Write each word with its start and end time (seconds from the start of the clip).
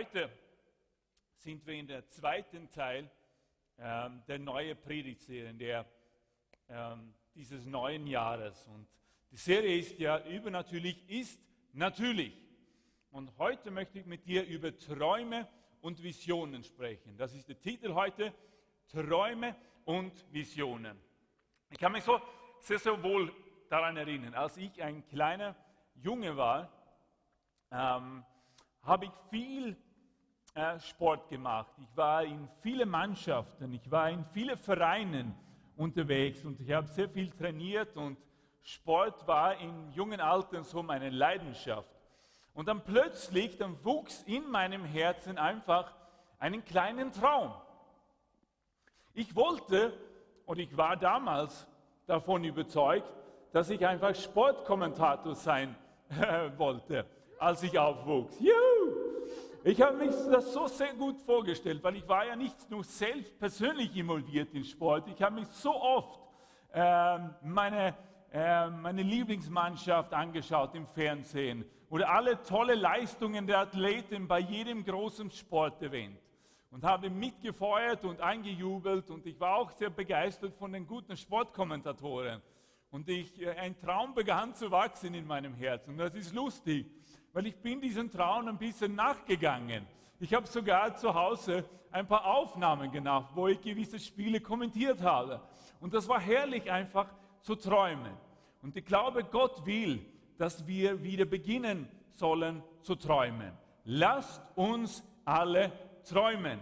Heute 0.00 0.30
sind 1.36 1.66
wir 1.66 1.74
in 1.74 1.86
der 1.86 2.08
zweiten 2.08 2.70
Teil 2.70 3.10
ähm, 3.76 4.22
der 4.26 4.38
neuen 4.38 4.80
Predigtserie, 4.80 5.52
der, 5.52 5.84
ähm, 6.70 7.12
dieses 7.34 7.66
neuen 7.66 8.06
Jahres. 8.06 8.66
Und 8.68 8.88
die 9.30 9.36
Serie 9.36 9.76
ist 9.76 9.98
ja 9.98 10.24
übernatürlich 10.26 11.06
ist 11.10 11.38
natürlich. 11.74 12.32
Und 13.10 13.36
heute 13.36 13.70
möchte 13.70 13.98
ich 13.98 14.06
mit 14.06 14.24
dir 14.24 14.46
über 14.46 14.74
Träume 14.74 15.46
und 15.82 16.02
Visionen 16.02 16.64
sprechen. 16.64 17.18
Das 17.18 17.34
ist 17.34 17.50
der 17.50 17.60
Titel 17.60 17.92
heute, 17.92 18.32
Träume 18.88 19.54
und 19.84 20.32
Visionen. 20.32 20.98
Ich 21.68 21.78
kann 21.78 21.92
mich 21.92 22.04
so 22.04 22.18
sehr, 22.60 22.78
sehr 22.78 23.02
wohl 23.02 23.30
daran 23.68 23.98
erinnern, 23.98 24.32
als 24.32 24.56
ich 24.56 24.82
ein 24.82 25.06
kleiner 25.08 25.54
Junge 25.96 26.38
war, 26.38 26.72
ähm, 27.70 28.24
habe 28.82 29.04
ich 29.04 29.12
viel 29.28 29.76
Sport 30.80 31.28
gemacht. 31.28 31.72
Ich 31.78 31.96
war 31.96 32.24
in 32.24 32.48
viele 32.60 32.86
Mannschaften, 32.86 33.72
ich 33.72 33.90
war 33.90 34.10
in 34.10 34.24
viele 34.32 34.56
Vereinen 34.56 35.34
unterwegs 35.76 36.44
und 36.44 36.60
ich 36.60 36.72
habe 36.72 36.88
sehr 36.88 37.08
viel 37.08 37.30
trainiert 37.30 37.96
und 37.96 38.18
Sport 38.62 39.26
war 39.26 39.58
im 39.58 39.90
jungen 39.92 40.20
Alter 40.20 40.62
so 40.62 40.82
meine 40.82 41.10
Leidenschaft. 41.10 41.88
Und 42.52 42.68
dann 42.68 42.82
plötzlich, 42.84 43.56
dann 43.56 43.82
wuchs 43.84 44.22
in 44.24 44.50
meinem 44.50 44.84
Herzen 44.84 45.38
einfach 45.38 45.94
einen 46.38 46.64
kleinen 46.64 47.12
Traum. 47.12 47.54
Ich 49.14 49.34
wollte, 49.34 49.92
und 50.46 50.58
ich 50.58 50.76
war 50.76 50.96
damals 50.96 51.66
davon 52.06 52.44
überzeugt, 52.44 53.10
dass 53.52 53.70
ich 53.70 53.86
einfach 53.86 54.14
Sportkommentator 54.14 55.34
sein 55.34 55.76
äh, 56.10 56.50
wollte, 56.58 57.06
als 57.38 57.62
ich 57.62 57.78
aufwuchs. 57.78 58.38
Juhu! 58.40 58.79
Ich 59.62 59.82
habe 59.82 59.98
mich 59.98 60.14
das 60.30 60.54
so 60.54 60.66
sehr 60.68 60.94
gut 60.94 61.20
vorgestellt, 61.20 61.84
weil 61.84 61.96
ich 61.96 62.08
war 62.08 62.26
ja 62.26 62.34
nicht 62.34 62.70
nur 62.70 62.82
selbst 62.82 63.38
persönlich 63.38 63.94
involviert 63.94 64.54
in 64.54 64.64
Sport, 64.64 65.06
ich 65.08 65.20
habe 65.20 65.34
mich 65.34 65.48
so 65.48 65.74
oft 65.74 66.18
äh, 66.72 67.18
meine, 67.42 67.94
äh, 68.32 68.70
meine 68.70 69.02
Lieblingsmannschaft 69.02 70.14
angeschaut 70.14 70.74
im 70.74 70.86
Fernsehen 70.86 71.66
oder 71.90 72.08
alle 72.10 72.42
tolle 72.42 72.74
Leistungen 72.74 73.46
der 73.46 73.58
Athleten 73.58 74.26
bei 74.26 74.38
jedem 74.38 74.82
großen 74.82 75.30
Sportevent 75.30 76.18
und 76.70 76.82
habe 76.82 77.10
mitgefeuert 77.10 78.02
und 78.06 78.18
eingejubelt 78.22 79.10
und 79.10 79.26
ich 79.26 79.38
war 79.38 79.56
auch 79.56 79.72
sehr 79.72 79.90
begeistert 79.90 80.54
von 80.54 80.72
den 80.72 80.86
guten 80.86 81.18
Sportkommentatoren. 81.18 82.40
Und 82.90 83.10
ich, 83.10 83.38
äh, 83.42 83.50
ein 83.50 83.78
Traum 83.78 84.14
begann 84.14 84.54
zu 84.54 84.70
wachsen 84.70 85.12
in 85.12 85.26
meinem 85.26 85.52
Herzen. 85.52 85.90
Und 85.90 85.98
das 85.98 86.14
ist 86.14 86.34
lustig, 86.34 86.86
weil 87.32 87.46
ich 87.46 87.56
bin 87.56 87.80
diesem 87.80 88.10
Traum 88.10 88.48
ein 88.48 88.58
bisschen 88.58 88.94
nachgegangen. 88.94 89.86
Ich 90.18 90.34
habe 90.34 90.46
sogar 90.46 90.96
zu 90.96 91.14
Hause 91.14 91.64
ein 91.90 92.06
paar 92.06 92.24
Aufnahmen 92.24 92.90
gemacht, 92.90 93.30
wo 93.34 93.48
ich 93.48 93.60
gewisse 93.60 93.98
Spiele 93.98 94.40
kommentiert 94.40 95.02
habe. 95.02 95.40
Und 95.80 95.94
das 95.94 96.08
war 96.08 96.20
herrlich 96.20 96.70
einfach 96.70 97.06
zu 97.40 97.56
träumen. 97.56 98.12
Und 98.62 98.76
ich 98.76 98.84
glaube, 98.84 99.24
Gott 99.24 99.64
will, 99.64 100.04
dass 100.36 100.66
wir 100.66 101.02
wieder 101.02 101.24
beginnen 101.24 101.88
sollen 102.10 102.62
zu 102.82 102.94
träumen. 102.94 103.52
Lasst 103.84 104.42
uns 104.56 105.04
alle 105.24 105.72
träumen. 106.04 106.60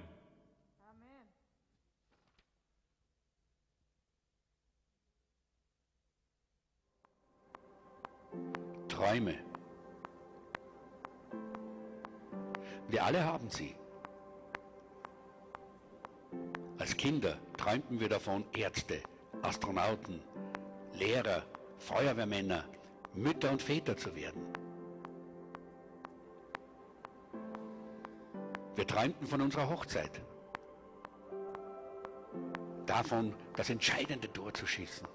Träume. 8.89 9.48
Wir 12.89 13.05
alle 13.05 13.23
haben 13.23 13.51
sie. 13.51 13.75
Als 16.79 16.97
Kinder 16.97 17.37
träumten 17.57 18.01
wir 18.01 18.09
davon, 18.09 18.45
Ärzte, 18.53 19.03
Astronauten, 19.43 20.23
Lehrer, 20.95 21.43
Feuerwehrmänner, 21.79 22.65
Mütter 23.15 23.51
und 23.51 23.61
Väter 23.61 23.97
zu 23.97 24.15
werden. 24.17 24.43
Wir 28.75 28.87
träumten 28.87 29.27
von 29.27 29.43
unserer 29.43 29.69
Hochzeit, 29.69 30.23
davon, 32.87 33.35
das 33.57 33.71
entscheidende 33.71 34.33
Tor 34.33 34.55
zu 34.55 34.67
schießen 34.67 35.07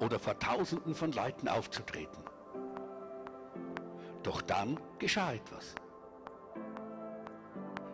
oder 0.00 0.18
vor 0.18 0.38
Tausenden 0.38 0.94
von 0.94 1.12
Leuten 1.12 1.46
aufzutreten. 1.46 2.24
Doch 4.22 4.42
dann 4.42 4.80
geschah 4.98 5.32
etwas. 5.32 5.74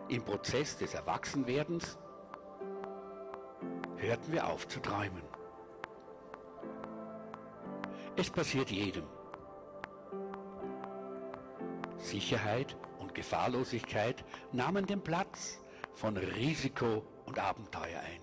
Im 0.09 0.23
Prozess 0.23 0.77
des 0.77 0.93
Erwachsenwerdens 0.93 1.97
hörten 3.97 4.31
wir 4.31 4.47
auf 4.47 4.65
zu 4.67 4.79
träumen. 4.79 5.23
Es 8.15 8.29
passiert 8.29 8.71
jedem. 8.71 9.03
Sicherheit 11.97 12.77
und 12.99 13.13
Gefahrlosigkeit 13.13 14.23
nahmen 14.53 14.85
den 14.85 15.01
Platz 15.01 15.59
von 15.93 16.15
Risiko 16.15 17.03
und 17.25 17.37
Abenteuer 17.37 17.99
ein. 17.99 18.21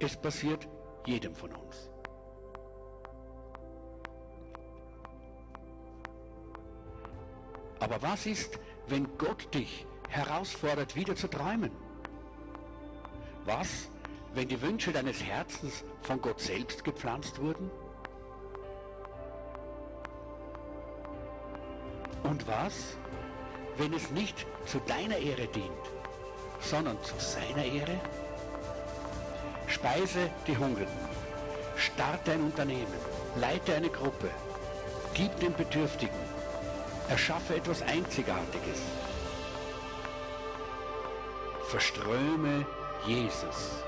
Es 0.00 0.20
passiert 0.20 0.68
jedem 1.06 1.34
von 1.34 1.54
uns. 1.54 1.90
Aber 7.88 8.02
was 8.02 8.26
ist, 8.26 8.58
wenn 8.88 9.08
Gott 9.16 9.48
dich 9.54 9.86
herausfordert, 10.10 10.94
wieder 10.94 11.16
zu 11.16 11.26
träumen? 11.26 11.70
Was, 13.46 13.88
wenn 14.34 14.46
die 14.46 14.60
Wünsche 14.60 14.92
deines 14.92 15.24
Herzens 15.24 15.84
von 16.02 16.20
Gott 16.20 16.38
selbst 16.38 16.84
gepflanzt 16.84 17.40
wurden? 17.40 17.70
Und 22.24 22.46
was, 22.46 22.98
wenn 23.78 23.94
es 23.94 24.10
nicht 24.10 24.46
zu 24.66 24.80
deiner 24.80 25.16
Ehre 25.16 25.46
dient, 25.46 25.72
sondern 26.60 27.02
zu 27.02 27.14
seiner 27.18 27.64
Ehre? 27.64 27.98
Speise 29.66 30.30
die 30.46 30.58
Hungrigen, 30.58 30.92
starte 31.76 32.32
ein 32.32 32.42
Unternehmen, 32.42 32.86
leite 33.40 33.74
eine 33.74 33.88
Gruppe, 33.88 34.28
gib 35.14 35.34
den 35.40 35.54
Bedürftigen, 35.54 36.37
erschaffe 37.08 37.56
etwas 37.56 37.82
Einzigartiges. 37.82 38.80
Verströme 41.68 42.66
Jesus 43.06 43.84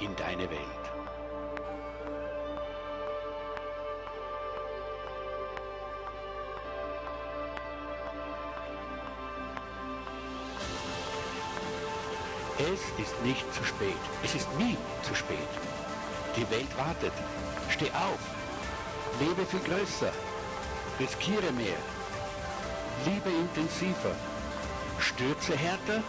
in 0.00 0.14
deine 0.16 0.48
Welt. 0.50 0.60
Es 12.58 13.02
ist 13.02 13.22
nicht 13.22 13.54
zu 13.54 13.64
spät. 13.64 13.88
Es 14.22 14.34
ist 14.34 14.48
nie 14.58 14.76
zu 15.02 15.14
spät. 15.14 15.38
Die 16.36 16.48
Welt 16.50 16.76
wartet. 16.76 17.12
Steh 17.70 17.90
auf. 17.90 18.20
Lebe 19.18 19.46
viel 19.46 19.60
größer. 19.60 20.12
Riskiere 20.98 21.52
mehr. 21.52 21.99
Liebe 23.06 23.30
intensiver. 23.30 24.14
Stürze 24.98 25.56
härter 25.56 26.02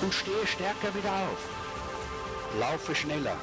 und 0.00 0.14
stehe 0.14 0.46
stärker 0.46 0.94
wieder 0.94 1.12
auf. 1.12 1.42
Laufe 2.60 2.94
schneller. 2.94 3.36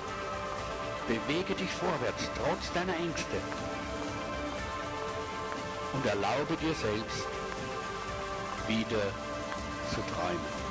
Bewege 1.07 1.53
dich 1.53 1.69
vorwärts, 1.69 2.29
trotz 2.37 2.71
deiner 2.73 2.95
Ängste. 2.95 3.37
Und 5.93 6.05
erlaube 6.05 6.55
dir 6.57 6.73
selbst, 6.73 7.27
wieder 8.67 9.05
zu 9.89 10.01
träumen. 10.13 10.64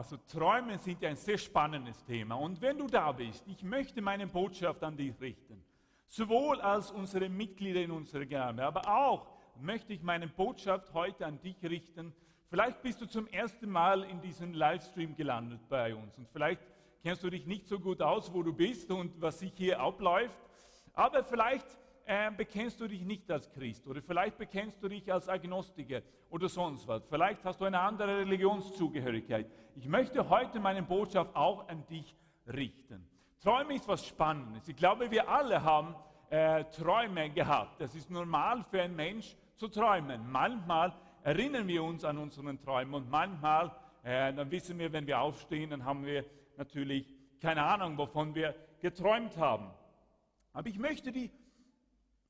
Also 0.00 0.16
Träume 0.16 0.78
sind 0.78 1.02
ja 1.02 1.10
ein 1.10 1.16
sehr 1.16 1.36
spannendes 1.36 2.02
Thema. 2.06 2.34
Und 2.36 2.58
wenn 2.62 2.78
du 2.78 2.86
da 2.86 3.12
bist, 3.12 3.46
ich 3.46 3.62
möchte 3.62 4.00
meine 4.00 4.26
Botschaft 4.26 4.82
an 4.82 4.96
dich 4.96 5.12
richten. 5.20 5.62
Sowohl 6.06 6.58
als 6.62 6.90
unsere 6.90 7.28
Mitglieder 7.28 7.82
in 7.82 7.90
unserer 7.90 8.24
Gemeinde, 8.24 8.64
aber 8.64 8.88
auch 8.88 9.26
möchte 9.60 9.92
ich 9.92 10.02
meine 10.02 10.26
Botschaft 10.26 10.94
heute 10.94 11.26
an 11.26 11.38
dich 11.42 11.62
richten. 11.62 12.14
Vielleicht 12.48 12.80
bist 12.80 13.02
du 13.02 13.06
zum 13.06 13.26
ersten 13.26 13.68
Mal 13.68 14.04
in 14.04 14.22
diesem 14.22 14.54
Livestream 14.54 15.14
gelandet 15.14 15.60
bei 15.68 15.94
uns 15.94 16.16
und 16.16 16.26
vielleicht 16.30 16.62
kennst 17.02 17.22
du 17.22 17.28
dich 17.28 17.44
nicht 17.44 17.66
so 17.66 17.78
gut 17.78 18.00
aus, 18.00 18.32
wo 18.32 18.42
du 18.42 18.54
bist 18.54 18.90
und 18.90 19.20
was 19.20 19.40
sich 19.40 19.52
hier 19.54 19.80
abläuft. 19.80 20.40
Aber 20.94 21.22
vielleicht 21.24 21.66
äh, 22.10 22.32
bekennst 22.36 22.80
du 22.80 22.88
dich 22.88 23.04
nicht 23.04 23.30
als 23.30 23.48
Christ 23.52 23.86
oder 23.86 24.02
vielleicht 24.02 24.36
bekennst 24.36 24.82
du 24.82 24.88
dich 24.88 25.12
als 25.12 25.28
Agnostiker 25.28 26.02
oder 26.28 26.48
sonst 26.48 26.88
was. 26.88 27.06
Vielleicht 27.06 27.44
hast 27.44 27.60
du 27.60 27.66
eine 27.66 27.78
andere 27.78 28.18
Religionszugehörigkeit. 28.18 29.46
Ich 29.76 29.86
möchte 29.86 30.28
heute 30.28 30.58
meine 30.58 30.82
Botschaft 30.82 31.36
auch 31.36 31.68
an 31.68 31.86
dich 31.86 32.16
richten. 32.48 33.08
Träume 33.38 33.74
ist 33.74 33.86
was 33.86 34.04
Spannendes. 34.04 34.66
Ich 34.66 34.74
glaube, 34.74 35.08
wir 35.08 35.28
alle 35.28 35.62
haben 35.62 35.94
äh, 36.30 36.64
Träume 36.64 37.30
gehabt. 37.30 37.80
Das 37.80 37.94
ist 37.94 38.10
normal 38.10 38.64
für 38.64 38.82
einen 38.82 38.96
Mensch 38.96 39.36
zu 39.54 39.68
träumen. 39.68 40.28
Manchmal 40.32 40.92
erinnern 41.22 41.68
wir 41.68 41.84
uns 41.84 42.04
an 42.04 42.18
unseren 42.18 42.60
Träumen 42.60 42.94
und 42.94 43.08
manchmal, 43.08 43.70
äh, 44.02 44.34
dann 44.34 44.50
wissen 44.50 44.76
wir, 44.80 44.92
wenn 44.92 45.06
wir 45.06 45.20
aufstehen, 45.20 45.70
dann 45.70 45.84
haben 45.84 46.04
wir 46.04 46.24
natürlich 46.56 47.06
keine 47.40 47.62
Ahnung, 47.62 47.96
wovon 47.96 48.34
wir 48.34 48.56
geträumt 48.80 49.36
haben. 49.36 49.70
Aber 50.52 50.68
ich 50.68 50.78
möchte, 50.78 51.12
die, 51.12 51.30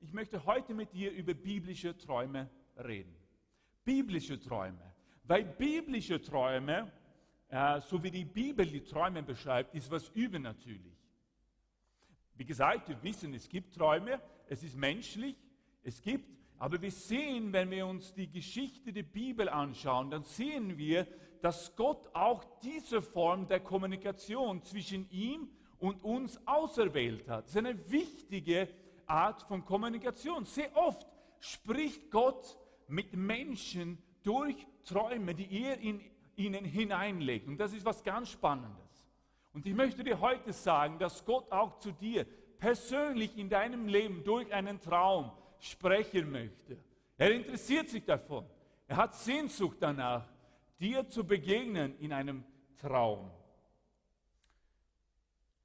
ich 0.00 0.12
möchte 0.12 0.44
heute 0.46 0.74
mit 0.74 0.92
dir 0.92 1.12
über 1.12 1.34
biblische 1.34 1.96
Träume 1.96 2.48
reden. 2.76 3.14
Biblische 3.84 4.40
Träume. 4.40 4.94
Weil 5.24 5.44
biblische 5.44 6.20
Träume, 6.20 6.90
äh, 7.48 7.80
so 7.80 8.02
wie 8.02 8.10
die 8.10 8.24
Bibel 8.24 8.66
die 8.66 8.82
Träume 8.82 9.22
beschreibt, 9.22 9.74
ist 9.74 9.90
was 9.90 10.08
übernatürlich. 10.10 10.96
Wie 12.34 12.44
gesagt, 12.44 12.88
wir 12.88 13.02
wissen, 13.02 13.34
es 13.34 13.48
gibt 13.48 13.74
Träume, 13.74 14.20
es 14.48 14.62
ist 14.62 14.76
menschlich, 14.76 15.36
es 15.82 16.00
gibt, 16.00 16.26
aber 16.58 16.80
wir 16.80 16.90
sehen, 16.90 17.52
wenn 17.52 17.70
wir 17.70 17.86
uns 17.86 18.14
die 18.14 18.30
Geschichte 18.30 18.92
der 18.92 19.02
Bibel 19.02 19.48
anschauen, 19.48 20.10
dann 20.10 20.24
sehen 20.24 20.78
wir, 20.78 21.06
dass 21.42 21.74
Gott 21.76 22.08
auch 22.14 22.44
diese 22.60 23.02
Form 23.02 23.46
der 23.46 23.60
Kommunikation 23.60 24.62
zwischen 24.62 25.08
ihm 25.10 25.50
und 25.78 26.02
uns 26.02 26.40
auserwählt 26.46 27.28
hat. 27.28 27.44
Das 27.44 27.52
ist 27.52 27.56
eine 27.58 27.90
wichtige 27.90 28.68
Art 29.10 29.42
von 29.42 29.64
Kommunikation. 29.64 30.44
Sehr 30.44 30.74
oft 30.76 31.06
spricht 31.40 32.10
Gott 32.10 32.58
mit 32.88 33.14
Menschen 33.14 33.98
durch 34.22 34.66
Träume, 34.84 35.34
die 35.34 35.64
er 35.64 35.78
in 35.80 36.00
ihnen 36.36 36.64
hineinlegt. 36.64 37.48
Und 37.48 37.58
das 37.58 37.72
ist 37.72 37.84
was 37.84 38.02
ganz 38.02 38.30
Spannendes. 38.30 39.06
Und 39.52 39.66
ich 39.66 39.74
möchte 39.74 40.04
dir 40.04 40.20
heute 40.20 40.52
sagen, 40.52 40.98
dass 40.98 41.24
Gott 41.24 41.50
auch 41.50 41.78
zu 41.78 41.92
dir 41.92 42.24
persönlich 42.58 43.36
in 43.36 43.48
deinem 43.48 43.88
Leben 43.88 44.22
durch 44.22 44.52
einen 44.52 44.80
Traum 44.80 45.32
sprechen 45.58 46.30
möchte. 46.30 46.78
Er 47.16 47.32
interessiert 47.32 47.88
sich 47.88 48.04
davon. 48.04 48.46
Er 48.86 48.96
hat 48.96 49.14
Sehnsucht 49.14 49.78
danach, 49.80 50.26
dir 50.78 51.08
zu 51.08 51.24
begegnen 51.24 51.98
in 51.98 52.12
einem 52.12 52.44
Traum. 52.78 53.30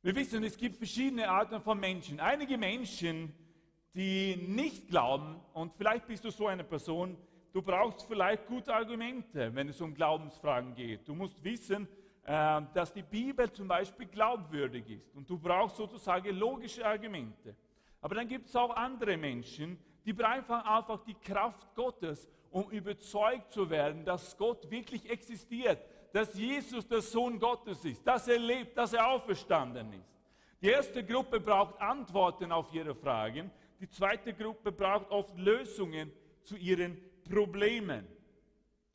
Wir 0.06 0.16
wissen, 0.16 0.44
es 0.44 0.56
gibt 0.56 0.78
verschiedene 0.78 1.28
Arten 1.28 1.60
von 1.60 1.80
Menschen. 1.80 2.20
Einige 2.20 2.60
Menschen, 2.60 3.34
die 3.96 4.36
nicht 4.36 4.88
glauben, 4.88 5.42
und 5.54 5.74
vielleicht 5.74 6.06
bist 6.06 6.24
du 6.24 6.30
so 6.30 6.46
eine 6.46 6.64
Person, 6.64 7.18
du 7.52 7.64
brauchst 7.64 8.06
vielleicht 8.06 8.46
gute 8.46 8.72
Argumente, 8.72 9.50
wenn 9.56 9.68
es 9.68 9.82
um 9.82 9.96
Glaubensfragen 9.96 10.76
geht. 10.76 11.08
Du 11.08 11.16
musst 11.16 11.44
wissen, 11.44 11.88
äh, 12.24 12.62
dass 12.76 12.94
die 12.94 13.02
Bibel 13.02 13.52
zum 13.52 13.68
Beispiel 13.68 14.06
glaubwürdig 14.06 14.88
ist. 14.92 15.16
Und 15.16 15.28
du 15.28 15.40
brauchst 15.40 15.78
sozusagen 15.78 16.36
logische 16.36 16.86
Argumente. 16.86 17.56
Aber 18.00 18.14
dann 18.14 18.28
gibt 18.28 18.46
es 18.46 18.56
auch 18.56 18.76
andere 18.76 19.18
Menschen, 19.18 19.80
die 20.06 20.14
brauchen 20.14 20.52
einfach 20.52 21.04
die 21.04 21.16
Kraft 21.16 21.74
Gottes, 21.74 22.30
um 22.52 22.70
überzeugt 22.70 23.52
zu 23.52 23.68
werden, 23.72 24.06
dass 24.06 24.38
Gott 24.38 24.70
wirklich 24.70 25.10
existiert, 25.10 25.80
dass 26.16 26.34
Jesus 26.34 26.88
der 26.88 27.02
Sohn 27.02 27.38
Gottes 27.38 27.84
ist, 27.84 28.08
dass 28.08 28.30
er 28.30 28.40
lebt, 28.40 28.78
dass 28.78 28.94
er 28.94 29.06
auferstanden 29.06 29.92
ist. 29.92 30.16
Die 30.62 30.68
erste 30.68 31.04
Gruppe 31.04 31.42
braucht 31.42 31.78
Antworten 31.82 32.54
auf 32.54 32.74
ihre 32.74 32.96
Fragen, 32.96 33.52
die 33.82 33.90
zweite 33.90 34.34
Gruppe 34.34 34.72
braucht 34.72 35.12
oft 35.12 35.38
Lösungen 35.38 36.10
zu 36.42 36.56
ihren 36.56 36.98
Problemen. 37.30 38.08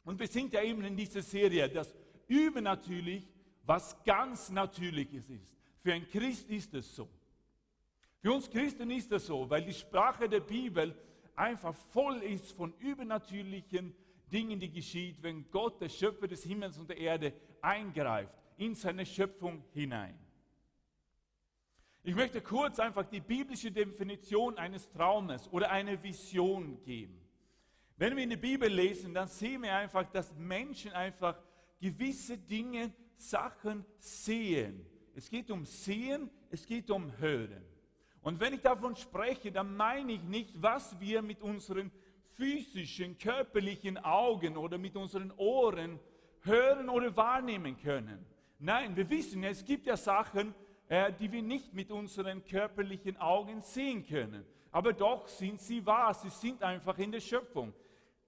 Und 0.03 0.19
wir 0.19 0.29
sind 0.29 0.55
ja 0.55 0.63
eben 0.63 0.83
in 0.83 0.97
dieser 0.97 1.21
Serie, 1.21 1.69
das 1.69 1.95
übernatürlich 2.27 3.29
was 3.67 4.03
ganz 4.03 4.49
Natürliches 4.49 5.29
ist. 5.29 5.55
Für 5.83 5.93
einen 5.93 6.09
Christ 6.09 6.49
ist 6.49 6.73
es 6.73 6.97
so. 6.97 7.07
Für 8.23 8.33
uns 8.33 8.49
Christen 8.49 8.91
ist 8.91 9.13
es 9.13 9.27
so, 9.27 9.51
weil 9.51 9.67
die 9.67 9.75
Sprache 9.75 10.27
der 10.27 10.41
Bibel 10.41 10.97
einfach 11.37 11.75
voll 11.93 12.23
ist 12.23 12.53
von 12.53 12.73
übernatürlichen 12.79 13.95
Dingen, 14.31 14.61
die 14.61 14.71
geschieht, 14.71 15.23
wenn 15.23 15.51
Gott, 15.51 15.81
der 15.81 15.89
Schöpfer 15.89 16.29
des 16.29 16.45
Himmels 16.45 16.79
und 16.79 16.89
der 16.89 16.99
Erde, 16.99 17.33
eingreift 17.61 18.33
in 18.57 18.75
seine 18.75 19.05
Schöpfung 19.05 19.65
hinein. 19.73 20.19
Ich 22.03 22.15
möchte 22.15 22.41
kurz 22.41 22.79
einfach 22.79 23.05
die 23.05 23.21
biblische 23.21 23.71
Definition 23.71 24.57
eines 24.57 24.91
Traumes 24.91 25.49
oder 25.53 25.71
einer 25.71 26.03
Vision 26.03 26.83
geben. 26.83 27.21
Wenn 27.97 28.17
wir 28.17 28.23
in 28.23 28.31
der 28.31 28.39
Bibel 28.39 28.73
lesen, 28.73 29.13
dann 29.13 29.29
sehen 29.29 29.63
wir 29.63 29.75
einfach, 29.75 30.11
dass 30.11 30.35
Menschen 30.35 30.93
einfach 30.93 31.39
gewisse 31.79 32.39
Dinge, 32.39 32.93
Sachen 33.17 33.85
sehen. 33.99 34.87
Es 35.15 35.29
geht 35.29 35.51
um 35.51 35.67
Sehen, 35.67 36.31
es 36.49 36.65
geht 36.65 36.91
um 36.91 37.17
Hören. 37.19 37.63
Und 38.23 38.41
wenn 38.41 38.55
ich 38.55 38.61
davon 38.61 38.97
spreche, 38.97 39.53
dann 39.53 39.77
meine 39.77 40.13
ich 40.13 40.23
nicht, 40.23 40.63
was 40.63 40.99
wir 41.01 41.21
mit 41.21 41.43
unseren 41.43 41.91
physischen, 42.41 43.19
körperlichen 43.19 43.99
Augen 43.99 44.57
oder 44.57 44.79
mit 44.79 44.97
unseren 44.97 45.31
Ohren 45.37 46.01
hören 46.43 46.89
oder 46.89 47.15
wahrnehmen 47.15 47.77
können. 47.77 48.25
Nein, 48.59 48.97
wir 48.97 49.09
wissen, 49.11 49.45
es 49.45 49.63
gibt 49.63 49.87
ja 49.87 49.97
Sachen, 49.97 50.55
äh, 50.89 51.13
die 51.13 51.31
wir 51.31 51.43
nicht 51.43 51.75
mit 51.75 51.91
unseren 51.91 52.43
körperlichen 52.43 53.19
Augen 53.19 53.61
sehen 53.61 54.07
können. 54.07 54.47
Aber 54.73 54.95
doch 54.95 55.29
sind 55.29 55.61
sie 55.61 55.85
wahr, 55.85 56.15
sie 56.15 56.31
sind 56.31 56.63
einfach 56.63 56.97
in 56.97 57.13
der 57.13 57.21
Schöpfung. 57.21 57.75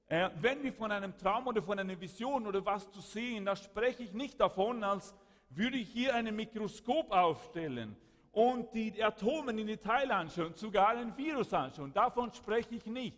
Äh, 0.09 0.29
wenn 0.41 0.63
wir 0.63 0.75
von 0.75 0.93
einem 0.93 1.17
Traum 1.17 1.47
oder 1.47 1.63
von 1.63 1.79
einer 1.79 1.99
Vision 1.99 2.47
oder 2.47 2.63
was 2.67 2.91
zu 2.93 3.01
sehen, 3.01 3.47
da 3.47 3.57
spreche 3.57 4.03
ich 4.03 4.13
nicht 4.13 4.39
davon, 4.39 4.85
als 4.85 5.15
würde 5.49 5.79
ich 5.79 5.89
hier 5.89 6.15
ein 6.15 6.37
Mikroskop 6.37 7.11
aufstellen 7.11 7.97
und 8.31 8.75
die 8.75 9.03
Atome 9.03 9.53
in 9.53 9.67
Detail 9.67 10.11
anschauen, 10.11 10.53
sogar 10.55 10.89
ein 10.89 11.17
Virus 11.17 11.55
anschauen. 11.55 11.95
Davon 11.95 12.31
spreche 12.35 12.75
ich 12.75 12.85
nicht. 12.85 13.17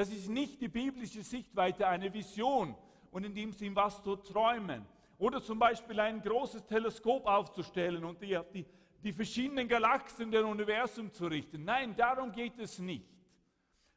Das 0.00 0.08
ist 0.08 0.30
nicht 0.30 0.62
die 0.62 0.68
biblische 0.68 1.22
Sichtweite 1.22 1.86
einer 1.86 2.10
Vision 2.10 2.74
und 3.10 3.22
in 3.22 3.34
dem 3.34 3.52
Sinn 3.52 3.76
was 3.76 4.02
zu 4.02 4.16
träumen. 4.16 4.86
Oder 5.18 5.42
zum 5.42 5.58
Beispiel 5.58 6.00
ein 6.00 6.22
großes 6.22 6.64
Teleskop 6.64 7.26
aufzustellen 7.26 8.02
und 8.06 8.22
die, 8.22 8.40
die, 8.54 8.64
die 9.04 9.12
verschiedenen 9.12 9.68
Galaxien 9.68 10.30
der 10.30 10.46
Universum 10.46 11.12
zu 11.12 11.26
richten. 11.26 11.66
Nein, 11.66 11.94
darum 11.94 12.32
geht 12.32 12.58
es 12.58 12.78
nicht. 12.78 13.04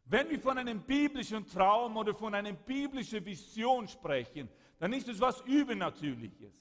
Wenn 0.04 0.30
wir 0.30 0.42
von 0.42 0.58
einem 0.58 0.82
biblischen 0.82 1.48
Traum 1.48 1.96
oder 1.96 2.14
von 2.14 2.36
einer 2.36 2.52
biblischen 2.52 3.26
Vision 3.26 3.88
sprechen, 3.88 4.50
dann 4.80 4.92
ist 4.92 5.08
es 5.08 5.22
was 5.22 5.40
Übernatürliches. 5.46 6.54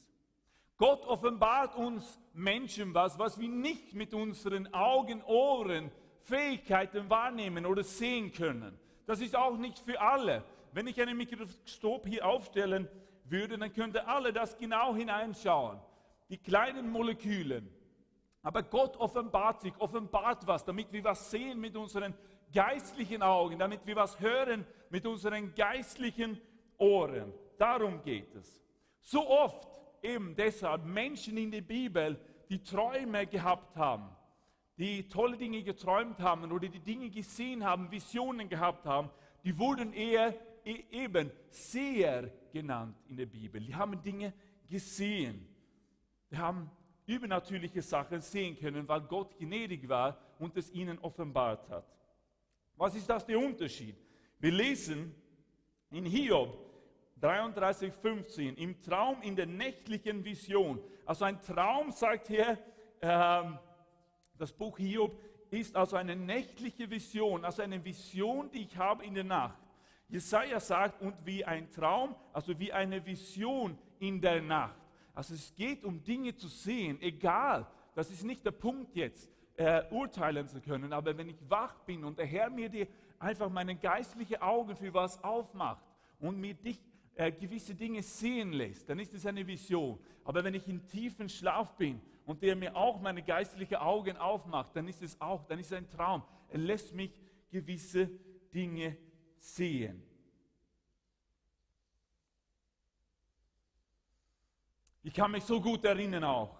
Gott 0.76 1.04
offenbart 1.04 1.74
uns 1.74 2.20
Menschen 2.32 2.94
was, 2.94 3.18
was 3.18 3.40
wir 3.40 3.48
nicht 3.48 3.92
mit 3.92 4.14
unseren 4.14 4.72
Augen, 4.72 5.20
Ohren, 5.24 5.90
Fähigkeiten 6.20 7.10
wahrnehmen 7.10 7.66
oder 7.66 7.82
sehen 7.82 8.32
können. 8.32 8.78
Das 9.06 9.20
ist 9.20 9.36
auch 9.36 9.56
nicht 9.56 9.78
für 9.78 10.00
alle. 10.00 10.44
Wenn 10.72 10.86
ich 10.86 11.00
ein 11.00 11.16
Mikroskop 11.16 12.06
hier 12.06 12.26
aufstellen 12.26 12.88
würde, 13.24 13.58
dann 13.58 13.72
könnte 13.72 14.06
alle 14.06 14.32
das 14.32 14.56
genau 14.56 14.94
hineinschauen. 14.94 15.78
Die 16.28 16.38
kleinen 16.38 16.90
Moleküle. 16.90 17.62
Aber 18.42 18.62
Gott 18.62 18.96
offenbart 18.96 19.60
sich, 19.60 19.72
offenbart 19.78 20.46
was, 20.46 20.64
damit 20.64 20.92
wir 20.92 21.04
was 21.04 21.30
sehen 21.30 21.60
mit 21.60 21.76
unseren 21.76 22.14
geistlichen 22.52 23.22
Augen, 23.22 23.58
damit 23.58 23.86
wir 23.86 23.96
was 23.96 24.18
hören 24.18 24.66
mit 24.90 25.06
unseren 25.06 25.54
geistlichen 25.54 26.40
Ohren. 26.78 27.32
Darum 27.58 28.02
geht 28.02 28.34
es. 28.34 28.60
So 29.00 29.28
oft 29.28 29.68
eben 30.02 30.34
deshalb 30.34 30.84
Menschen 30.84 31.36
in 31.36 31.50
der 31.50 31.60
Bibel, 31.60 32.18
die 32.48 32.62
Träume 32.62 33.26
gehabt 33.26 33.76
haben, 33.76 34.08
die 34.82 35.08
tolle 35.08 35.36
Dinge 35.36 35.62
geträumt 35.62 36.18
haben 36.18 36.50
oder 36.50 36.66
die 36.66 36.80
Dinge 36.80 37.08
gesehen 37.08 37.62
haben, 37.62 37.88
Visionen 37.88 38.48
gehabt 38.48 38.84
haben, 38.84 39.10
die 39.44 39.56
wurden 39.56 39.92
eher 39.92 40.34
e-, 40.64 40.82
eben 40.90 41.30
Seher 41.50 42.28
genannt 42.52 42.96
in 43.06 43.16
der 43.16 43.26
Bibel. 43.26 43.60
Die 43.60 43.76
haben 43.76 44.02
Dinge 44.02 44.32
gesehen. 44.68 45.46
Die 46.32 46.36
haben 46.36 46.68
übernatürliche 47.06 47.80
Sachen 47.80 48.22
sehen 48.22 48.58
können, 48.58 48.88
weil 48.88 49.02
Gott 49.02 49.38
gnädig 49.38 49.88
war 49.88 50.18
und 50.40 50.56
es 50.56 50.68
ihnen 50.72 50.98
offenbart 50.98 51.68
hat. 51.68 51.86
Was 52.76 52.96
ist 52.96 53.08
das 53.08 53.24
der 53.24 53.38
Unterschied? 53.38 53.94
Wir 54.40 54.50
lesen 54.50 55.14
in 55.92 56.06
Hiob 56.06 56.58
33, 57.20 57.92
15, 57.92 58.56
im 58.56 58.80
Traum, 58.80 59.22
in 59.22 59.36
der 59.36 59.46
nächtlichen 59.46 60.24
Vision. 60.24 60.80
Also 61.06 61.24
ein 61.24 61.40
Traum, 61.40 61.92
sagt 61.92 62.26
hier 62.26 62.58
äh, 63.00 63.42
das 64.42 64.52
Buch 64.52 64.76
Hiob, 64.78 65.18
ist 65.50 65.76
also 65.76 65.96
eine 65.96 66.16
nächtliche 66.16 66.90
Vision, 66.90 67.44
also 67.44 67.62
eine 67.62 67.84
Vision, 67.84 68.50
die 68.50 68.62
ich 68.62 68.76
habe 68.76 69.04
in 69.04 69.14
der 69.14 69.24
Nacht. 69.24 69.58
Jesaja 70.08 70.60
sagt, 70.60 71.00
und 71.00 71.14
wie 71.24 71.44
ein 71.44 71.70
Traum, 71.70 72.14
also 72.32 72.58
wie 72.58 72.72
eine 72.72 73.04
Vision 73.04 73.78
in 73.98 74.20
der 74.20 74.42
Nacht. 74.42 74.76
Also 75.14 75.34
es 75.34 75.54
geht 75.54 75.84
um 75.84 76.02
Dinge 76.02 76.34
zu 76.36 76.48
sehen, 76.48 77.00
egal, 77.00 77.66
das 77.94 78.10
ist 78.10 78.24
nicht 78.24 78.44
der 78.44 78.50
Punkt 78.50 78.94
jetzt. 78.96 79.30
äh, 79.56 79.84
urteilen 79.90 80.48
zu 80.48 80.60
können. 80.60 80.92
Aber 80.92 81.16
wenn 81.16 81.28
ich 81.28 81.38
wach 81.48 81.78
bin 81.80 82.04
und 82.04 82.18
der 82.18 82.26
Herr 82.26 82.50
mir 82.50 82.68
die, 82.68 82.86
einfach 83.18 83.50
meine 83.50 83.76
geistlichen 83.76 84.40
Augen 84.40 84.74
für 84.74 84.92
was 84.92 85.22
aufmacht 85.22 85.84
und 86.18 86.40
mir 86.40 86.54
dich, 86.54 86.80
äh, 87.14 87.30
gewisse 87.30 87.74
Dinge 87.74 88.02
sehen 88.02 88.52
lässt, 88.52 88.88
dann 88.88 88.98
ist 88.98 89.14
es 89.14 89.26
eine 89.26 89.46
Vision. 89.46 89.98
Aber 90.24 90.42
wenn 90.42 90.54
ich 90.54 90.66
in 90.68 90.86
tiefen 90.86 91.28
Schlaf 91.28 91.76
bin 91.76 92.00
und 92.24 92.42
der 92.42 92.56
mir 92.56 92.76
auch 92.76 93.00
meine 93.00 93.22
geistlichen 93.22 93.76
Augen 93.76 94.16
aufmacht, 94.16 94.74
dann 94.74 94.88
ist 94.88 95.02
es 95.02 95.20
auch, 95.20 95.44
dann 95.46 95.58
ist 95.58 95.72
es 95.72 95.78
ein 95.78 95.90
Traum. 95.90 96.22
Er 96.48 96.58
lässt 96.58 96.94
mich 96.94 97.12
gewisse 97.50 98.10
Dinge 98.52 98.96
sehen. 99.38 100.02
Ich 105.02 105.12
kann 105.12 105.32
mich 105.32 105.44
so 105.44 105.60
gut 105.60 105.84
erinnern 105.84 106.24
auch, 106.24 106.56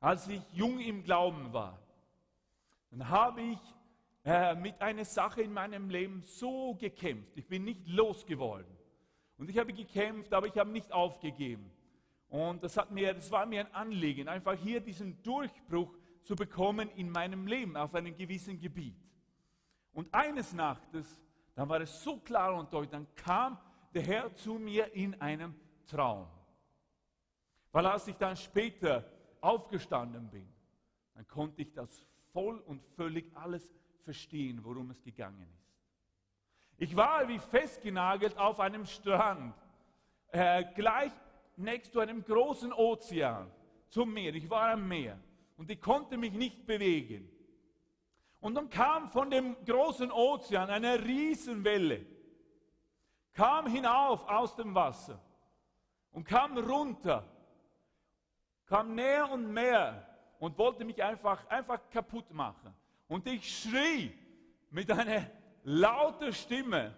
als 0.00 0.28
ich 0.28 0.40
jung 0.52 0.80
im 0.80 1.02
Glauben 1.02 1.52
war, 1.52 1.78
dann 2.90 3.08
habe 3.08 3.42
ich 3.42 3.58
äh, 4.24 4.54
mit 4.54 4.80
einer 4.80 5.04
Sache 5.04 5.42
in 5.42 5.52
meinem 5.52 5.90
Leben 5.90 6.22
so 6.22 6.74
gekämpft. 6.74 7.36
Ich 7.36 7.46
bin 7.46 7.64
nicht 7.64 7.86
losgeworden. 7.86 8.78
Und 9.36 9.50
ich 9.50 9.58
habe 9.58 9.72
gekämpft, 9.72 10.32
aber 10.32 10.46
ich 10.46 10.56
habe 10.56 10.70
nicht 10.70 10.90
aufgegeben. 10.92 11.70
Und 12.28 12.62
das, 12.62 12.76
hat 12.76 12.90
mir, 12.90 13.14
das 13.14 13.30
war 13.30 13.46
mir 13.46 13.60
ein 13.60 13.74
Anliegen, 13.74 14.28
einfach 14.28 14.54
hier 14.54 14.80
diesen 14.80 15.22
Durchbruch 15.22 15.96
zu 16.22 16.36
bekommen 16.36 16.90
in 16.90 17.10
meinem 17.10 17.46
Leben 17.46 17.76
auf 17.76 17.94
einem 17.94 18.14
gewissen 18.14 18.58
Gebiet. 18.58 18.96
Und 19.92 20.12
eines 20.12 20.52
Nachtes, 20.52 21.20
dann 21.54 21.68
war 21.68 21.80
es 21.80 22.02
so 22.02 22.18
klar 22.18 22.54
und 22.54 22.72
deutlich, 22.72 22.90
dann 22.90 23.06
kam 23.14 23.58
der 23.94 24.02
Herr 24.02 24.34
zu 24.34 24.54
mir 24.54 24.92
in 24.94 25.18
einem 25.20 25.54
Traum. 25.86 26.28
Weil 27.72 27.86
als 27.86 28.06
ich 28.08 28.16
dann 28.16 28.36
später 28.36 29.04
aufgestanden 29.40 30.28
bin, 30.28 30.48
dann 31.14 31.26
konnte 31.26 31.62
ich 31.62 31.72
das 31.72 32.04
voll 32.32 32.58
und 32.60 32.82
völlig 32.94 33.34
alles 33.34 33.72
verstehen, 34.04 34.62
worum 34.62 34.90
es 34.90 35.02
gegangen 35.02 35.48
ist. 35.54 35.68
Ich 36.76 36.94
war 36.94 37.26
wie 37.26 37.38
festgenagelt 37.38 38.38
auf 38.38 38.60
einem 38.60 38.86
Strand, 38.86 39.54
äh, 40.30 40.64
gleich 40.74 41.12
next 41.58 41.92
zu 41.92 42.00
einem 42.00 42.24
großen 42.24 42.72
Ozean, 42.72 43.50
zum 43.88 44.12
Meer. 44.12 44.34
Ich 44.34 44.48
war 44.48 44.72
am 44.72 44.86
Meer 44.86 45.18
und 45.56 45.70
ich 45.70 45.80
konnte 45.80 46.16
mich 46.16 46.32
nicht 46.32 46.66
bewegen. 46.66 47.30
Und 48.40 48.54
dann 48.54 48.70
kam 48.70 49.08
von 49.08 49.30
dem 49.30 49.56
großen 49.64 50.12
Ozean 50.12 50.70
eine 50.70 51.04
Riesenwelle, 51.04 52.06
kam 53.32 53.66
hinauf 53.66 54.28
aus 54.28 54.54
dem 54.56 54.74
Wasser 54.74 55.20
und 56.12 56.24
kam 56.24 56.56
runter 56.56 57.28
kam 58.68 58.94
näher 58.94 59.30
und 59.30 59.50
mehr 59.50 60.06
und 60.38 60.56
wollte 60.58 60.84
mich 60.84 61.02
einfach, 61.02 61.46
einfach 61.48 61.80
kaputt 61.90 62.30
machen. 62.30 62.74
Und 63.08 63.26
ich 63.26 63.62
schrie 63.62 64.12
mit 64.70 64.90
einer 64.90 65.26
lauten 65.64 66.32
Stimme, 66.32 66.94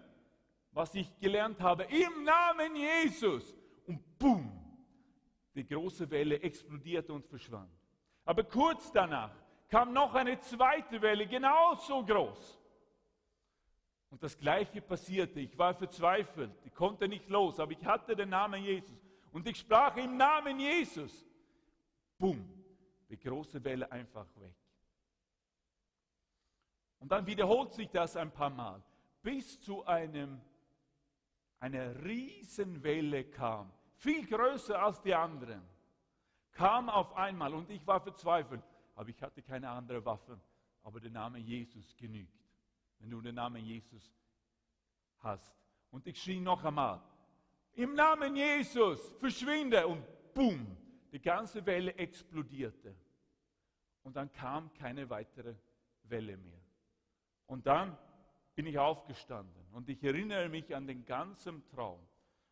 was 0.71 0.93
ich 0.95 1.17
gelernt 1.19 1.59
habe, 1.61 1.83
im 1.83 2.23
Namen 2.23 2.75
Jesus. 2.75 3.55
Und 3.85 4.17
boom, 4.17 4.51
die 5.55 5.65
große 5.65 6.09
Welle 6.09 6.41
explodierte 6.41 7.13
und 7.13 7.25
verschwand. 7.25 7.71
Aber 8.25 8.43
kurz 8.43 8.91
danach 8.91 9.35
kam 9.67 9.93
noch 9.93 10.13
eine 10.13 10.39
zweite 10.39 11.01
Welle, 11.01 11.27
genauso 11.27 12.05
groß. 12.05 12.59
Und 14.09 14.21
das 14.21 14.37
Gleiche 14.37 14.81
passierte. 14.81 15.39
Ich 15.39 15.57
war 15.57 15.73
verzweifelt. 15.73 16.51
Ich 16.65 16.73
konnte 16.73 17.07
nicht 17.07 17.29
los, 17.29 17.59
aber 17.59 17.71
ich 17.71 17.85
hatte 17.85 18.15
den 18.15 18.29
Namen 18.29 18.61
Jesus. 18.61 18.99
Und 19.31 19.47
ich 19.47 19.57
sprach 19.57 19.95
im 19.95 20.17
Namen 20.17 20.59
Jesus 20.59 21.25
bumm, 22.17 22.47
die 23.09 23.17
große 23.17 23.63
Welle 23.63 23.91
einfach 23.91 24.27
weg. 24.35 24.55
Und 26.99 27.11
dann 27.11 27.25
wiederholt 27.25 27.73
sich 27.73 27.89
das 27.89 28.15
ein 28.15 28.31
paar 28.31 28.51
Mal, 28.51 28.83
bis 29.23 29.59
zu 29.59 29.83
einem, 29.85 30.39
einer 31.61 32.03
Riesenwelle 32.03 33.25
kam, 33.25 33.71
viel 33.93 34.25
größer 34.25 34.81
als 34.81 34.99
die 35.01 35.13
anderen, 35.13 35.61
kam 36.51 36.89
auf 36.89 37.15
einmal 37.15 37.53
und 37.53 37.69
ich 37.69 37.85
war 37.85 38.01
verzweifelt, 38.01 38.63
aber 38.95 39.09
ich 39.09 39.21
hatte 39.21 39.41
keine 39.43 39.69
andere 39.69 40.03
Waffe, 40.03 40.39
aber 40.81 40.99
der 40.99 41.11
Name 41.11 41.37
Jesus 41.37 41.95
genügt, 41.95 42.33
wenn 42.99 43.11
du 43.11 43.21
den 43.21 43.35
Namen 43.35 43.63
Jesus 43.63 44.11
hast. 45.19 45.55
Und 45.91 46.07
ich 46.07 46.21
schrie 46.21 46.39
noch 46.39 46.65
einmal, 46.65 46.99
im 47.73 47.93
Namen 47.93 48.35
Jesus, 48.35 49.13
verschwinde 49.19 49.87
und 49.87 50.03
bumm, 50.33 50.75
die 51.11 51.21
ganze 51.21 51.63
Welle 51.65 51.93
explodierte. 51.93 52.95
Und 54.01 54.15
dann 54.15 54.31
kam 54.33 54.73
keine 54.73 55.07
weitere 55.09 55.55
Welle 56.03 56.37
mehr. 56.37 56.59
Und 57.45 57.67
dann 57.67 57.95
bin 58.55 58.65
ich 58.65 58.79
aufgestanden 58.79 59.60
und 59.73 59.89
ich 59.89 60.03
erinnere 60.03 60.49
mich 60.49 60.75
an 60.75 60.87
den 60.87 61.05
ganzen 61.05 61.67
Traum. 61.69 61.99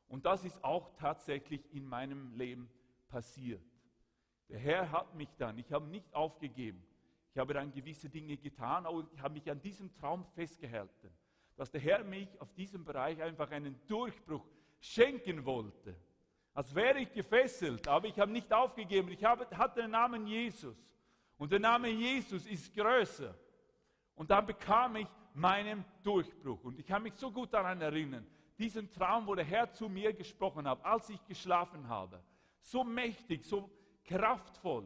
Und 0.07 0.25
das 0.25 0.43
ist 0.43 0.63
auch 0.63 0.95
tatsächlich 0.95 1.61
in 1.73 1.85
meinem 1.85 2.35
Leben 2.35 2.69
passiert. 3.09 3.61
Der 4.49 4.59
Herr 4.59 4.91
hat 4.91 5.13
mich 5.15 5.29
dann, 5.37 5.57
ich 5.57 5.71
habe 5.71 5.87
nicht 5.87 6.13
aufgegeben. 6.13 6.83
Ich 7.31 7.37
habe 7.37 7.53
dann 7.53 7.71
gewisse 7.71 8.09
Dinge 8.09 8.37
getan, 8.37 8.85
aber 8.85 9.07
ich 9.13 9.21
habe 9.21 9.35
mich 9.35 9.49
an 9.49 9.61
diesem 9.61 9.93
Traum 9.95 10.25
festgehalten, 10.33 11.11
dass 11.55 11.69
der 11.69 11.81
Herr 11.81 12.03
mich 12.03 12.29
auf 12.41 12.51
diesem 12.53 12.83
Bereich 12.83 13.21
einfach 13.21 13.51
einen 13.51 13.79
Durchbruch 13.87 14.45
schenken 14.79 15.45
wollte 15.45 15.95
als 16.59 16.75
wäre 16.75 16.99
ich 16.99 17.13
gefesselt, 17.13 17.87
aber 17.87 18.07
ich 18.07 18.19
habe 18.19 18.33
nicht 18.33 18.51
aufgegeben. 18.51 19.09
Ich 19.11 19.23
habe, 19.23 19.47
hatte 19.57 19.81
den 19.81 19.91
Namen 19.91 20.27
Jesus. 20.27 20.75
Und 21.37 21.53
der 21.53 21.59
Name 21.59 21.87
Jesus 21.87 22.45
ist 22.45 22.75
größer. 22.75 23.33
Und 24.15 24.29
dann 24.29 24.45
bekam 24.45 24.97
ich 24.97 25.07
meinen 25.33 25.85
Durchbruch. 26.03 26.63
Und 26.63 26.79
ich 26.79 26.85
kann 26.85 27.03
mich 27.03 27.15
so 27.15 27.31
gut 27.31 27.53
daran 27.53 27.81
erinnern, 27.81 28.25
diesen 28.57 28.91
Traum, 28.91 29.25
wo 29.27 29.35
der 29.35 29.45
Herr 29.45 29.71
zu 29.71 29.87
mir 29.87 30.13
gesprochen 30.13 30.67
hat, 30.67 30.83
als 30.83 31.09
ich 31.09 31.25
geschlafen 31.25 31.87
habe. 31.87 32.21
So 32.61 32.83
mächtig, 32.83 33.45
so 33.45 33.69
kraftvoll, 34.03 34.85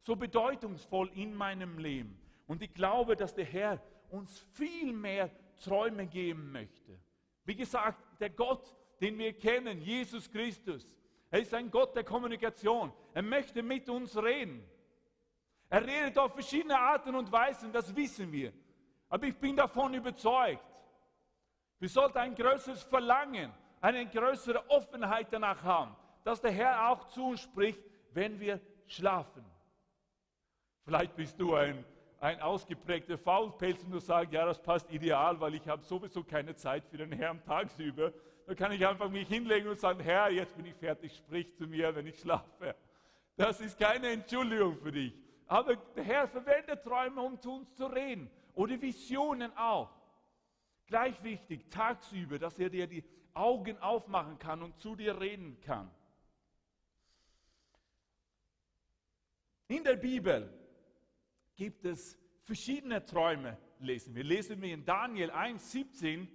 so 0.00 0.14
bedeutungsvoll 0.14 1.10
in 1.14 1.34
meinem 1.34 1.78
Leben. 1.78 2.20
Und 2.46 2.62
ich 2.62 2.72
glaube, 2.72 3.16
dass 3.16 3.34
der 3.34 3.44
Herr 3.44 3.82
uns 4.10 4.38
viel 4.52 4.92
mehr 4.92 5.30
Träume 5.62 6.06
geben 6.06 6.52
möchte. 6.52 6.98
Wie 7.44 7.56
gesagt, 7.56 8.20
der 8.20 8.30
Gott, 8.30 8.74
den 9.00 9.18
wir 9.18 9.32
kennen, 9.32 9.80
Jesus 9.80 10.30
Christus, 10.30 10.94
er 11.30 11.40
ist 11.40 11.52
ein 11.52 11.70
Gott 11.70 11.94
der 11.94 12.04
Kommunikation. 12.04 12.92
Er 13.12 13.22
möchte 13.22 13.62
mit 13.62 13.88
uns 13.88 14.16
reden. 14.16 14.64
Er 15.68 15.86
redet 15.86 16.16
auf 16.18 16.32
verschiedene 16.32 16.78
Arten 16.78 17.14
und 17.14 17.30
Weisen, 17.30 17.72
das 17.72 17.94
wissen 17.94 18.32
wir. 18.32 18.52
Aber 19.08 19.26
ich 19.26 19.36
bin 19.36 19.56
davon 19.56 19.94
überzeugt, 19.94 20.62
wir 21.78 21.88
sollten 21.88 22.18
ein 22.18 22.34
größeres 22.34 22.82
Verlangen, 22.82 23.52
eine 23.80 24.06
größere 24.06 24.68
Offenheit 24.68 25.28
danach 25.30 25.62
haben, 25.62 25.96
dass 26.24 26.40
der 26.40 26.50
Herr 26.50 26.90
auch 26.90 27.08
zu 27.08 27.28
uns 27.28 27.40
spricht, 27.40 27.80
wenn 28.12 28.38
wir 28.40 28.60
schlafen. 28.86 29.44
Vielleicht 30.84 31.14
bist 31.14 31.38
du 31.38 31.54
ein, 31.54 31.84
ein 32.20 32.40
ausgeprägter 32.40 33.16
Faulpelz 33.16 33.82
und 33.84 33.92
du 33.92 34.00
sagst, 34.00 34.32
ja, 34.32 34.44
das 34.44 34.60
passt 34.60 34.90
ideal, 34.90 35.38
weil 35.40 35.54
ich 35.54 35.68
habe 35.68 35.82
sowieso 35.82 36.24
keine 36.24 36.54
Zeit 36.56 36.84
für 36.86 36.96
den 36.96 37.12
Herrn 37.12 37.42
tagsüber. 37.44 38.12
Da 38.46 38.54
kann 38.54 38.72
ich 38.72 38.86
einfach 38.86 39.08
mich 39.08 39.28
hinlegen 39.28 39.68
und 39.68 39.78
sagen, 39.78 40.00
Herr, 40.00 40.30
jetzt 40.30 40.56
bin 40.56 40.66
ich 40.66 40.74
fertig, 40.74 41.14
sprich 41.16 41.54
zu 41.54 41.66
mir, 41.66 41.94
wenn 41.94 42.06
ich 42.06 42.18
schlafe. 42.18 42.74
Das 43.36 43.60
ist 43.60 43.78
keine 43.78 44.08
Entschuldigung 44.08 44.76
für 44.78 44.90
dich. 44.90 45.12
Aber 45.46 45.76
der 45.76 46.04
Herr 46.04 46.26
verwendet 46.26 46.82
Träume, 46.82 47.20
um 47.20 47.38
zu 47.40 47.52
uns 47.52 47.74
zu 47.74 47.86
reden. 47.86 48.30
Oder 48.58 48.82
Visionen 48.82 49.56
auch. 49.56 49.88
Gleich 50.88 51.22
wichtig, 51.22 51.70
tagsüber, 51.70 52.40
dass 52.40 52.58
er 52.58 52.68
dir 52.68 52.88
die 52.88 53.04
Augen 53.32 53.78
aufmachen 53.78 54.36
kann 54.40 54.62
und 54.62 54.76
zu 54.80 54.96
dir 54.96 55.20
reden 55.20 55.60
kann. 55.60 55.88
In 59.68 59.84
der 59.84 59.94
Bibel 59.94 60.52
gibt 61.54 61.84
es 61.84 62.18
verschiedene 62.42 63.04
Träume, 63.04 63.56
lesen 63.78 64.16
wir. 64.16 64.24
Lesen 64.24 64.60
wir 64.60 64.74
in 64.74 64.84
Daniel 64.84 65.30
1, 65.30 65.70
17 65.70 66.28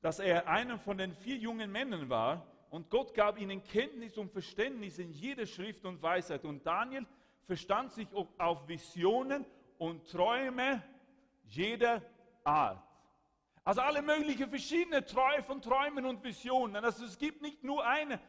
dass 0.00 0.18
er 0.18 0.46
einer 0.46 0.78
von 0.78 0.98
den 0.98 1.14
vier 1.14 1.36
jungen 1.36 1.72
Männern 1.72 2.08
war 2.08 2.46
und 2.70 2.90
Gott 2.90 3.14
gab 3.14 3.40
ihnen 3.40 3.62
Kenntnis 3.62 4.18
und 4.18 4.30
Verständnis 4.30 4.98
in 4.98 5.10
jeder 5.10 5.46
Schrift 5.46 5.84
und 5.84 6.02
Weisheit. 6.02 6.44
Und 6.44 6.66
Daniel 6.66 7.06
verstand 7.44 7.92
sich 7.92 8.06
auf 8.38 8.68
Visionen 8.68 9.44
und 9.78 10.08
Träume 10.08 10.82
jeder 11.46 12.02
Art. 12.44 12.82
Also 13.64 13.80
alle 13.80 14.00
möglichen 14.00 14.48
verschiedene 14.48 15.04
Träume 15.04 15.42
von 15.42 15.60
Träumen 15.60 16.06
und 16.06 16.22
Visionen. 16.22 16.84
Also 16.84 17.04
es 17.04 17.18
gibt 17.18 17.42
nicht 17.42 17.64
nur 17.64 17.84
eine, 17.84 18.20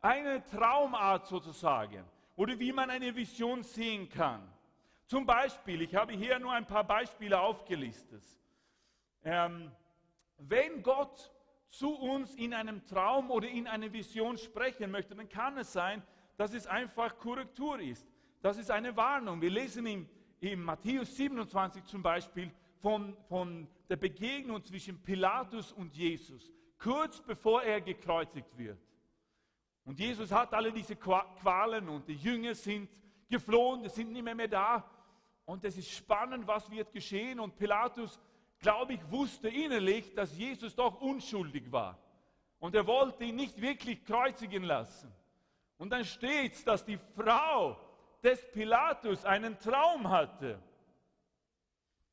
eine 0.00 0.42
Traumart 0.46 1.26
sozusagen 1.26 2.04
oder 2.34 2.58
wie 2.58 2.72
man 2.72 2.88
eine 2.90 3.14
Vision 3.14 3.62
sehen 3.62 4.08
kann. 4.08 4.40
Zum 5.06 5.26
Beispiel, 5.26 5.82
ich 5.82 5.94
habe 5.94 6.12
hier 6.14 6.38
nur 6.38 6.52
ein 6.52 6.66
paar 6.66 6.84
Beispiele 6.84 7.38
aufgelistet. 7.38 8.24
Ähm, 9.22 9.70
wenn 10.38 10.82
Gott 10.82 11.30
zu 11.68 11.94
uns 11.94 12.34
in 12.34 12.54
einem 12.54 12.84
Traum 12.86 13.30
oder 13.30 13.48
in 13.48 13.66
einer 13.66 13.92
Vision 13.92 14.38
sprechen 14.38 14.90
möchte, 14.90 15.14
dann 15.14 15.28
kann 15.28 15.58
es 15.58 15.72
sein, 15.72 16.02
dass 16.36 16.54
es 16.54 16.66
einfach 16.66 17.18
Korrektur 17.18 17.80
ist. 17.80 18.06
Das 18.42 18.58
ist 18.58 18.70
eine 18.70 18.96
Warnung. 18.96 19.40
Wir 19.40 19.50
lesen 19.50 19.86
im, 19.86 20.08
in 20.40 20.60
Matthäus 20.60 21.16
27 21.16 21.84
zum 21.84 22.02
Beispiel 22.02 22.50
von, 22.80 23.16
von 23.28 23.68
der 23.88 23.96
Begegnung 23.96 24.64
zwischen 24.64 25.02
Pilatus 25.02 25.72
und 25.72 25.94
Jesus, 25.94 26.50
kurz 26.78 27.20
bevor 27.20 27.62
er 27.62 27.80
gekreuzigt 27.80 28.56
wird. 28.56 28.78
Und 29.84 30.00
Jesus 30.00 30.32
hat 30.32 30.52
alle 30.52 30.72
diese 30.72 30.96
Qualen 30.96 31.88
und 31.88 32.08
die 32.08 32.16
Jünger 32.16 32.54
sind 32.54 32.90
geflohen, 33.28 33.82
die 33.82 33.88
sind 33.88 34.12
nicht 34.12 34.22
mehr, 34.24 34.34
mehr 34.34 34.48
da. 34.48 34.90
Und 35.44 35.64
es 35.64 35.76
ist 35.76 35.90
spannend, 35.90 36.46
was 36.46 36.68
wird 36.70 36.92
geschehen. 36.92 37.38
Und 37.38 37.56
Pilatus, 37.56 38.18
glaube 38.58 38.94
ich, 38.94 39.10
wusste 39.10 39.48
innerlich, 39.48 40.12
dass 40.14 40.36
Jesus 40.36 40.74
doch 40.74 41.00
unschuldig 41.00 41.70
war. 41.70 41.98
Und 42.58 42.74
er 42.74 42.86
wollte 42.86 43.24
ihn 43.24 43.36
nicht 43.36 43.60
wirklich 43.60 44.04
kreuzigen 44.04 44.64
lassen. 44.64 45.12
Und 45.78 45.90
dann 45.90 46.04
steht 46.04 46.54
es, 46.54 46.64
dass 46.64 46.84
die 46.84 46.98
Frau 47.14 47.78
des 48.22 48.44
Pilatus 48.50 49.24
einen 49.24 49.58
Traum 49.60 50.10
hatte. 50.10 50.60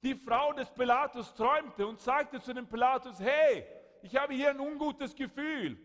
Die 0.03 0.15
Frau 0.15 0.51
des 0.51 0.69
Pilatus 0.69 1.33
träumte 1.33 1.87
und 1.87 1.97
sagte 1.97 2.41
zu 2.41 2.53
dem 2.53 2.67
Pilatus, 2.67 3.19
hey, 3.21 3.65
ich 4.01 4.13
habe 4.17 4.33
hier 4.33 4.49
ein 4.49 4.59
ungutes 4.59 5.15
Gefühl. 5.15 5.77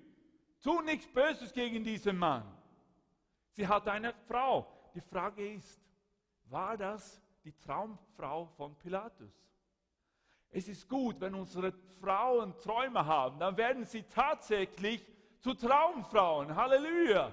Tu 0.60 0.80
nichts 0.82 1.06
Böses 1.06 1.52
gegen 1.52 1.84
diesen 1.84 2.18
Mann. 2.18 2.42
Sie 3.52 3.66
hatte 3.66 3.92
eine 3.92 4.12
Frau. 4.26 4.66
Die 4.92 5.00
Frage 5.00 5.52
ist, 5.52 5.80
war 6.46 6.76
das 6.76 7.22
die 7.44 7.52
Traumfrau 7.52 8.46
von 8.56 8.76
Pilatus? 8.76 9.32
Es 10.50 10.66
ist 10.66 10.88
gut, 10.88 11.20
wenn 11.20 11.36
unsere 11.36 11.72
Frauen 12.00 12.58
Träume 12.58 13.06
haben, 13.06 13.38
dann 13.38 13.56
werden 13.56 13.84
sie 13.84 14.02
tatsächlich 14.02 15.06
zu 15.38 15.54
Traumfrauen. 15.54 16.56
Halleluja! 16.56 17.32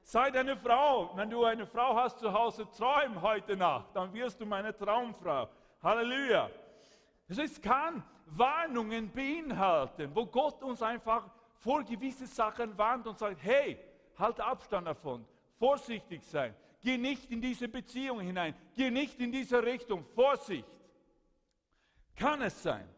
Sei 0.00 0.30
deine 0.30 0.56
Frau. 0.56 1.14
Wenn 1.16 1.28
du 1.28 1.44
eine 1.44 1.66
Frau 1.66 1.96
hast 1.96 2.18
zu 2.18 2.32
Hause, 2.32 2.66
träum 2.70 3.20
heute 3.20 3.56
Nacht, 3.56 3.94
dann 3.94 4.12
wirst 4.14 4.40
du 4.40 4.46
meine 4.46 4.74
Traumfrau. 4.74 5.48
Halleluja. 5.84 6.50
Also 7.28 7.42
es 7.42 7.60
kann 7.60 8.02
Warnungen 8.26 9.10
beinhalten, 9.12 10.10
wo 10.14 10.26
Gott 10.26 10.62
uns 10.62 10.82
einfach 10.82 11.30
vor 11.56 11.84
gewisse 11.84 12.26
Sachen 12.26 12.76
warnt 12.76 13.06
und 13.06 13.18
sagt, 13.18 13.42
hey, 13.42 13.78
halt 14.18 14.40
Abstand 14.40 14.86
davon, 14.86 15.24
vorsichtig 15.58 16.22
sein, 16.24 16.54
geh 16.80 16.96
nicht 16.96 17.30
in 17.30 17.40
diese 17.40 17.68
Beziehung 17.68 18.20
hinein, 18.20 18.54
geh 18.74 18.90
nicht 18.90 19.20
in 19.20 19.30
diese 19.30 19.62
Richtung, 19.62 20.04
Vorsicht. 20.14 20.68
Kann 22.16 22.42
es 22.42 22.62
sein. 22.62 22.88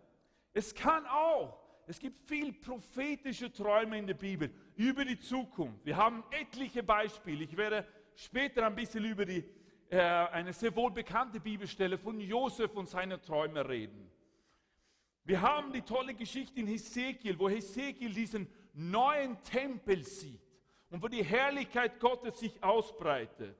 Es 0.52 0.75
kann 0.75 1.07
auch, 1.07 1.59
es 1.87 1.99
gibt 1.99 2.19
viel 2.19 2.52
prophetische 2.52 3.52
Träume 3.52 3.99
in 3.99 4.07
der 4.07 4.14
Bibel 4.14 4.50
über 4.76 5.05
die 5.05 5.19
Zukunft. 5.19 5.85
Wir 5.85 5.97
haben 5.97 6.25
etliche 6.31 6.83
Beispiele. 6.83 7.45
Ich 7.45 7.57
werde 7.57 7.87
später 8.14 8.66
ein 8.66 8.75
bisschen 8.75 9.05
über 9.05 9.25
die, 9.25 9.45
äh, 9.90 10.00
eine 10.00 10.52
sehr 10.52 10.75
wohl 10.75 10.90
bekannte 10.90 11.40
Bibelstelle 11.40 11.99
von 11.99 12.19
Josef 12.21 12.75
und 12.75 12.88
seinen 12.88 13.21
Träumen 13.23 13.66
reden. 13.66 14.11
Wir 15.25 15.40
haben 15.40 15.73
die 15.73 15.83
tolle 15.83 16.14
Geschichte 16.14 16.61
in 16.61 16.66
Hesekiel, 16.66 17.38
wo 17.38 17.49
Hesekiel 17.49 18.12
diesen 18.12 18.49
neuen 18.75 19.43
Tempel 19.43 20.05
sieht 20.05 20.40
und 20.90 21.02
wo 21.02 21.09
die 21.09 21.25
Herrlichkeit 21.25 21.99
Gottes 21.99 22.38
sich 22.38 22.62
ausbreitet. 22.62 23.57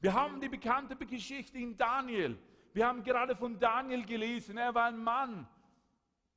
Wir 0.00 0.12
haben 0.14 0.40
die 0.40 0.48
bekannte 0.48 0.96
Geschichte 0.96 1.58
in 1.58 1.76
Daniel. 1.76 2.38
Wir 2.72 2.86
haben 2.86 3.02
gerade 3.02 3.36
von 3.36 3.58
Daniel 3.58 4.04
gelesen. 4.04 4.56
Er 4.58 4.74
war 4.74 4.86
ein 4.86 4.98
Mann, 4.98 5.46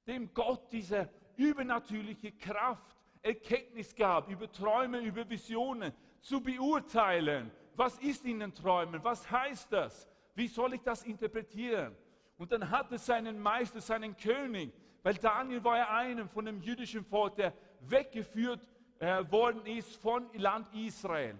dem 0.06 0.34
Gott 0.34 0.72
diese 0.72 1.10
übernatürliche 1.36 2.32
Kraft 2.34 2.98
Erkenntnis 3.22 3.96
gab, 3.96 4.30
über 4.30 4.52
Träume, 4.52 5.00
über 5.00 5.30
Visionen, 5.30 5.92
zu 6.22 6.42
beurteilen, 6.42 7.52
was 7.78 7.98
ist 8.00 8.26
in 8.26 8.40
den 8.40 8.54
Träumen, 8.54 9.04
was 9.04 9.30
heißt 9.30 9.72
das, 9.72 10.08
wie 10.34 10.48
soll 10.48 10.74
ich 10.74 10.82
das 10.82 11.04
interpretieren. 11.04 11.96
Und 12.38 12.52
dann 12.52 12.70
hat 12.70 12.92
er 12.92 12.98
seinen 12.98 13.40
Meister, 13.40 13.82
seinen 13.82 14.18
König, 14.18 14.74
weil 15.04 15.16
Daniel 15.16 15.64
war 15.64 15.78
ja 15.78 15.90
einem 15.90 16.28
von 16.28 16.46
dem 16.46 16.60
jüdischen 16.62 17.06
Volk, 17.06 17.36
der 17.36 17.54
weggeführt 17.82 18.68
äh, 19.00 19.24
worden 19.32 19.66
ist 19.66 19.96
von 19.98 20.28
Land 20.34 20.74
Israel 20.74 21.38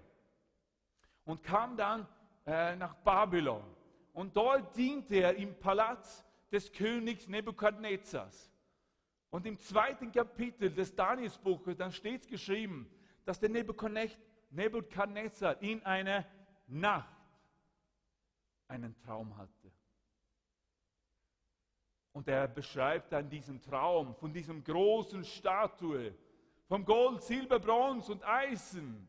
und 1.26 1.44
kam 1.44 1.76
dann 1.76 2.08
äh, 2.46 2.76
nach 2.76 2.94
Babylon. 2.96 3.64
Und 4.14 4.36
dort 4.36 4.76
diente 4.76 5.16
er 5.16 5.36
im 5.36 5.54
Palast 5.60 6.26
des 6.52 6.72
Königs 6.72 7.28
Nebukadnezars. 7.28 8.52
Und 9.30 9.46
im 9.46 9.60
zweiten 9.60 10.12
Kapitel 10.12 10.72
des 10.72 10.96
Danielsbuches, 10.96 11.76
dann 11.76 11.92
steht 11.92 12.22
es 12.22 12.28
geschrieben, 12.28 12.90
dass 13.26 13.40
der 13.40 13.50
Nebukadnezar 13.50 14.18
in 15.62 15.84
einer 15.84 16.26
Nacht 16.68 17.08
einen 18.68 18.96
Traum 18.98 19.36
hatte. 19.38 19.72
Und 22.14 22.28
er 22.28 22.48
beschreibt 22.48 23.12
dann 23.12 23.30
diesen 23.30 23.62
Traum 23.62 24.16
von 24.16 24.34
diesem 24.34 24.64
großen 24.64 25.24
Statue, 25.24 26.16
vom 26.68 26.84
Gold, 26.84 27.22
Silber, 27.22 27.60
Bronze 27.60 28.12
und 28.12 28.28
Eisen. 28.28 29.08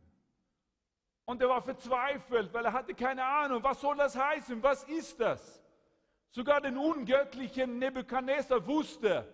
Und 1.25 1.41
er 1.43 1.49
war 1.49 1.63
verzweifelt, 1.63 2.53
weil 2.53 2.65
er 2.65 2.73
hatte 2.73 2.95
keine 2.95 3.25
Ahnung, 3.25 3.63
was 3.63 3.81
soll 3.81 3.97
das 3.97 4.17
heißen, 4.17 4.63
was 4.63 4.85
ist 4.85 5.19
das? 5.21 5.63
Sogar 6.31 6.61
den 6.61 6.77
ungöttlichen 6.77 7.79
Nebukadnezar 7.79 8.67
wusste, 8.67 9.27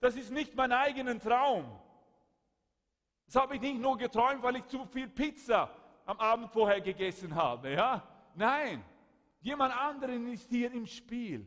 das 0.00 0.16
ist 0.16 0.30
nicht 0.30 0.54
mein 0.54 0.72
eigener 0.72 1.18
Traum. 1.18 1.80
Das 3.26 3.36
habe 3.36 3.56
ich 3.56 3.60
nicht 3.60 3.80
nur 3.80 3.96
geträumt, 3.96 4.42
weil 4.42 4.56
ich 4.56 4.66
zu 4.66 4.84
viel 4.86 5.08
Pizza 5.08 5.70
am 6.06 6.18
Abend 6.18 6.50
vorher 6.50 6.80
gegessen 6.80 7.34
habe. 7.34 7.72
Ja? 7.72 8.02
Nein, 8.34 8.84
jemand 9.40 9.76
anderen 9.76 10.32
ist 10.32 10.48
hier 10.48 10.72
im 10.72 10.86
Spiel. 10.86 11.46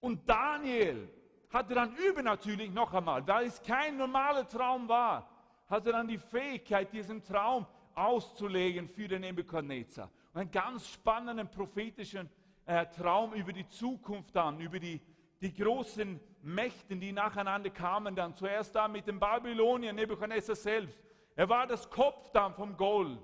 Und 0.00 0.28
Daniel 0.28 1.08
hatte 1.50 1.74
dann 1.74 1.94
übernatürlich 1.96 2.70
noch 2.70 2.92
einmal, 2.92 3.26
weil 3.26 3.46
es 3.46 3.62
kein 3.62 3.96
normaler 3.96 4.46
Traum 4.48 4.88
war, 4.88 5.30
hatte 5.68 5.92
dann 5.92 6.08
die 6.08 6.18
Fähigkeit, 6.18 6.92
diesen 6.92 7.22
Traum 7.22 7.66
auszulegen 7.94 8.88
für 8.88 9.08
den 9.08 9.22
Nebuchadnezzar. 9.22 10.10
Und 10.32 10.40
einen 10.40 10.50
ganz 10.50 10.88
spannenden 10.88 11.48
prophetischen 11.48 12.28
äh, 12.66 12.86
Traum 12.86 13.34
über 13.34 13.52
die 13.52 13.66
Zukunft 13.68 14.36
an, 14.36 14.58
über 14.60 14.78
die, 14.78 15.00
die 15.40 15.54
großen 15.54 16.18
Mächten, 16.44 17.00
die 17.00 17.12
nacheinander 17.12 17.70
kamen 17.70 18.14
dann. 18.14 18.34
Zuerst 18.34 18.74
da 18.74 18.86
mit 18.86 19.06
den 19.06 19.18
Babyloniern, 19.18 19.96
Nebuchadnezzar 19.96 20.56
selbst. 20.56 20.98
Er 21.34 21.48
war 21.48 21.66
das 21.66 21.88
Kopf 21.88 22.30
dann 22.30 22.54
vom 22.54 22.76
Gold. 22.76 23.18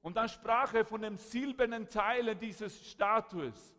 Und 0.00 0.16
dann 0.16 0.28
sprach 0.28 0.72
er 0.74 0.84
von 0.84 1.02
dem 1.02 1.16
silbernen 1.16 1.88
Teil 1.88 2.34
dieses 2.36 2.88
Statues. 2.90 3.76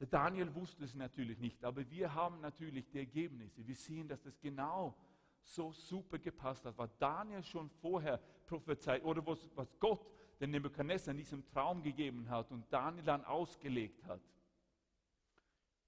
Der 0.00 0.06
Daniel 0.06 0.52
wusste 0.54 0.84
es 0.84 0.94
natürlich 0.94 1.38
nicht, 1.38 1.64
aber 1.64 1.88
wir 1.90 2.12
haben 2.12 2.40
natürlich 2.40 2.88
die 2.88 2.98
Ergebnisse. 2.98 3.64
Wir 3.66 3.76
sehen, 3.76 4.08
dass 4.08 4.22
das 4.22 4.40
genau 4.40 4.96
so 5.44 5.72
super 5.72 6.18
gepasst 6.18 6.64
hat, 6.64 6.76
was 6.76 6.96
Daniel 6.98 7.42
schon 7.44 7.68
vorher 7.68 8.18
prophezeit 8.46 9.04
oder 9.04 9.24
was, 9.26 9.48
was 9.54 9.78
Gott 9.78 10.04
den 10.40 10.50
Nebuchadnezzar 10.50 11.12
in 11.12 11.18
diesem 11.18 11.44
Traum 11.46 11.82
gegeben 11.82 12.28
hat 12.28 12.50
und 12.50 12.64
Daniel 12.72 13.04
dann 13.04 13.24
ausgelegt 13.24 14.04
hat. 14.06 14.20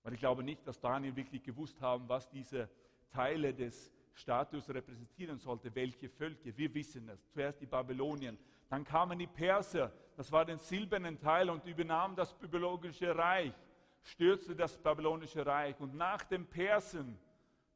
Weil 0.04 0.12
ich 0.12 0.20
glaube 0.20 0.44
nicht, 0.44 0.66
dass 0.66 0.78
Daniel 0.78 1.16
wirklich 1.16 1.42
gewusst 1.42 1.80
haben, 1.80 2.08
was 2.08 2.30
diese 2.30 2.68
Teile 3.10 3.52
des 3.52 3.90
Status 4.12 4.68
repräsentieren 4.68 5.38
sollte, 5.38 5.74
welche 5.74 6.08
Völker. 6.08 6.56
Wir 6.56 6.72
wissen 6.74 7.08
es. 7.08 7.26
Zuerst 7.32 7.60
die 7.60 7.66
Babylonien, 7.66 8.38
dann 8.68 8.84
kamen 8.84 9.18
die 9.18 9.26
Perser, 9.26 9.92
das 10.16 10.30
war 10.30 10.44
den 10.44 10.58
silbernen 10.58 11.18
Teil 11.18 11.50
und 11.50 11.66
übernahm 11.66 12.14
das 12.14 12.32
babylonische 12.34 13.16
Reich, 13.16 13.54
stürzte 14.02 14.54
das 14.54 14.76
babylonische 14.76 15.44
Reich. 15.44 15.80
Und 15.80 15.94
nach 15.94 16.22
den 16.22 16.46
Persen, 16.46 17.18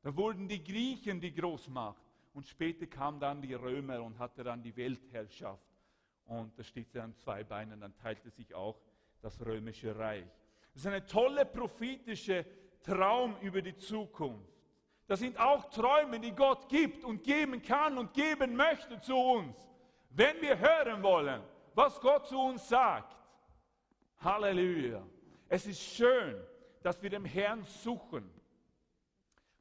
da 0.03 0.14
wurden 0.14 0.47
die 0.47 0.62
Griechen 0.62 1.21
die 1.21 1.35
Großmacht. 1.35 2.03
Und 2.35 2.47
später 2.47 2.87
kam 2.87 3.19
dann 3.19 3.43
die 3.43 3.55
Römer 3.55 4.03
und 4.03 4.19
hatte 4.19 4.45
dann 4.45 4.62
die 4.62 4.77
Weltherrschaft. 4.77 5.67
Und 6.27 6.57
da 6.59 6.62
steht 6.62 6.91
sie 6.91 7.01
an 7.01 7.17
zwei 7.17 7.43
Beinen, 7.43 7.81
dann 7.81 7.97
teilte 7.97 8.31
sich 8.31 8.55
auch 8.55 8.79
das 9.23 9.45
römische 9.45 9.99
Reich. 9.99 10.27
Das 10.79 10.85
ist 10.85 10.93
eine 10.93 11.07
tolle 11.07 11.45
prophetische 11.45 12.47
Traum 12.85 13.35
über 13.41 13.61
die 13.61 13.77
Zukunft. 13.77 14.49
Das 15.09 15.19
sind 15.19 15.37
auch 15.37 15.69
Träume, 15.71 16.21
die 16.21 16.31
Gott 16.31 16.69
gibt 16.69 17.03
und 17.03 17.25
geben 17.25 17.61
kann 17.61 17.99
und 17.99 18.14
geben 18.14 18.55
möchte 18.55 19.01
zu 19.01 19.17
uns, 19.17 19.59
wenn 20.11 20.41
wir 20.41 20.57
hören 20.57 21.03
wollen, 21.03 21.43
was 21.75 22.01
Gott 22.01 22.29
zu 22.29 22.38
uns 22.38 22.69
sagt. 22.69 23.17
Halleluja. 24.19 25.05
Es 25.49 25.67
ist 25.67 25.83
schön, 25.83 26.37
dass 26.85 27.03
wir 27.03 27.11
dem 27.11 27.25
Herrn 27.25 27.64
suchen. 27.64 28.31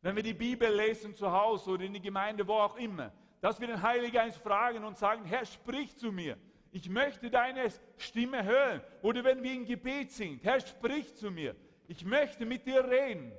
Wenn 0.03 0.15
wir 0.15 0.23
die 0.23 0.35
Bibel 0.35 0.71
lesen 0.71 1.15
zu 1.15 1.31
Hause 1.31 1.71
oder 1.71 1.83
in 1.85 1.95
die 1.95 2.01
Gemeinde, 2.01 2.47
wo 2.47 2.59
auch 2.59 2.75
immer, 2.75 3.11
dass 3.41 3.59
wir 3.59 3.65
den 3.65 3.81
Heiligen 3.81 4.13
Geist 4.13 4.37
fragen 4.37 4.83
und 4.83 4.99
sagen, 4.99 5.25
Herr, 5.25 5.47
sprich 5.47 5.97
zu 5.97 6.11
mir. 6.11 6.37
Ich 6.77 6.89
möchte 6.89 7.31
deine 7.31 7.73
Stimme 7.97 8.43
hören. 8.43 8.81
Oder 9.01 9.23
wenn 9.23 9.41
wir 9.41 9.51
im 9.51 9.65
Gebet 9.65 10.11
sind, 10.11 10.43
Herr, 10.43 10.59
sprich 10.59 11.15
zu 11.15 11.31
mir. 11.31 11.55
Ich 11.87 12.05
möchte 12.05 12.45
mit 12.45 12.67
dir 12.67 12.87
reden. 12.87 13.31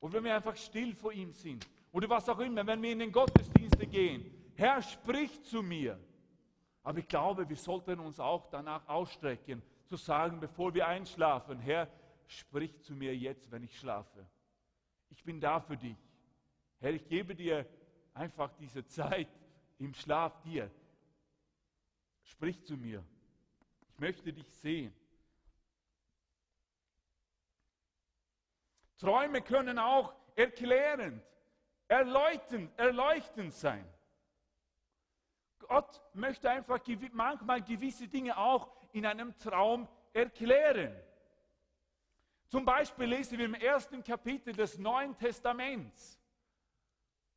Oder 0.00 0.14
wenn 0.14 0.24
wir 0.24 0.34
einfach 0.34 0.56
still 0.56 0.96
vor 0.96 1.12
ihm 1.12 1.32
sind. 1.32 1.64
Oder 1.92 2.08
was 2.08 2.28
auch 2.28 2.40
immer, 2.40 2.66
wenn 2.66 2.82
wir 2.82 2.90
in 2.90 2.98
den 2.98 3.12
Gottesdienste 3.12 3.86
gehen. 3.86 4.34
Herr, 4.56 4.82
sprich 4.82 5.44
zu 5.44 5.62
mir. 5.62 5.96
Aber 6.82 6.98
ich 6.98 7.06
glaube, 7.06 7.48
wir 7.48 7.56
sollten 7.56 8.00
uns 8.00 8.18
auch 8.18 8.50
danach 8.50 8.88
ausstrecken, 8.88 9.62
zu 9.86 9.94
sagen, 9.94 10.40
bevor 10.40 10.74
wir 10.74 10.88
einschlafen, 10.88 11.60
Herr, 11.60 11.88
sprich 12.26 12.82
zu 12.82 12.94
mir 12.94 13.16
jetzt, 13.16 13.48
wenn 13.52 13.62
ich 13.62 13.78
schlafe. 13.78 14.26
Ich 15.08 15.22
bin 15.22 15.40
da 15.40 15.60
für 15.60 15.76
dich. 15.76 15.96
Herr, 16.80 16.94
ich 16.94 17.06
gebe 17.06 17.36
dir 17.36 17.64
einfach 18.12 18.52
diese 18.54 18.84
Zeit 18.84 19.28
im 19.78 19.94
Schlaf 19.94 20.42
dir. 20.42 20.68
Sprich 22.24 22.62
zu 22.64 22.76
mir. 22.76 23.04
Ich 23.88 23.98
möchte 23.98 24.32
dich 24.32 24.48
sehen. 24.54 24.94
Träume 28.98 29.42
können 29.42 29.78
auch 29.78 30.14
erklärend, 30.34 31.22
erleuchtend, 31.88 32.70
erleuchtend 32.78 33.52
sein. 33.52 33.86
Gott 35.58 36.02
möchte 36.12 36.50
einfach 36.50 36.80
manchmal 37.12 37.62
gewisse 37.62 38.08
Dinge 38.08 38.36
auch 38.36 38.70
in 38.92 39.06
einem 39.06 39.36
Traum 39.38 39.88
erklären. 40.12 40.94
Zum 42.48 42.64
Beispiel 42.64 43.06
lesen 43.06 43.38
wir 43.38 43.46
im 43.46 43.54
ersten 43.54 44.02
Kapitel 44.02 44.54
des 44.54 44.78
Neuen 44.78 45.16
Testaments. 45.16 46.20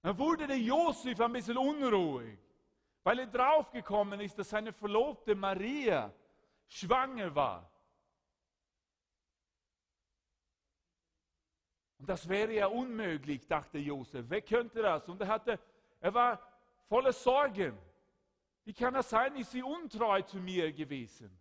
Da 0.01 0.17
wurde 0.17 0.45
der 0.47 0.59
Josef 0.59 1.19
ein 1.19 1.33
bisschen 1.33 1.57
unruhig, 1.57 2.37
weil 3.07 3.19
er 3.19 3.27
draufgekommen 3.27 4.19
ist, 4.19 4.37
dass 4.37 4.49
seine 4.49 4.73
Verlobte 4.73 5.33
Maria 5.33 6.13
schwanger 6.67 7.33
war. 7.33 7.71
Und 11.97 12.09
das 12.09 12.27
wäre 12.27 12.53
ja 12.53 12.67
unmöglich, 12.67 13.47
dachte 13.47 13.77
Josef. 13.77 14.25
Wer 14.27 14.41
könnte 14.41 14.81
das? 14.81 15.07
Und 15.07 15.21
er, 15.21 15.27
hatte, 15.29 15.57
er 16.01 16.13
war 16.13 16.41
voller 16.89 17.13
Sorgen. 17.13 17.77
Wie 18.65 18.73
kann 18.73 18.93
das 18.93 19.09
sein, 19.09 19.37
ist 19.37 19.51
sie 19.51 19.63
untreu 19.63 20.21
zu 20.23 20.39
mir 20.39 20.73
gewesen? 20.73 21.31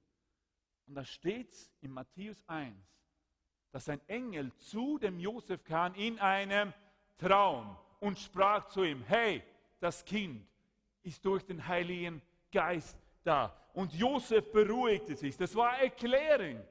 Und 0.86 0.94
da 0.94 1.04
steht 1.04 1.52
in 1.80 1.90
Matthäus 1.90 2.44
1, 2.46 2.76
dass 3.72 3.88
ein 3.88 4.00
Engel 4.06 4.54
zu 4.54 4.98
dem 4.98 5.18
Josef 5.18 5.64
kam 5.64 5.94
in 5.94 6.20
einem 6.20 6.72
Traum 7.18 7.76
und 7.98 8.20
sprach 8.20 8.68
zu 8.68 8.84
ihm, 8.84 9.02
hey, 9.02 9.42
das 9.80 10.04
Kind 10.04 10.46
ist 11.06 11.24
durch 11.24 11.44
den 11.44 11.66
Heiligen 11.66 12.20
Geist 12.52 12.98
da. 13.22 13.56
Und 13.72 13.92
Josef 13.94 14.50
beruhigte 14.50 15.14
sich. 15.14 15.36
Das 15.36 15.54
war 15.54 15.78
erklärend. 15.78 16.66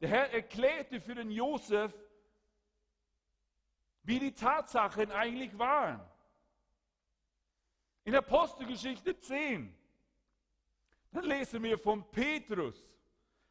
Der 0.00 0.08
Herr 0.08 0.32
erklärte 0.32 1.00
für 1.00 1.14
den 1.14 1.30
Josef, 1.30 1.92
wie 4.02 4.18
die 4.18 4.32
Tatsachen 4.32 5.10
eigentlich 5.10 5.56
waren. 5.58 6.00
In 8.04 8.14
Apostelgeschichte 8.14 9.18
10, 9.18 9.74
dann 11.12 11.24
lesen 11.24 11.62
wir 11.62 11.78
von 11.78 12.08
Petrus. 12.10 12.84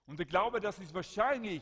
Und 0.05 0.19
ich 0.19 0.27
glaube, 0.27 0.59
das 0.59 0.79
ist 0.79 0.93
wahrscheinlich 0.93 1.61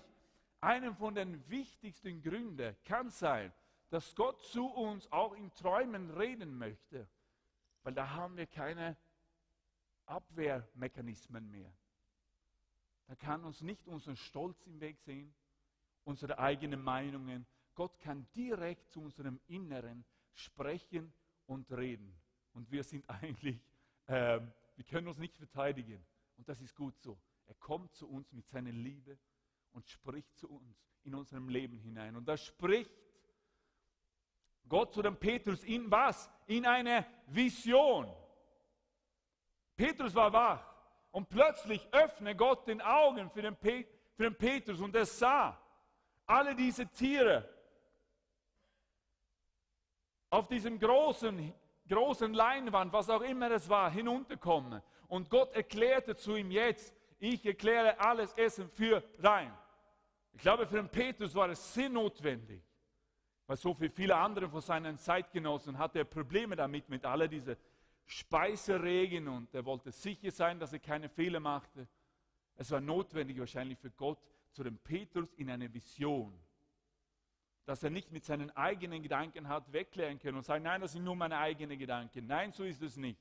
einer 0.60 0.94
von 0.94 1.16
den 1.16 1.48
wichtigsten 1.50 2.22
Gründen, 2.22 2.76
kann 2.86 3.10
sein, 3.10 3.54
dass 3.90 4.16
Gott 4.16 4.42
zu 4.44 4.66
uns 4.68 5.12
auch 5.12 5.34
in 5.34 5.54
Träumen 5.54 6.10
reden 6.12 6.58
möchte. 6.58 7.08
Weil 7.84 7.94
da 7.94 8.10
haben 8.10 8.38
wir 8.38 8.48
keine 8.48 8.98
Abwehrmechanismen 10.06 11.50
mehr. 11.50 11.72
Da 13.08 13.16
kann 13.16 13.44
uns 13.44 13.62
nicht 13.62 13.88
unser 13.88 14.16
Stolz 14.16 14.62
im 14.66 14.80
Weg 14.80 15.00
sehen, 15.02 15.34
unsere 16.04 16.40
eigenen 16.40 16.82
Meinungen, 16.82 17.46
Gott 17.76 18.00
kann 18.00 18.28
direkt 18.36 18.90
zu 18.90 19.02
unserem 19.02 19.40
Inneren 19.48 20.06
sprechen 20.34 21.14
und 21.48 21.72
reden. 21.72 22.16
Und 22.54 22.72
wir 22.72 22.84
sind 22.84 23.10
eigentlich, 23.10 23.60
äh, 24.08 24.40
wir 24.76 24.86
können 24.86 25.08
uns 25.08 25.18
nicht 25.18 25.36
verteidigen. 25.38 26.04
Und 26.38 26.48
das 26.48 26.62
ist 26.62 26.76
gut 26.76 26.98
so. 27.00 27.20
Er 27.46 27.56
kommt 27.56 27.94
zu 27.96 28.08
uns 28.08 28.32
mit 28.32 28.48
seiner 28.48 28.72
Liebe 28.72 29.18
und 29.72 29.88
spricht 29.90 30.36
zu 30.38 30.50
uns 30.50 30.78
in 31.04 31.16
unserem 31.16 31.50
Leben 31.50 31.78
hinein. 31.78 32.16
Und 32.16 32.28
da 32.28 32.38
spricht 32.38 32.92
Gott 34.68 34.94
zu 34.94 35.02
dem 35.02 35.18
Petrus 35.18 35.64
in 35.64 35.90
was? 35.90 36.30
In 36.48 36.66
eine 36.66 37.06
Vision. 37.28 38.12
Petrus 39.76 40.14
war 40.14 40.32
wach 40.32 40.66
und 41.12 41.30
plötzlich 41.30 41.88
öffne 41.92 42.36
Gott 42.36 42.68
den 42.68 42.82
Augen 42.82 43.30
für 43.30 43.42
den, 43.42 43.56
Pe 43.56 43.86
für 44.16 44.24
den 44.24 44.36
Petrus 44.36 44.80
und 44.80 44.96
er 44.96 45.06
sah 45.06 45.60
alle 46.26 46.56
diese 46.56 46.88
Tiere 46.88 47.50
auf 50.30 50.48
diesem 50.48 50.80
großen, 50.80 51.54
großen 51.88 52.34
Leinwand, 52.34 52.92
was 52.92 53.10
auch 53.10 53.22
immer 53.22 53.52
es 53.52 53.70
war, 53.70 53.92
hinunterkommen. 53.92 54.82
Und 55.08 55.30
Gott 55.30 55.54
erklärte 55.54 56.16
zu 56.16 56.36
ihm 56.36 56.50
jetzt, 56.50 56.96
ich 57.20 57.46
erkläre 57.46 58.00
alles 58.00 58.34
Essen 58.34 58.68
für 58.70 59.04
rein. 59.20 59.56
Ich 60.34 60.42
glaube, 60.42 60.66
für 60.66 60.78
den 60.78 60.90
Petrus 60.90 61.36
war 61.36 61.50
es 61.50 61.74
sehr 61.74 61.90
notwendig, 61.90 62.64
weil 63.48 63.58
so 63.58 63.74
für 63.74 63.90
viele 63.90 64.16
andere 64.16 64.50
von 64.50 64.62
seinen 64.62 64.98
Zeitgenossen 64.98 65.78
hatte 65.78 66.00
er 66.00 66.06
Probleme 66.06 66.56
damit, 66.56 66.90
mit 66.90 67.06
all 67.06 67.28
diesen 67.28 67.56
Speiseregen 68.06 69.28
und 69.28 69.54
er 69.54 69.66
wollte 69.66 69.92
sicher 69.92 70.32
sein, 70.32 70.60
dass 70.60 70.74
er 70.74 70.80
keine 70.80 71.10
Fehler 71.10 71.40
machte. 71.40 71.88
Es 72.56 72.72
war 72.72 72.82
notwendig 72.82 73.40
wahrscheinlich 73.40 73.80
für 73.80 73.92
Gott, 73.92 74.20
zu 74.52 74.64
dem 74.64 74.78
Petrus 74.78 75.34
in 75.34 75.50
eine 75.50 75.74
Vision 75.74 76.38
dass 77.66 77.84
er 77.84 77.90
nicht 77.90 78.12
mit 78.12 78.26
seinen 78.26 78.52
eigenen 78.52 79.02
Gedanken 79.02 79.48
hat 79.48 79.72
wegklären 79.72 80.20
können 80.20 80.38
und 80.38 80.44
sagen, 80.44 80.64
nein, 80.64 80.82
das 80.82 80.94
sind 80.94 81.04
nur 81.04 81.16
meine 81.16 81.38
eigenen 81.38 81.80
Gedanken. 81.80 82.28
Nein, 82.28 82.52
so 82.52 82.64
ist 82.64 82.82
es 82.82 82.98
nicht. 82.98 83.20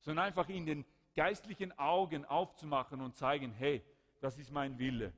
Sondern 0.00 0.26
einfach 0.26 0.48
in 0.48 0.66
den 0.66 0.84
geistlichen 1.14 1.76
Augen 1.78 2.24
aufzumachen 2.24 3.00
und 3.00 3.16
zeigen, 3.16 3.52
hey, 3.52 3.82
das 4.20 4.38
ist 4.38 4.52
mein 4.52 4.78
Wille. 4.78 5.12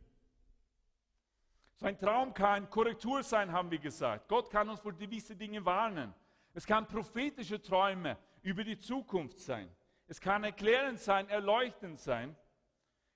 Sein 1.77 1.99
Traum 1.99 2.33
kann 2.33 2.71
Korrektur 2.71 3.23
sein, 3.23 3.53
haben 3.53 3.71
wir 3.71 3.79
gesagt. 3.79 4.29
Gott 4.29 4.51
kann 4.51 4.69
uns 4.69 4.81
vor 4.81 4.93
gewisse 4.93 5.35
Dinge 5.35 5.65
warnen. 5.65 6.15
Es 6.53 6.67
kann 6.67 6.87
prophetische 6.87 7.61
Träume 7.61 8.17
über 8.43 8.63
die 8.63 8.79
Zukunft 8.79 9.41
sein. 9.41 9.69
Es 10.07 10.21
kann 10.21 10.45
erklärend 10.45 11.01
sein, 11.01 11.29
erleuchtend 11.29 11.99
sein. 11.99 12.37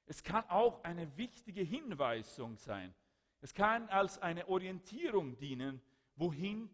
Es 0.06 0.22
kann 0.22 0.44
auch 0.48 0.82
eine 0.82 1.16
wichtige 1.16 1.62
Hinweisung 1.62 2.56
sein 2.56 2.94
es 3.40 3.54
kann 3.54 3.88
als 3.88 4.18
eine 4.18 4.48
Orientierung 4.48 5.36
dienen, 5.38 5.80
wohin 6.16 6.68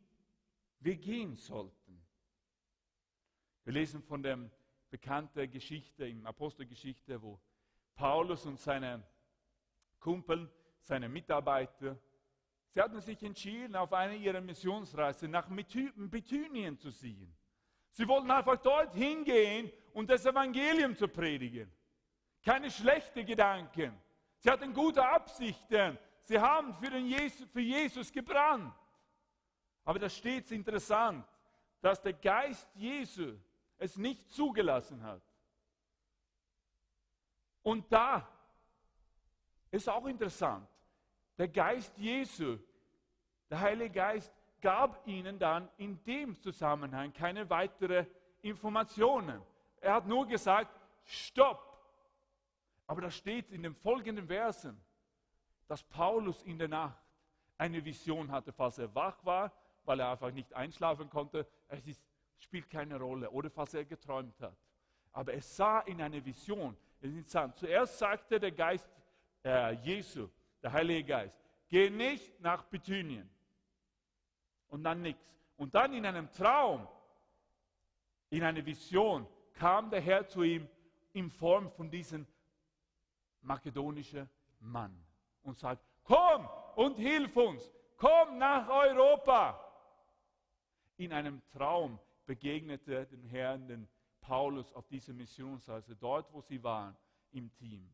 wir 0.81 0.97
gehen 0.97 1.37
sollten. 1.37 2.03
Wir 3.65 3.75
lesen 3.75 4.03
von 4.03 4.23
der 4.23 4.39
bekannten 4.91 5.51
Geschichte 5.51 6.07
im 6.07 6.27
Apostelgeschichte, 6.27 7.21
wo 7.21 7.39
Paulus 7.95 8.47
und 8.47 8.59
seine 8.59 9.07
Kumpel, 10.01 10.51
seine 10.85 11.09
Mitarbeiter, 11.09 11.99
sie 12.69 12.81
hatten 12.81 13.01
sich 13.01 13.23
entschieden, 13.23 13.75
auf 13.75 13.93
eine 13.93 14.17
ihrer 14.17 14.41
Missionsreise 14.41 15.27
nach 15.29 15.49
Bithynien 15.49 16.79
zu 16.79 16.91
ziehen. 16.91 17.35
Sie 17.91 18.07
wollten 18.07 18.31
einfach 18.31 18.57
dort 18.59 18.95
hingehen 18.95 19.73
und 19.93 20.11
das 20.11 20.27
Evangelium 20.27 20.97
zu 20.97 21.09
predigen. 21.09 21.71
Keine 22.45 22.71
schlechten 22.71 23.25
Gedanken. 23.25 23.99
Sie 24.39 24.51
hatten 24.51 24.75
gute 24.75 25.07
Absichten. 25.07 25.99
Sie 26.23 26.39
haben 26.39 26.75
für, 26.75 26.97
Jesus, 26.99 27.49
für 27.51 27.61
Jesus 27.61 28.13
gebrannt. 28.13 28.75
Aber 29.85 29.99
da 29.99 30.09
steht 30.09 30.45
es 30.47 30.51
interessant, 30.51 31.27
dass 31.81 32.01
der 32.03 32.15
Geist 32.15 32.69
Jesu 32.75 33.39
es 33.79 33.97
nicht 33.97 34.31
zugelassen 34.31 35.03
hat. 35.03 35.23
Und 37.63 37.91
da 37.91 38.29
ist 39.71 39.89
auch 39.89 40.07
interessant, 40.07 40.69
der 41.39 41.49
Geist 41.49 41.97
Jesu, 41.99 42.59
der 43.51 43.61
Heilige 43.61 43.91
Geist, 43.91 44.33
gab 44.61 45.07
ihnen 45.07 45.39
dann 45.39 45.69
in 45.77 46.03
dem 46.05 46.41
Zusammenhang 46.41 47.13
keine 47.13 47.49
weiteren 47.51 48.07
Informationen. 48.41 49.43
Er 49.81 49.95
hat 49.95 50.07
nur 50.07 50.27
gesagt, 50.27 50.81
stopp. 51.05 51.71
Aber 52.87 53.03
da 53.03 53.11
steht 53.11 53.51
in 53.51 53.63
den 53.63 53.75
folgenden 53.75 54.27
Versen, 54.27 54.81
dass 55.69 55.83
Paulus 55.83 56.43
in 56.43 56.59
der 56.59 56.69
Nacht 56.69 56.99
eine 57.59 57.85
Vision 57.85 58.31
hatte, 58.31 58.53
falls 58.53 58.79
er 58.79 58.95
wach 58.95 59.25
war, 59.25 59.53
weil 59.85 60.01
er 60.01 60.11
einfach 60.11 60.31
nicht 60.31 60.53
einschlafen 60.55 61.09
konnte. 61.11 61.47
Es 61.69 61.87
ist, 61.87 62.03
spielt 62.39 62.69
keine 62.71 62.99
Rolle. 62.99 63.31
Oder 63.31 63.51
falls 63.51 63.75
er 63.75 63.85
geträumt 63.85 64.39
hat. 64.41 64.57
Aber 65.13 65.33
er 65.33 65.43
sah 65.43 65.81
in 65.81 66.01
einer 66.01 66.25
Vision. 66.25 66.77
Zuerst 67.55 67.99
sagte 67.99 68.41
der 68.41 68.53
Geist 68.53 68.89
äh, 69.45 69.73
Jesu, 69.75 70.29
der 70.65 70.73
Heilige 70.73 71.05
Geist, 71.05 71.39
geh 71.69 71.91
nicht 71.91 72.41
nach 72.41 72.65
Bithynien. 72.65 73.29
Und 74.69 74.83
dann 74.83 75.03
nichts. 75.03 75.23
Und 75.57 75.75
dann 75.75 75.93
in 75.93 76.05
einem 76.07 76.33
Traum, 76.33 76.89
in 78.31 78.43
einer 78.43 78.65
Vision, 78.65 79.29
kam 79.53 79.91
der 79.91 80.01
Herr 80.01 80.27
zu 80.27 80.43
ihm 80.43 80.67
in 81.13 81.31
Form 81.31 81.71
von 81.71 81.91
diesem 81.91 82.27
makedonischen 83.43 84.29
Mann 84.59 84.99
und 85.43 85.59
sagt, 85.59 85.85
komm 86.03 86.49
und 86.77 86.97
hilf 86.97 87.37
uns, 87.37 87.71
komm 87.99 88.39
nach 88.39 88.67
Europa. 88.69 89.61
In 90.97 91.13
einem 91.13 91.43
Traum 91.53 92.01
begegnete 92.25 93.07
den 93.07 93.23
Herrn 93.25 93.69
den 93.69 93.89
Paulus 94.23 94.73
auf 94.73 94.89
dieser 94.89 95.13
Missionsreise, 95.13 95.95
dort 95.95 96.33
wo 96.33 96.41
sie 96.41 96.63
waren, 96.63 96.97
im 97.33 97.53
Team. 97.53 97.93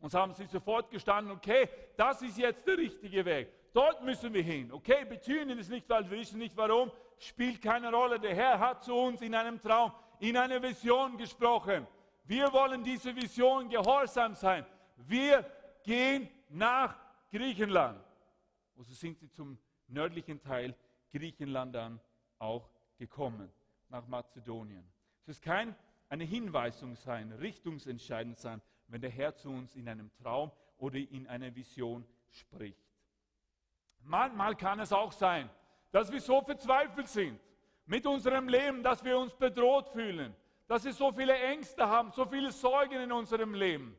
Und 0.00 0.14
haben 0.14 0.32
sie 0.32 0.46
sofort 0.46 0.90
gestanden, 0.90 1.32
okay, 1.32 1.68
das 1.96 2.22
ist 2.22 2.38
jetzt 2.38 2.66
der 2.66 2.78
richtige 2.78 3.24
Weg. 3.24 3.52
Dort 3.72 4.02
müssen 4.04 4.32
wir 4.32 4.42
hin. 4.42 4.72
Okay, 4.72 5.04
Bethynien 5.04 5.58
ist 5.58 5.70
nicht, 5.70 5.88
weil 5.88 6.08
wir 6.08 6.18
wissen 6.18 6.38
nicht 6.38 6.56
warum, 6.56 6.90
spielt 7.18 7.60
keine 7.60 7.92
Rolle. 7.92 8.18
Der 8.20 8.34
Herr 8.34 8.58
hat 8.58 8.84
zu 8.84 8.94
uns 8.94 9.20
in 9.22 9.34
einem 9.34 9.60
Traum, 9.60 9.92
in 10.20 10.36
einer 10.36 10.62
Vision 10.62 11.16
gesprochen. 11.16 11.86
Wir 12.24 12.52
wollen 12.52 12.84
diese 12.84 13.14
Vision 13.14 13.68
gehorsam 13.68 14.34
sein. 14.34 14.64
Wir 14.96 15.44
gehen 15.82 16.28
nach 16.48 16.96
Griechenland. 17.30 18.00
Und 18.76 18.86
so 18.86 18.94
sind 18.94 19.18
sie 19.18 19.30
zum 19.30 19.58
nördlichen 19.88 20.40
Teil 20.40 20.74
Griechenland 21.12 21.74
dann 21.74 22.00
auch 22.38 22.68
gekommen, 22.98 23.50
nach 23.88 24.06
Mazedonien. 24.06 24.84
Es 25.22 25.28
ist 25.36 25.42
kein 25.42 25.74
eine 26.08 26.24
Hinweisung 26.24 26.96
sein, 26.96 27.32
richtungsentscheidend 27.32 28.38
sein, 28.38 28.62
wenn 28.88 29.00
der 29.00 29.10
Herr 29.10 29.34
zu 29.34 29.50
uns 29.50 29.74
in 29.74 29.88
einem 29.88 30.10
Traum 30.14 30.50
oder 30.78 30.96
in 30.96 31.26
einer 31.26 31.54
Vision 31.54 32.04
spricht. 32.30 32.76
Manchmal 34.00 34.54
kann 34.56 34.80
es 34.80 34.92
auch 34.92 35.12
sein, 35.12 35.48
dass 35.90 36.10
wir 36.10 36.20
so 36.20 36.40
verzweifelt 36.40 37.08
sind 37.08 37.38
mit 37.86 38.06
unserem 38.06 38.48
Leben, 38.48 38.82
dass 38.82 39.04
wir 39.04 39.18
uns 39.18 39.34
bedroht 39.34 39.88
fühlen, 39.88 40.34
dass 40.66 40.84
wir 40.84 40.92
so 40.92 41.12
viele 41.12 41.36
Ängste 41.38 41.86
haben, 41.86 42.10
so 42.12 42.26
viele 42.26 42.52
Sorgen 42.52 43.00
in 43.00 43.12
unserem 43.12 43.54
Leben. 43.54 43.96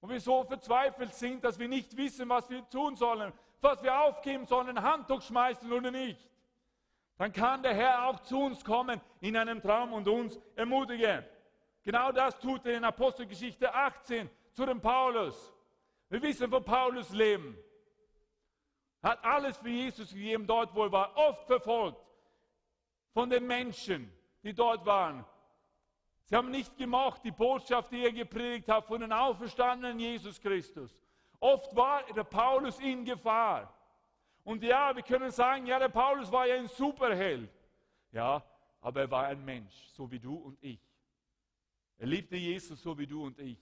Und 0.00 0.10
wir 0.10 0.20
so 0.20 0.44
verzweifelt 0.44 1.14
sind, 1.14 1.44
dass 1.44 1.58
wir 1.58 1.68
nicht 1.68 1.96
wissen, 1.96 2.28
was 2.28 2.48
wir 2.48 2.68
tun 2.68 2.96
sollen, 2.96 3.32
was 3.60 3.82
wir 3.82 3.98
aufgeben 4.00 4.46
sollen, 4.46 4.80
Handtuch 4.80 5.22
schmeißen 5.22 5.70
oder 5.72 5.90
nicht. 5.90 6.28
Dann 7.16 7.32
kann 7.32 7.62
der 7.62 7.74
Herr 7.74 8.06
auch 8.06 8.20
zu 8.20 8.40
uns 8.40 8.64
kommen 8.64 9.00
in 9.20 9.36
einem 9.36 9.60
Traum 9.60 9.92
und 9.92 10.06
uns 10.06 10.38
ermutigen. 10.54 11.24
Genau 11.88 12.12
das 12.12 12.38
tut 12.38 12.66
er 12.66 12.76
in 12.76 12.84
Apostelgeschichte 12.84 13.72
18 13.72 14.28
zu 14.52 14.66
dem 14.66 14.78
Paulus. 14.78 15.54
Wir 16.10 16.20
wissen 16.20 16.50
von 16.50 16.62
Paulus 16.62 17.08
Leben. 17.14 17.56
Hat 19.02 19.24
alles 19.24 19.56
für 19.56 19.70
Jesus 19.70 20.10
gegeben, 20.10 20.46
dort 20.46 20.74
wo 20.74 20.84
er 20.84 20.92
war, 20.92 21.16
oft 21.16 21.46
verfolgt 21.46 21.96
von 23.14 23.30
den 23.30 23.46
Menschen, 23.46 24.12
die 24.42 24.52
dort 24.52 24.84
waren. 24.84 25.24
Sie 26.24 26.36
haben 26.36 26.50
nicht 26.50 26.76
gemocht 26.76 27.24
die 27.24 27.30
Botschaft, 27.30 27.90
die 27.90 28.04
er 28.04 28.12
gepredigt 28.12 28.68
hat 28.68 28.84
von 28.84 29.00
den 29.00 29.10
auferstandenen 29.10 29.98
Jesus 29.98 30.38
Christus. 30.38 30.94
Oft 31.40 31.74
war 31.74 32.02
der 32.14 32.24
Paulus 32.24 32.78
in 32.80 33.02
Gefahr. 33.02 33.72
Und 34.44 34.62
ja, 34.62 34.94
wir 34.94 35.02
können 35.02 35.30
sagen, 35.30 35.66
ja, 35.66 35.78
der 35.78 35.88
Paulus 35.88 36.30
war 36.30 36.46
ja 36.46 36.56
ein 36.56 36.68
Superheld. 36.68 37.50
Ja, 38.12 38.44
aber 38.82 39.00
er 39.00 39.10
war 39.10 39.24
ein 39.28 39.42
Mensch, 39.42 39.88
so 39.94 40.10
wie 40.10 40.18
du 40.18 40.34
und 40.34 40.62
ich. 40.62 40.87
Er 41.98 42.06
liebte 42.06 42.36
Jesus 42.36 42.80
so 42.80 42.96
wie 42.96 43.06
du 43.06 43.24
und 43.24 43.38
ich. 43.38 43.58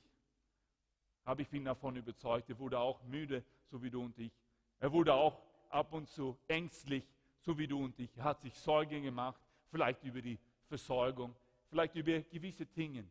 Aber 1.25 1.41
ich 1.41 1.49
bin 1.49 1.65
davon 1.65 1.97
überzeugt, 1.97 2.49
er 2.51 2.59
wurde 2.59 2.79
auch 2.79 3.03
müde, 3.05 3.43
so 3.65 3.83
wie 3.83 3.91
du 3.91 4.03
und 4.03 4.19
ich. 4.19 4.33
Er 4.79 4.93
wurde 4.93 5.15
auch 5.15 5.41
ab 5.71 5.93
und 5.93 6.09
zu 6.09 6.39
ängstlich, 6.47 7.05
so 7.41 7.59
wie 7.59 7.67
du 7.67 7.83
und 7.83 7.99
ich. 7.99 8.17
Er 8.17 8.25
hat 8.25 8.43
sich 8.43 8.55
Sorgen 8.55 9.03
gemacht, 9.03 9.41
vielleicht 9.71 10.05
über 10.05 10.21
die 10.21 10.39
Versorgung, 10.69 11.35
vielleicht 11.69 11.97
über 11.97 12.21
gewisse 12.21 12.67
Dinge 12.67 13.05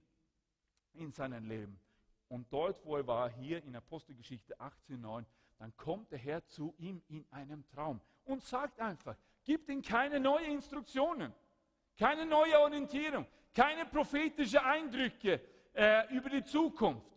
in 0.94 1.12
seinem 1.12 1.46
Leben. 1.48 1.80
Und 2.28 2.52
dort, 2.52 2.84
wo 2.86 2.96
er 2.96 3.06
war, 3.06 3.30
hier 3.30 3.64
in 3.64 3.76
Apostelgeschichte 3.76 4.56
18,9, 4.60 5.26
dann 5.58 5.76
kommt 5.76 6.12
der 6.12 6.20
Herr 6.20 6.46
zu 6.46 6.74
ihm 6.78 7.02
in 7.08 7.26
einem 7.32 7.66
Traum 7.68 8.00
und 8.26 8.44
sagt 8.44 8.80
einfach, 8.80 9.16
gibt 9.44 9.70
ihm 9.70 9.82
keine 9.82 10.20
neuen 10.20 10.52
Instruktionen, 10.52 11.34
keine 11.98 12.26
neue 12.26 12.60
Orientierung, 12.60 13.26
keine 13.56 13.86
prophetischen 13.86 14.60
Eindrücke 14.60 15.40
äh, 15.74 16.14
über 16.14 16.30
die 16.30 16.44
Zukunft, 16.44 17.08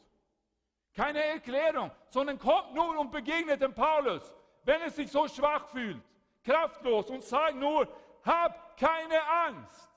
keine 0.94 1.22
Erklärung, 1.22 1.90
sondern 2.08 2.38
kommt 2.38 2.74
nur 2.74 2.98
und 2.98 3.10
begegnet 3.10 3.60
dem 3.60 3.74
Paulus, 3.74 4.34
wenn 4.62 4.80
er 4.80 4.90
sich 4.90 5.10
so 5.10 5.26
schwach 5.26 5.68
fühlt, 5.68 6.00
kraftlos 6.44 7.10
und 7.10 7.24
sagt 7.24 7.56
nur, 7.56 7.88
hab 8.24 8.76
keine 8.76 9.20
Angst. 9.46 9.90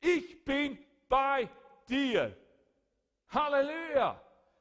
Ich 0.00 0.44
bin 0.44 0.78
bei 1.08 1.48
dir. 1.88 2.36
Halleluja. 3.28 4.20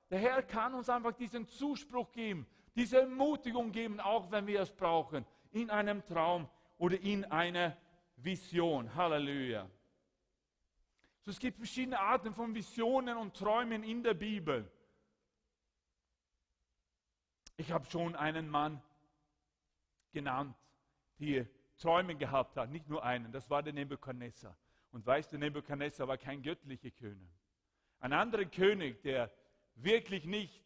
Der 0.09 0.19
Herr 0.19 0.43
kann 0.43 0.73
uns 0.73 0.89
einfach 0.89 1.13
diesen 1.13 1.47
Zuspruch 1.47 2.11
geben, 2.11 2.47
diese 2.75 3.01
Ermutigung 3.01 3.71
geben, 3.71 3.99
auch 3.99 4.31
wenn 4.31 4.47
wir 4.47 4.61
es 4.61 4.71
brauchen, 4.71 5.25
in 5.51 5.69
einem 5.69 6.05
Traum 6.05 6.47
oder 6.77 6.99
in 6.99 7.25
einer 7.25 7.75
Vision. 8.15 8.93
Halleluja. 8.95 9.67
So, 11.27 11.31
es 11.31 11.39
gibt 11.39 11.57
verschiedene 11.57 11.99
Arten 11.99 12.33
von 12.33 12.55
Visionen 12.55 13.17
und 13.17 13.35
Träumen 13.35 13.83
in 13.83 14.01
der 14.01 14.13
Bibel. 14.13 14.71
Ich 17.57 17.69
habe 17.69 17.83
schon 17.87 18.15
einen 18.15 18.47
Mann 18.47 18.81
genannt, 20.13 20.55
der 21.19 21.45
Träume 21.77 22.15
gehabt 22.15 22.55
hat, 22.55 22.69
nicht 22.69 22.87
nur 22.87 23.03
einen, 23.03 23.29
das 23.33 23.49
war 23.49 23.61
der 23.61 23.73
Nebuchadnezzar. 23.73 24.55
Und 24.93 25.05
weißt 25.05 25.33
du, 25.33 25.37
Nebuchadnezzar 25.37 26.07
war 26.07 26.17
kein 26.17 26.41
göttlicher 26.41 26.91
König. 26.91 27.29
Ein 27.99 28.13
anderer 28.13 28.45
König, 28.45 29.01
der 29.01 29.29
wirklich 29.75 30.23
nicht 30.23 30.63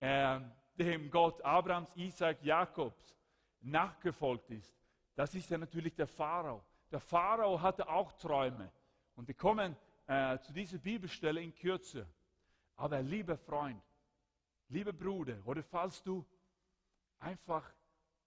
äh, 0.00 0.40
dem 0.78 1.10
Gott 1.10 1.42
Abrahams, 1.42 1.94
Isaac, 1.96 2.42
Jakobs 2.42 3.14
nachgefolgt 3.60 4.52
ist, 4.52 4.74
das 5.16 5.34
ist 5.34 5.50
ja 5.50 5.58
natürlich 5.58 5.94
der 5.94 6.06
Pharao. 6.06 6.64
Der 6.90 7.00
Pharao 7.00 7.60
hatte 7.60 7.86
auch 7.86 8.10
Träume. 8.12 8.72
Und 9.14 9.28
wir 9.28 9.34
kommen 9.34 9.76
äh, 10.08 10.38
zu 10.40 10.52
dieser 10.52 10.78
Bibelstelle 10.78 11.40
in 11.40 11.54
Kürze. 11.54 12.06
Aber 12.76 13.00
lieber 13.02 13.36
Freund, 13.36 13.82
lieber 14.68 14.92
Bruder, 14.92 15.40
oder 15.46 15.62
falls 15.62 16.02
du 16.02 16.26
einfach 17.18 17.72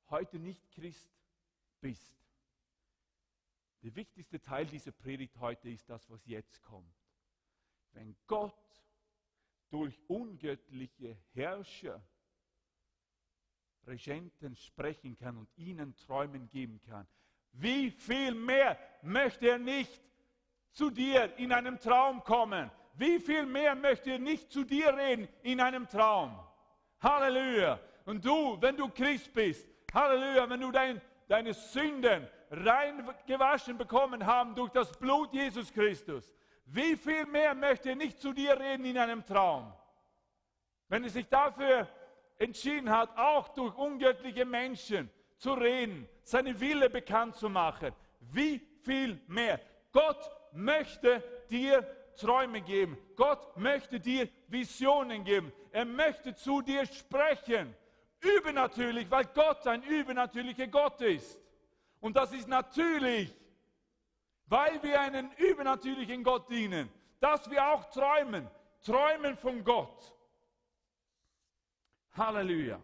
heute 0.09 0.39
nicht 0.39 0.69
Christ 0.71 1.11
bist, 1.81 2.17
der 3.81 3.95
wichtigste 3.95 4.39
Teil 4.39 4.67
dieser 4.67 4.91
Predigt 4.91 5.37
heute 5.39 5.69
ist 5.69 5.89
das, 5.89 6.07
was 6.09 6.23
jetzt 6.27 6.61
kommt. 6.61 6.93
Wenn 7.93 8.15
Gott 8.27 8.53
durch 9.69 9.99
ungöttliche 10.07 11.17
Herrscher, 11.33 12.05
Regenten 13.87 14.55
sprechen 14.55 15.17
kann 15.17 15.37
und 15.37 15.49
ihnen 15.57 15.95
Träumen 15.95 16.47
geben 16.49 16.79
kann. 16.81 17.07
Wie 17.53 17.89
viel 17.89 18.35
mehr 18.35 18.77
möchte 19.01 19.49
er 19.49 19.57
nicht 19.57 20.10
zu 20.71 20.89
dir 20.89 21.37
in 21.37 21.51
einem 21.51 21.79
Traum 21.79 22.23
kommen? 22.23 22.71
Wie 22.95 23.19
viel 23.19 23.45
mehr 23.45 23.75
möchte 23.75 24.11
er 24.11 24.19
nicht 24.19 24.51
zu 24.51 24.63
dir 24.63 24.95
reden 24.95 25.27
in 25.43 25.59
einem 25.59 25.87
Traum? 25.87 26.37
Halleluja. 27.01 27.79
Und 28.05 28.23
du, 28.25 28.57
wenn 28.61 28.77
du 28.77 28.89
Christ 28.89 29.33
bist, 29.33 29.67
Halleluja, 29.93 30.49
wenn 30.49 30.61
du 30.61 30.71
dein, 30.71 31.01
deine 31.27 31.53
Sünden 31.53 32.27
rein 32.49 33.09
gewaschen 33.25 33.77
bekommen 33.77 34.25
haben 34.25 34.55
durch 34.55 34.71
das 34.71 34.91
Blut 34.91 35.33
Jesus 35.33 35.71
Christus, 35.71 36.33
wie 36.65 36.95
viel 36.95 37.25
mehr 37.25 37.53
möchte 37.53 37.89
er 37.89 37.95
nicht 37.95 38.19
zu 38.19 38.33
dir 38.33 38.59
reden 38.59 38.85
in 38.85 38.97
einem 38.97 39.25
Traum? 39.25 39.73
Wenn 40.87 41.03
er 41.03 41.09
sich 41.09 41.27
dafür 41.27 41.87
entschieden 42.37 42.89
hat, 42.89 43.17
auch 43.17 43.49
durch 43.49 43.75
ungöttliche 43.75 44.45
Menschen 44.45 45.09
zu 45.37 45.53
reden, 45.53 46.07
seine 46.23 46.59
Wille 46.59 46.89
bekannt 46.89 47.35
zu 47.35 47.49
machen, 47.49 47.93
wie 48.19 48.59
viel 48.83 49.21
mehr? 49.27 49.59
Gott 49.91 50.29
möchte 50.53 51.23
dir 51.49 51.85
Träume 52.15 52.61
geben. 52.61 52.97
Gott 53.15 53.55
möchte 53.57 53.99
dir 53.99 54.29
Visionen 54.47 55.23
geben. 55.23 55.51
Er 55.71 55.85
möchte 55.85 56.35
zu 56.35 56.61
dir 56.61 56.85
sprechen. 56.85 57.75
Übernatürlich, 58.19 59.09
weil 59.09 59.25
Gott 59.33 59.65
ein 59.65 59.83
übernatürlicher 59.83 60.67
Gott 60.67 61.01
ist. 61.01 61.39
Und 61.99 62.15
das 62.15 62.33
ist 62.33 62.47
natürlich 62.47 63.35
weil 64.51 64.83
wir 64.83 64.99
einen 64.99 65.31
übernatürlichen 65.37 66.25
Gott 66.25 66.49
dienen, 66.49 66.89
dass 67.21 67.49
wir 67.49 67.65
auch 67.65 67.89
träumen, 67.89 68.49
träumen 68.83 69.37
von 69.37 69.63
Gott. 69.63 70.13
Halleluja. 72.11 72.81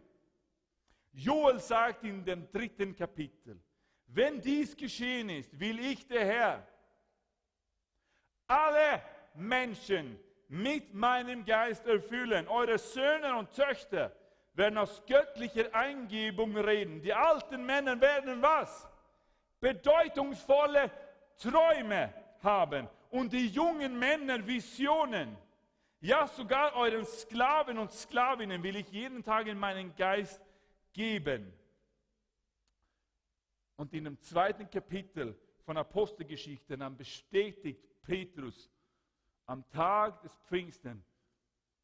Joel 1.12 1.60
sagt 1.60 2.06
in 2.06 2.24
dem 2.24 2.50
dritten 2.52 2.96
Kapitel, 2.96 3.62
wenn 4.06 4.40
dies 4.40 4.78
geschehen 4.78 5.30
ist, 5.30 5.60
will 5.60 5.78
ich 5.80 6.08
der 6.08 6.26
Herr 6.26 6.68
alle 8.48 9.02
Menschen 9.36 10.20
mit 10.48 10.94
meinem 10.94 11.46
Geist 11.46 11.86
erfüllen. 11.86 12.48
Eure 12.48 12.78
Söhne 12.78 13.36
und 13.36 13.52
Töchter 13.54 14.12
werden 14.54 14.78
aus 14.78 15.04
göttlicher 15.06 15.74
Eingebung 15.74 16.58
reden. 16.58 17.02
Die 17.02 17.14
alten 17.14 17.66
Männer 17.66 18.00
werden 18.00 18.42
was? 18.42 18.88
Bedeutungsvolle 19.60 20.92
Träume 21.38 22.14
haben 22.42 22.88
und 23.10 23.34
die 23.34 23.48
jungen 23.48 23.98
Männer 23.98 24.46
Visionen. 24.46 25.38
Ja, 26.00 26.28
sogar 26.28 26.76
euren 26.76 27.06
Sklaven 27.06 27.78
und 27.78 27.92
Sklavinnen 27.92 28.62
will 28.62 28.76
ich 28.76 28.90
jeden 28.90 29.24
Tag 29.24 29.48
in 29.48 29.58
meinen 29.58 29.96
Geist 29.96 30.42
geben. 30.94 31.54
Und 33.76 33.94
in 33.94 34.06
dem 34.06 34.22
zweiten 34.22 34.70
Kapitel 34.70 35.36
von 35.68 35.78
Apostelgeschichte 35.78 36.76
dann 36.76 36.98
bestätigt 36.98 37.80
Petrus 38.02 38.72
am 39.46 39.70
Tag 39.70 40.22
des 40.24 40.34
Pfingsten 40.48 41.04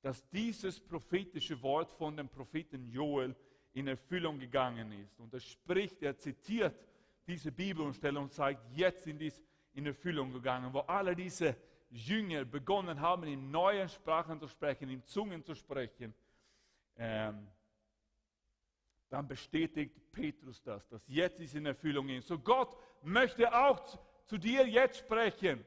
dass 0.04 0.30
dieses 0.30 0.82
prophetische 0.82 1.60
Wort 1.62 1.90
von 1.94 2.16
dem 2.18 2.28
Propheten 2.28 2.90
Joel 2.90 3.34
in 3.72 3.88
Erfüllung 3.88 4.38
gegangen 4.38 4.92
ist. 4.92 5.18
Und 5.18 5.34
er 5.34 5.40
spricht, 5.40 6.04
er 6.04 6.18
zitiert 6.18 6.76
diese 7.26 7.54
Bibelstelle 7.54 8.20
und 8.20 8.32
sagt, 8.34 8.60
jetzt 8.76 9.06
sind 9.06 9.20
dies 9.20 9.42
in 9.74 9.86
Erfüllung 9.86 10.34
gegangen, 10.34 10.74
wo 10.74 10.80
alle 10.80 11.16
diese 11.16 11.56
Jünger 11.90 12.44
begonnen 12.44 13.00
haben, 13.00 13.24
in 13.24 13.50
neuen 13.50 13.88
Sprachen 13.88 14.38
zu 14.42 14.48
sprechen, 14.50 14.90
in 14.90 15.02
Zungen 15.06 15.42
zu 15.42 15.56
sprechen. 15.56 16.14
Ähm, 16.98 17.48
dann 19.14 19.28
bestätigt 19.28 20.12
Petrus 20.12 20.64
das, 20.64 20.88
dass 20.90 21.08
jetzt 21.08 21.40
ist 21.40 21.54
in 21.54 21.68
Erfüllung 21.68 22.10
ist. 22.10 22.28
So 22.28 22.40
Gott 22.40 22.76
möchte 23.04 23.54
auch 23.54 23.80
zu, 24.26 24.40
dir 24.40 24.68
jetzt 24.68 24.98
sprechen. 24.98 25.64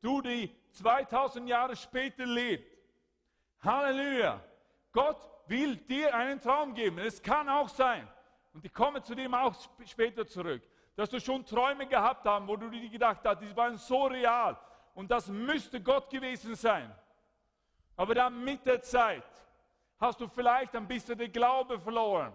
Du, 0.00 0.20
die 0.20 0.50
2000 0.72 1.48
Jahre 1.48 1.76
später 1.76 2.26
lebst. 2.26 2.66
Halleluja. 3.60 4.42
Gott 4.90 5.30
will 5.46 5.76
dir 5.76 6.12
einen 6.12 6.40
Traum 6.40 6.74
geben. 6.74 6.98
Es 6.98 7.22
kann 7.22 7.48
auch 7.48 7.68
sein, 7.68 8.08
und 8.52 8.64
ich 8.64 8.74
komme 8.74 9.00
zu 9.00 9.14
dem 9.14 9.32
auch 9.32 9.54
später 9.84 10.26
zurück, 10.26 10.62
dass 10.96 11.08
du 11.08 11.20
schon 11.20 11.46
Träume 11.46 11.86
gehabt 11.86 12.26
hast, 12.26 12.48
wo 12.48 12.56
du 12.56 12.68
dir 12.68 12.88
gedacht 12.88 13.20
hast, 13.24 13.40
die 13.40 13.56
waren 13.56 13.76
so 13.76 14.06
real 14.06 14.58
und 14.94 15.08
das 15.08 15.28
müsste 15.28 15.80
Gott 15.80 16.10
gewesen 16.10 16.56
sein. 16.56 16.92
Aber 17.94 18.16
dann 18.16 18.42
mit 18.42 18.66
der 18.66 18.82
Zeit 18.82 19.22
hast 20.00 20.20
du 20.20 20.26
vielleicht 20.26 20.74
ein 20.74 20.88
bisschen 20.88 21.16
den 21.16 21.30
Glaube 21.30 21.78
verloren. 21.78 22.34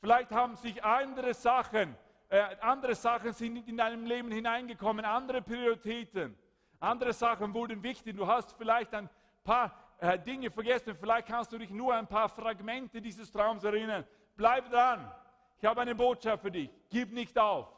Vielleicht 0.00 0.30
haben 0.30 0.56
sich 0.56 0.82
andere 0.82 1.34
Sachen, 1.34 1.96
äh, 2.28 2.40
andere 2.60 2.94
Sachen 2.94 3.32
sind 3.32 3.68
in 3.68 3.76
deinem 3.76 4.04
Leben 4.04 4.30
hineingekommen, 4.30 5.04
andere 5.04 5.42
Prioritäten, 5.42 6.36
andere 6.78 7.12
Sachen 7.12 7.52
wurden 7.52 7.82
wichtig. 7.82 8.16
Du 8.16 8.26
hast 8.26 8.52
vielleicht 8.56 8.94
ein 8.94 9.10
paar 9.44 9.76
äh, 9.98 10.18
Dinge 10.18 10.50
vergessen. 10.50 10.96
Vielleicht 10.98 11.28
kannst 11.28 11.52
du 11.52 11.58
dich 11.58 11.70
nur 11.70 11.94
ein 11.94 12.06
paar 12.06 12.28
Fragmente 12.30 13.02
dieses 13.02 13.30
Traums 13.30 13.62
erinnern. 13.64 14.06
Bleib 14.36 14.70
dran. 14.70 15.12
Ich 15.58 15.64
habe 15.66 15.82
eine 15.82 15.94
Botschaft 15.94 16.42
für 16.42 16.50
dich. 16.50 16.70
Gib 16.88 17.12
nicht 17.12 17.38
auf. 17.38 17.68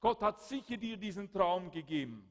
Gott 0.00 0.20
hat 0.20 0.42
sicher 0.42 0.76
dir 0.76 0.98
diesen 0.98 1.32
Traum 1.32 1.70
gegeben. 1.70 2.30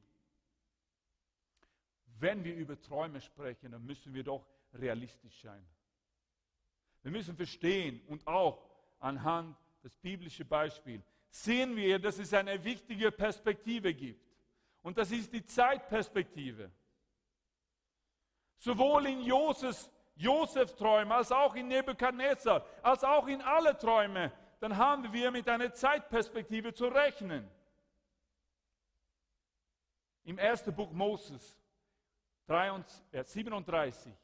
Wenn 2.18 2.44
wir 2.44 2.54
über 2.54 2.80
Träume 2.80 3.20
sprechen, 3.20 3.72
dann 3.72 3.84
müssen 3.84 4.14
wir 4.14 4.22
doch 4.22 4.46
realistisch 4.74 5.42
sein. 5.42 5.66
Wir 7.02 7.10
müssen 7.10 7.36
verstehen 7.36 8.00
und 8.08 8.26
auch 8.26 8.65
anhand 8.98 9.56
des 9.82 9.96
biblischen 9.96 10.46
Beispiels 10.48 11.04
sehen 11.30 11.76
wir, 11.76 11.98
dass 11.98 12.18
es 12.18 12.32
eine 12.32 12.62
wichtige 12.62 13.10
Perspektive 13.12 13.92
gibt. 13.94 14.26
Und 14.82 14.96
das 14.98 15.10
ist 15.10 15.32
die 15.32 15.44
Zeitperspektive. 15.44 16.70
Sowohl 18.58 19.06
in 19.06 19.20
Josefs, 19.22 19.90
Josefs 20.14 20.74
Träume 20.74 21.14
als 21.14 21.30
auch 21.30 21.54
in 21.54 21.68
Nebukadnezar, 21.68 22.64
als 22.82 23.04
auch 23.04 23.26
in 23.26 23.42
alle 23.42 23.76
Träume, 23.76 24.32
dann 24.60 24.76
haben 24.76 25.12
wir 25.12 25.30
mit 25.30 25.48
einer 25.48 25.72
Zeitperspektive 25.72 26.72
zu 26.72 26.86
rechnen. 26.86 27.48
Im 30.24 30.38
ersten 30.38 30.74
Buch 30.74 30.90
Moses 30.90 31.58
37, 32.46 34.12
äh, 34.12 34.16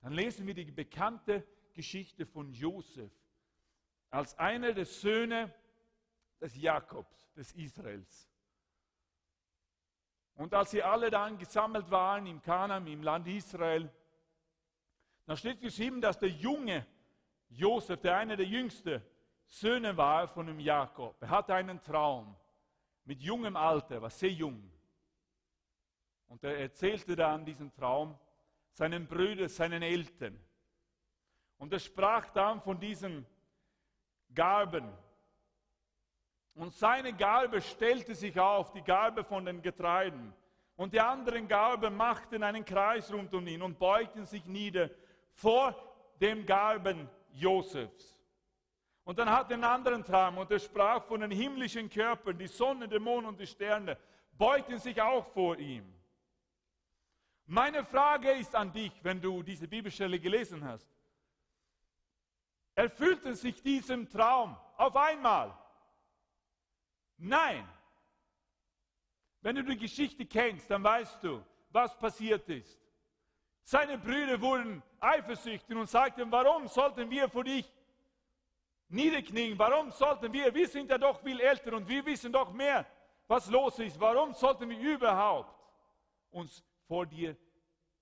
dann 0.00 0.12
lesen 0.12 0.46
wir 0.46 0.54
die 0.54 0.70
bekannte 0.70 1.46
Geschichte 1.72 2.26
von 2.26 2.50
Josef 2.52 3.12
als 4.12 4.38
einer 4.38 4.72
der 4.72 4.84
Söhne 4.84 5.52
des 6.40 6.54
Jakobs, 6.56 7.32
des 7.32 7.52
Israels. 7.52 8.28
Und 10.34 10.52
als 10.54 10.70
sie 10.70 10.82
alle 10.82 11.10
dann 11.10 11.38
gesammelt 11.38 11.90
waren 11.90 12.26
im 12.26 12.40
Kanaan, 12.42 12.86
im 12.86 13.02
Land 13.02 13.26
Israel, 13.26 13.90
dann 15.24 15.36
steht 15.36 15.60
geschrieben, 15.60 16.00
dass 16.00 16.18
der 16.18 16.28
junge 16.28 16.86
Josef, 17.48 18.00
der 18.00 18.18
einer 18.18 18.36
der 18.36 18.46
jüngsten 18.46 19.02
Söhne 19.46 19.96
war 19.96 20.28
von 20.28 20.46
dem 20.46 20.60
Jakob, 20.60 21.16
er 21.22 21.30
hatte 21.30 21.54
einen 21.54 21.80
Traum 21.80 22.36
mit 23.04 23.20
jungem 23.22 23.56
Alter, 23.56 24.02
war 24.02 24.10
sehr 24.10 24.32
jung. 24.32 24.70
Und 26.28 26.44
er 26.44 26.58
erzählte 26.58 27.16
dann 27.16 27.44
diesen 27.44 27.72
Traum 27.72 28.18
seinen 28.72 29.06
Brüdern, 29.06 29.48
seinen 29.48 29.82
Eltern. 29.82 30.38
Und 31.56 31.72
er 31.72 31.78
sprach 31.78 32.28
dann 32.30 32.60
von 32.60 32.78
diesen 32.78 33.26
Garben, 34.34 34.92
und 36.54 36.74
seine 36.74 37.12
Garbe 37.12 37.60
stellte 37.60 38.14
sich 38.14 38.38
auf, 38.38 38.72
die 38.72 38.82
Garbe 38.82 39.24
von 39.24 39.44
den 39.44 39.62
Getreiden. 39.62 40.34
Und 40.76 40.92
die 40.92 41.00
anderen 41.00 41.48
Garben 41.48 41.96
machten 41.96 42.42
einen 42.42 42.64
Kreis 42.64 43.12
rund 43.12 43.32
um 43.34 43.46
ihn 43.46 43.62
und 43.62 43.78
beugten 43.78 44.26
sich 44.26 44.44
nieder 44.44 44.90
vor 45.32 45.74
dem 46.20 46.44
Garben 46.44 47.08
Josefs. 47.32 48.18
Und 49.04 49.18
dann 49.18 49.30
hat 49.30 49.50
er 49.50 49.54
einen 49.54 49.64
anderen 49.64 50.04
Traum 50.04 50.38
und 50.38 50.50
er 50.50 50.58
sprach 50.58 51.04
von 51.04 51.20
den 51.20 51.30
himmlischen 51.30 51.88
Körpern, 51.88 52.38
die 52.38 52.46
Sonne, 52.46 52.86
der 52.86 53.00
Mond 53.00 53.26
und 53.26 53.40
die 53.40 53.46
Sterne, 53.46 53.98
beugten 54.32 54.78
sich 54.78 55.00
auch 55.00 55.26
vor 55.32 55.58
ihm. 55.58 55.92
Meine 57.46 57.84
Frage 57.84 58.30
ist 58.32 58.54
an 58.54 58.72
dich, 58.72 58.92
wenn 59.02 59.20
du 59.20 59.42
diese 59.42 59.66
Bibelstelle 59.66 60.20
gelesen 60.20 60.64
hast. 60.64 60.91
Erfüllten 62.74 63.34
sich 63.34 63.62
diesem 63.62 64.08
Traum 64.08 64.56
auf 64.76 64.96
einmal? 64.96 65.56
Nein. 67.16 67.68
Wenn 69.40 69.56
du 69.56 69.64
die 69.64 69.76
Geschichte 69.76 70.24
kennst, 70.24 70.70
dann 70.70 70.82
weißt 70.82 71.22
du, 71.22 71.44
was 71.70 71.96
passiert 71.98 72.48
ist. 72.48 72.80
Seine 73.64 73.98
Brüder 73.98 74.40
wurden 74.40 74.82
eifersüchtig 75.00 75.76
und 75.76 75.88
sagten, 75.88 76.30
warum 76.30 76.66
sollten 76.68 77.10
wir 77.10 77.28
vor 77.28 77.44
dich 77.44 77.70
niederknien? 78.88 79.58
Warum 79.58 79.90
sollten 79.90 80.32
wir, 80.32 80.54
wir 80.54 80.68
sind 80.68 80.90
ja 80.90 80.98
doch 80.98 81.20
viel 81.20 81.40
älter 81.40 81.74
und 81.74 81.88
wir 81.88 82.04
wissen 82.04 82.32
doch 82.32 82.52
mehr, 82.52 82.86
was 83.26 83.48
los 83.48 83.78
ist. 83.78 83.98
Warum 83.98 84.34
sollten 84.34 84.68
wir 84.68 84.78
überhaupt 84.78 85.54
uns 86.30 86.62
vor 86.86 87.06
dir 87.06 87.36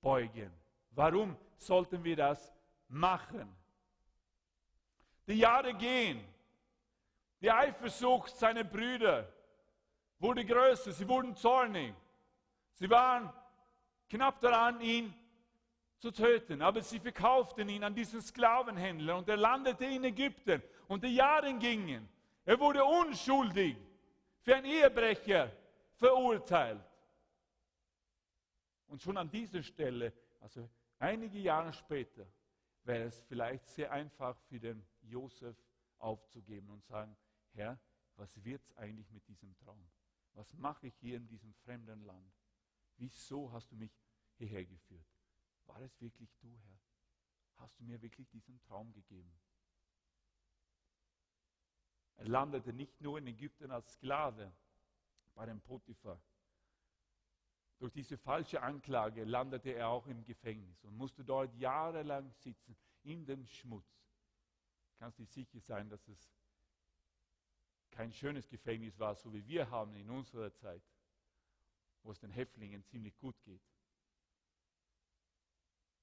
beugen? 0.01 0.53
Warum 0.91 1.37
sollten 1.57 2.03
wir 2.03 2.17
das 2.17 2.53
machen? 2.89 3.60
Die 5.31 5.39
Jahre 5.39 5.73
gehen 5.75 6.27
die 7.41 7.51
Eifersucht 7.51 8.37
seiner 8.37 8.65
Brüder 8.65 9.33
wurde 10.19 10.45
größer, 10.45 10.91
sie 10.91 11.09
wurden 11.09 11.37
zornig. 11.37 11.95
Sie 12.73 12.91
waren 12.91 13.33
knapp 14.09 14.41
daran, 14.41 14.81
ihn 14.81 15.15
zu 15.99 16.11
töten, 16.11 16.61
aber 16.61 16.83
sie 16.83 16.99
verkauften 16.99 17.69
ihn 17.69 17.85
an 17.85 17.95
diesen 17.95 18.21
Sklavenhändler 18.21 19.17
und 19.17 19.29
er 19.29 19.37
landete 19.37 19.85
in 19.85 20.03
Ägypten 20.03 20.63
und 20.89 21.05
die 21.05 21.15
Jahre 21.15 21.55
gingen. 21.55 22.09
Er 22.45 22.59
wurde 22.59 22.85
unschuldig 22.85 23.77
für 24.41 24.57
einen 24.57 24.67
Ehebrecher 24.67 25.53
verurteilt. 25.95 26.83
Und 28.89 29.01
schon 29.01 29.17
an 29.17 29.31
dieser 29.31 29.63
Stelle, 29.63 30.13
also 30.41 30.69
einige 30.99 31.39
Jahre 31.39 31.73
später, 31.73 32.27
wäre 32.83 33.05
es 33.05 33.23
vielleicht 33.29 33.69
sehr 33.69 33.93
einfach 33.93 34.37
für 34.49 34.59
den 34.59 34.85
Josef 35.11 35.57
aufzugeben 35.99 36.71
und 36.71 36.85
sagen, 36.85 37.17
Herr, 37.53 37.79
was 38.17 38.45
wird 38.45 38.63
es 38.63 38.77
eigentlich 38.77 39.11
mit 39.11 39.27
diesem 39.29 39.57
Traum? 39.57 39.91
Was 40.35 40.55
mache 40.55 40.87
ich 40.87 40.95
hier 40.97 41.17
in 41.17 41.27
diesem 41.27 41.53
fremden 41.55 42.03
Land? 42.03 42.33
Wieso 42.97 43.51
hast 43.53 43.71
du 43.73 43.77
mich 43.77 43.93
hierher 44.37 44.65
geführt? 44.65 45.07
War 45.67 45.81
es 45.81 46.01
wirklich 46.01 46.31
du, 46.39 46.59
Herr? 46.65 46.81
Hast 47.57 47.79
du 47.79 47.85
mir 47.85 48.01
wirklich 48.01 48.29
diesen 48.29 48.61
Traum 48.61 48.93
gegeben? 48.93 49.33
Er 52.17 52.29
landete 52.29 52.73
nicht 52.73 53.01
nur 53.01 53.19
in 53.19 53.27
Ägypten 53.27 53.71
als 53.71 53.93
Sklave 53.93 54.53
bei 55.35 55.47
dem 55.47 55.61
Potiphar. 55.61 56.21
Durch 57.79 57.93
diese 57.93 58.19
falsche 58.19 58.63
Anklage 58.63 59.25
landete 59.25 59.71
er 59.71 59.89
auch 59.89 60.07
im 60.07 60.23
Gefängnis 60.25 60.85
und 60.85 60.99
musste 60.99 61.25
dort 61.25 61.55
jahrelang 61.55 62.31
sitzen, 62.33 62.77
in 63.03 63.25
dem 63.25 63.47
Schmutz. 63.47 63.91
Kannst 65.01 65.19
du 65.19 65.25
sicher 65.25 65.59
sein, 65.61 65.89
dass 65.89 66.07
es 66.09 66.31
kein 67.91 68.13
schönes 68.13 68.47
Gefängnis 68.51 68.99
war, 68.99 69.15
so 69.15 69.33
wie 69.33 69.47
wir 69.47 69.71
haben 69.71 69.97
in 69.97 70.11
unserer 70.11 70.53
Zeit, 70.53 70.83
wo 72.03 72.11
es 72.11 72.19
den 72.19 72.31
Häftlingen 72.31 72.85
ziemlich 72.85 73.17
gut 73.17 73.43
geht. 73.43 73.63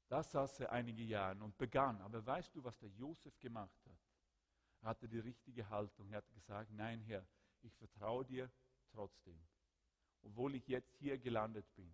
Da 0.07 0.23
saß 0.23 0.61
er 0.61 0.71
einige 0.71 1.03
Jahre 1.03 1.43
und 1.43 1.55
begann. 1.59 2.01
Aber 2.01 2.25
weißt 2.25 2.55
du, 2.55 2.63
was 2.63 2.75
der 2.79 2.89
Josef 2.89 3.37
gemacht 3.39 3.85
hat? 3.85 3.99
Er 4.81 4.89
hatte 4.89 5.07
die 5.07 5.19
richtige 5.19 5.69
Haltung. 5.69 6.09
Er 6.09 6.17
hat 6.17 6.33
gesagt, 6.33 6.71
nein 6.71 6.99
Herr, 7.01 7.23
ich 7.61 7.75
vertraue 7.75 8.25
dir 8.25 8.51
trotzdem. 8.89 9.39
Obwohl 10.23 10.55
ich 10.55 10.67
jetzt 10.67 10.95
hier 10.95 11.19
gelandet 11.19 11.71
bin. 11.75 11.93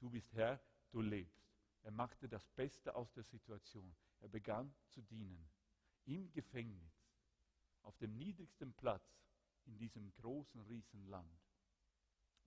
Du 0.00 0.10
bist 0.10 0.30
Herr, 0.34 0.60
du 0.90 1.00
lebst. 1.00 1.50
Er 1.82 1.92
machte 1.92 2.28
das 2.28 2.46
Beste 2.50 2.94
aus 2.94 3.10
der 3.12 3.24
Situation. 3.24 3.96
Er 4.20 4.28
begann 4.28 4.74
zu 4.88 5.00
dienen. 5.00 5.48
Im 6.04 6.30
Gefängnis, 6.32 6.92
auf 7.82 7.96
dem 7.98 8.16
niedrigsten 8.16 8.72
Platz, 8.74 9.02
in 9.66 9.78
diesem 9.78 10.12
großen 10.14 10.60
Riesenland 10.62 11.30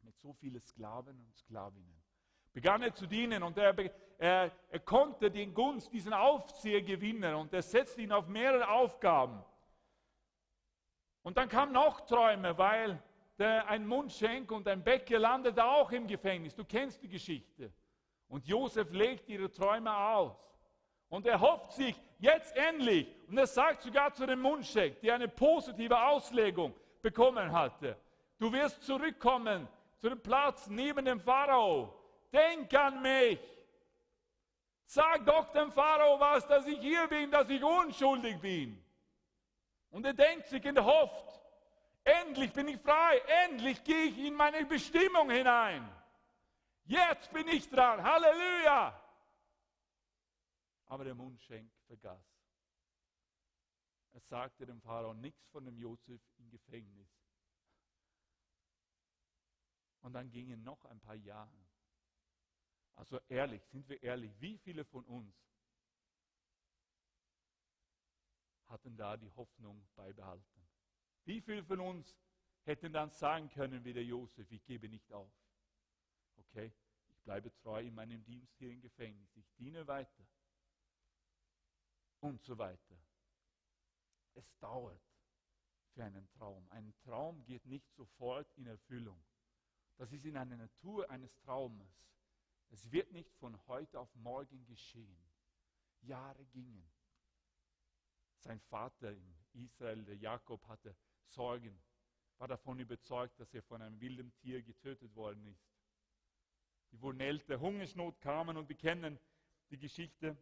mit 0.02 0.18
so 0.20 0.34
vielen 0.34 0.62
Sklaven 0.62 1.20
und 1.20 1.36
Sklavinnen. 1.36 2.04
begann 2.54 2.84
er 2.84 2.94
zu 2.94 3.08
dienen 3.08 3.44
und 3.44 3.58
er, 3.58 3.76
er, 4.18 4.52
er 4.70 4.80
konnte 4.80 5.32
den 5.32 5.54
Gunst, 5.54 5.92
diesen 5.92 6.14
Aufseher 6.14 6.82
gewinnen 6.82 7.34
und 7.36 7.52
er 7.54 7.62
setzte 7.62 8.02
ihn 8.02 8.12
auf 8.12 8.28
mehrere 8.28 8.70
Aufgaben. 8.70 9.44
Und 11.24 11.38
dann 11.38 11.50
kamen 11.50 11.74
noch 11.74 12.02
Träume, 12.02 12.58
weil 12.58 13.02
der, 13.38 13.68
ein 13.68 13.86
Mundschenk 13.86 14.52
und 14.52 14.68
ein 14.68 14.84
Bäcker 14.84 15.20
landete 15.20 15.66
auch 15.66 15.92
im 15.92 16.08
Gefängnis. 16.08 16.56
Du 16.56 16.64
kennst 16.64 17.02
die 17.02 17.10
Geschichte. 17.10 17.74
Und 18.28 18.48
Josef 18.48 18.92
legt 18.92 19.28
ihre 19.28 19.52
Träume 19.52 19.96
aus. 19.96 20.55
Und 21.10 21.26
er 21.26 21.40
hofft 21.40 21.74
sich 21.74 21.96
jetzt 22.20 22.56
endlich, 22.56 23.08
und 23.28 23.38
er 23.38 23.48
sagt 23.48 23.84
sogar 23.84 24.14
zu 24.14 24.26
dem 24.26 24.42
Mundschenk, 24.42 25.00
der 25.02 25.16
eine 25.16 25.28
positive 25.28 26.00
Auslegung 26.00 26.74
bekommen 27.02 27.52
hatte, 27.52 27.98
du 28.40 28.52
wirst 28.52 28.84
zurückkommen 28.84 29.68
zu 30.00 30.10
dem 30.10 30.22
Platz 30.22 30.68
neben 30.68 31.06
dem 31.06 31.20
Pharao. 31.20 31.94
Denk 32.32 32.74
an 32.74 33.02
mich. 33.02 33.40
Sag 34.86 35.26
doch 35.26 35.52
dem 35.52 35.72
Pharao 35.72 36.20
was, 36.20 36.46
dass 36.48 36.68
ich 36.68 36.80
hier 36.80 37.08
bin, 37.08 37.32
dass 37.32 37.50
ich 37.50 37.64
unschuldig 37.64 38.40
bin. 38.40 38.84
Und 39.90 40.06
er 40.06 40.14
denkt 40.14 40.48
sich 40.48 40.64
und 40.66 40.84
hofft, 40.84 41.42
endlich 42.04 42.52
bin 42.52 42.68
ich 42.68 42.80
frei, 42.82 43.22
endlich 43.46 43.84
gehe 43.84 44.06
ich 44.06 44.18
in 44.18 44.34
meine 44.34 44.66
Bestimmung 44.66 45.30
hinein. 45.30 45.90
Jetzt 46.86 47.32
bin 47.32 47.48
ich 47.48 47.70
dran, 47.70 48.04
Halleluja. 48.04 48.94
Aber 50.86 51.04
der 51.04 51.16
Mundschenk 51.16 51.72
vergaß. 51.88 52.36
Er 54.14 54.22
sagte 54.22 54.66
dem 54.66 54.82
Pharao 54.82 55.14
nichts 55.14 55.46
von 55.50 55.66
dem 55.66 55.78
Josef 55.78 56.22
im 56.38 56.50
Gefängnis. 56.50 57.10
Und 60.02 60.14
dann 60.14 60.30
gingen 60.30 60.64
noch 60.64 60.86
ein 60.86 61.00
paar 61.00 61.16
Jahre. 61.16 61.68
Also 62.96 63.20
ehrlich, 63.28 63.62
sind 63.66 63.90
wir 63.90 64.02
ehrlich, 64.02 64.32
wie 64.40 64.58
viele 64.60 64.86
von 64.86 65.04
uns 65.06 65.36
hatten 68.68 68.96
da 68.96 69.18
die 69.18 69.32
Hoffnung 69.32 69.86
beibehalten? 69.96 70.68
Wie 71.26 71.42
viele 71.42 71.64
von 71.66 71.80
uns 71.80 72.16
hätten 72.64 72.94
dann 72.94 73.10
sagen 73.12 73.50
können 73.50 73.84
wie 73.84 73.94
der 73.94 74.06
Josef, 74.06 74.50
ich 74.52 74.64
gebe 74.66 74.88
nicht 74.88 75.12
auf. 75.12 75.34
Okay, 76.38 76.72
ich 77.10 77.20
bleibe 77.24 77.54
treu 77.54 77.82
in 77.82 77.96
meinem 77.96 78.24
Dienst 78.24 78.56
hier 78.58 78.72
im 78.72 78.82
Gefängnis, 78.82 79.36
ich 79.36 79.52
diene 79.58 79.86
weiter 79.88 80.26
und 82.26 82.42
so 82.44 82.58
weiter. 82.58 82.98
Es 84.34 84.58
dauert 84.58 85.02
für 85.94 86.04
einen 86.04 86.28
Traum. 86.32 86.68
Ein 86.72 86.94
Traum 87.04 87.44
geht 87.46 87.66
nicht 87.66 87.90
sofort 87.94 88.52
in 88.58 88.66
Erfüllung. 88.66 89.24
Das 89.98 90.12
ist 90.12 90.26
in 90.26 90.36
einer 90.36 90.58
Natur 90.58 91.10
eines 91.10 91.38
Traumes. 91.40 91.88
Es 92.72 92.92
wird 92.92 93.12
nicht 93.12 93.32
von 93.36 93.58
heute 93.68 94.00
auf 94.00 94.14
morgen 94.16 94.66
geschehen. 94.66 95.30
Jahre 96.02 96.46
gingen. 96.48 96.90
Sein 98.40 98.60
Vater 98.60 99.12
in 99.12 99.36
Israel, 99.54 100.04
der 100.04 100.18
Jakob, 100.18 100.68
hatte 100.68 100.96
Sorgen, 101.28 101.80
war 102.38 102.48
davon 102.48 102.80
überzeugt, 102.80 103.40
dass 103.40 103.54
er 103.54 103.64
von 103.64 103.82
einem 103.82 104.00
wilden 104.02 104.36
Tier 104.36 104.62
getötet 104.62 105.16
worden 105.16 105.46
ist. 105.46 105.64
Die 106.92 107.02
wurden 107.02 107.22
älter, 107.22 107.60
Hungersnot 107.60 108.20
kamen 108.20 108.58
und 108.58 108.68
wir 108.68 108.76
kennen 108.76 109.20
die 109.70 109.78
Geschichte. 109.78 110.38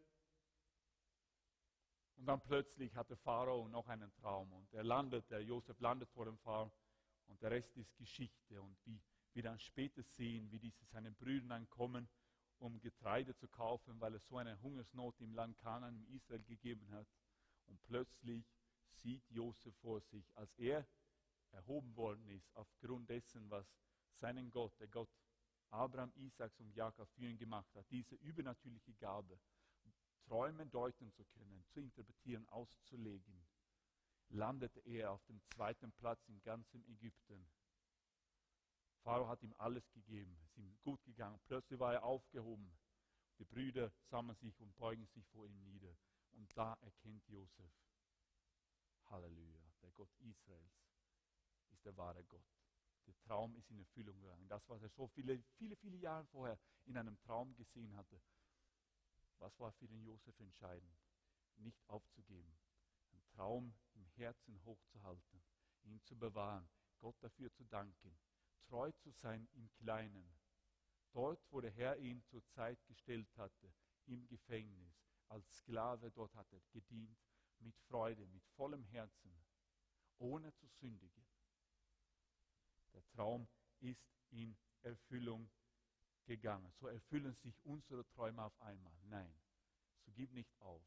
Und 2.15 2.25
dann 2.25 2.41
plötzlich 2.41 2.95
hatte 2.95 3.15
Pharao 3.17 3.67
noch 3.67 3.87
einen 3.87 4.13
Traum 4.13 4.51
und 4.53 4.71
er 4.73 4.83
landet, 4.83 5.29
der 5.29 5.41
Josef 5.43 5.79
landet 5.79 6.09
vor 6.11 6.25
dem 6.25 6.37
Pharao 6.37 6.71
und 7.27 7.41
der 7.41 7.51
Rest 7.51 7.75
ist 7.77 7.95
Geschichte 7.97 8.61
und 8.61 8.77
wie 8.85 9.01
wir 9.33 9.43
dann 9.43 9.59
später 9.59 10.03
sehen, 10.03 10.51
wie 10.51 10.59
diese 10.59 10.85
seinen 10.85 11.15
Brüdern 11.15 11.67
kommen, 11.69 12.07
um 12.59 12.79
Getreide 12.79 13.35
zu 13.35 13.47
kaufen, 13.47 13.99
weil 13.99 14.13
es 14.15 14.27
so 14.27 14.37
eine 14.37 14.61
Hungersnot 14.61 15.19
im 15.19 15.33
Land 15.33 15.57
Kanaan, 15.57 15.95
in 15.95 16.15
Israel 16.15 16.43
gegeben 16.43 16.89
hat. 16.91 17.07
Und 17.65 17.81
plötzlich 17.83 18.45
sieht 18.91 19.27
Josef 19.29 19.75
vor 19.77 20.01
sich, 20.01 20.25
als 20.35 20.53
er 20.57 20.87
erhoben 21.51 21.95
worden 21.95 22.27
ist, 22.27 22.55
aufgrund 22.55 23.09
dessen, 23.09 23.49
was 23.49 23.65
seinen 24.19 24.51
Gott, 24.51 24.79
der 24.79 24.87
Gott 24.87 25.09
Abraham, 25.71 26.13
Isaaks 26.15 26.59
und 26.59 26.75
Jakob 26.75 27.09
für 27.11 27.25
ihn 27.25 27.37
gemacht 27.37 27.73
hat, 27.75 27.85
diese 27.89 28.15
übernatürliche 28.15 28.93
Gabe, 28.93 29.39
Träume 30.33 30.65
deuten 30.65 31.11
zu 31.11 31.23
können, 31.25 31.63
zu 31.69 31.79
interpretieren, 31.79 32.49
auszulegen, 32.49 33.45
landete 34.29 34.79
er 34.79 35.11
auf 35.11 35.23
dem 35.25 35.39
zweiten 35.43 35.91
Platz 35.91 36.27
im 36.27 36.41
ganzen 36.41 36.83
Ägypten. 36.87 37.47
Pharao 39.03 39.27
hat 39.27 39.43
ihm 39.43 39.53
alles 39.59 39.87
gegeben, 39.91 40.35
es 40.41 40.49
ist 40.49 40.57
ihm 40.57 40.75
gut 40.81 41.03
gegangen. 41.03 41.39
Plötzlich 41.45 41.79
war 41.79 41.93
er 41.93 42.03
aufgehoben. 42.03 42.75
Die 43.37 43.45
Brüder 43.45 43.91
sammeln 44.09 44.35
sich 44.37 44.59
und 44.59 44.75
beugen 44.75 45.05
sich 45.05 45.23
vor 45.27 45.45
ihm 45.45 45.61
nieder. 45.65 45.95
Und 46.31 46.49
da 46.57 46.73
erkennt 46.81 47.23
Josef, 47.27 47.71
Halleluja, 49.11 49.61
der 49.83 49.91
Gott 49.91 50.09
Israels 50.15 50.81
ist 51.69 51.85
der 51.85 51.95
wahre 51.95 52.23
Gott. 52.23 52.47
Der 53.05 53.15
Traum 53.19 53.55
ist 53.55 53.69
in 53.69 53.77
Erfüllung 53.77 54.19
gegangen. 54.19 54.47
Das, 54.47 54.67
was 54.67 54.81
er 54.81 54.89
so 54.89 55.07
viele, 55.09 55.43
viele, 55.57 55.75
viele 55.75 55.97
Jahre 55.97 56.25
vorher 56.25 56.57
in 56.85 56.97
einem 56.97 57.19
Traum 57.19 57.53
gesehen 57.55 57.95
hatte, 57.95 58.19
was 59.39 59.59
war 59.59 59.71
für 59.73 59.87
den 59.87 60.03
Josef 60.03 60.39
entscheidend? 60.39 60.97
Nicht 61.55 61.87
aufzugeben, 61.89 62.57
einen 63.11 63.25
Traum 63.35 63.75
im 63.93 64.05
Herzen 64.15 64.63
hochzuhalten, 64.63 65.43
ihn 65.83 66.01
zu 66.03 66.17
bewahren, 66.17 66.69
Gott 66.99 67.15
dafür 67.21 67.51
zu 67.53 67.63
danken, 67.65 68.17
treu 68.65 68.91
zu 68.93 69.11
sein 69.11 69.47
im 69.53 69.69
Kleinen. 69.73 70.35
Dort, 71.11 71.39
wo 71.51 71.61
der 71.61 71.71
Herr 71.71 71.97
ihn 71.97 72.23
zur 72.23 72.43
Zeit 72.47 72.83
gestellt 72.87 73.29
hatte, 73.37 73.73
im 74.05 74.27
Gefängnis, 74.27 74.95
als 75.27 75.47
Sklave, 75.57 76.11
dort 76.11 76.33
hat 76.35 76.51
er 76.51 76.61
gedient, 76.71 77.17
mit 77.59 77.77
Freude, 77.87 78.25
mit 78.27 78.43
vollem 78.55 78.83
Herzen, 78.85 79.33
ohne 80.17 80.53
zu 80.55 80.67
sündigen. 80.67 81.25
Der 82.93 83.05
Traum 83.07 83.47
ist 83.79 84.13
in 84.29 84.57
Erfüllung 84.81 85.49
gegangen. 86.25 86.71
So 86.79 86.87
erfüllen 86.87 87.33
sich 87.35 87.59
unsere 87.63 88.05
Träume 88.07 88.43
auf 88.43 88.59
einmal. 88.61 88.97
Nein, 89.03 89.33
so 90.05 90.11
gib 90.11 90.31
nicht 90.31 90.59
auf. 90.59 90.83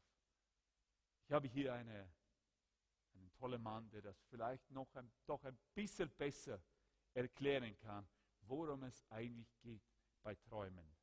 Ich 1.25 1.31
habe 1.31 1.47
hier 1.47 1.73
eine, 1.73 2.09
einen 3.13 3.31
tollen 3.33 3.61
Mann, 3.61 3.89
der 3.89 4.01
das 4.01 4.21
vielleicht 4.29 4.69
noch 4.71 4.93
ein, 4.95 5.11
doch 5.25 5.43
ein 5.43 5.57
bisschen 5.73 6.09
besser 6.17 6.61
erklären 7.13 7.77
kann, 7.79 8.07
worum 8.41 8.83
es 8.83 9.03
eigentlich 9.09 9.53
geht 9.61 9.83
bei 10.23 10.35
Träumen. 10.35 10.96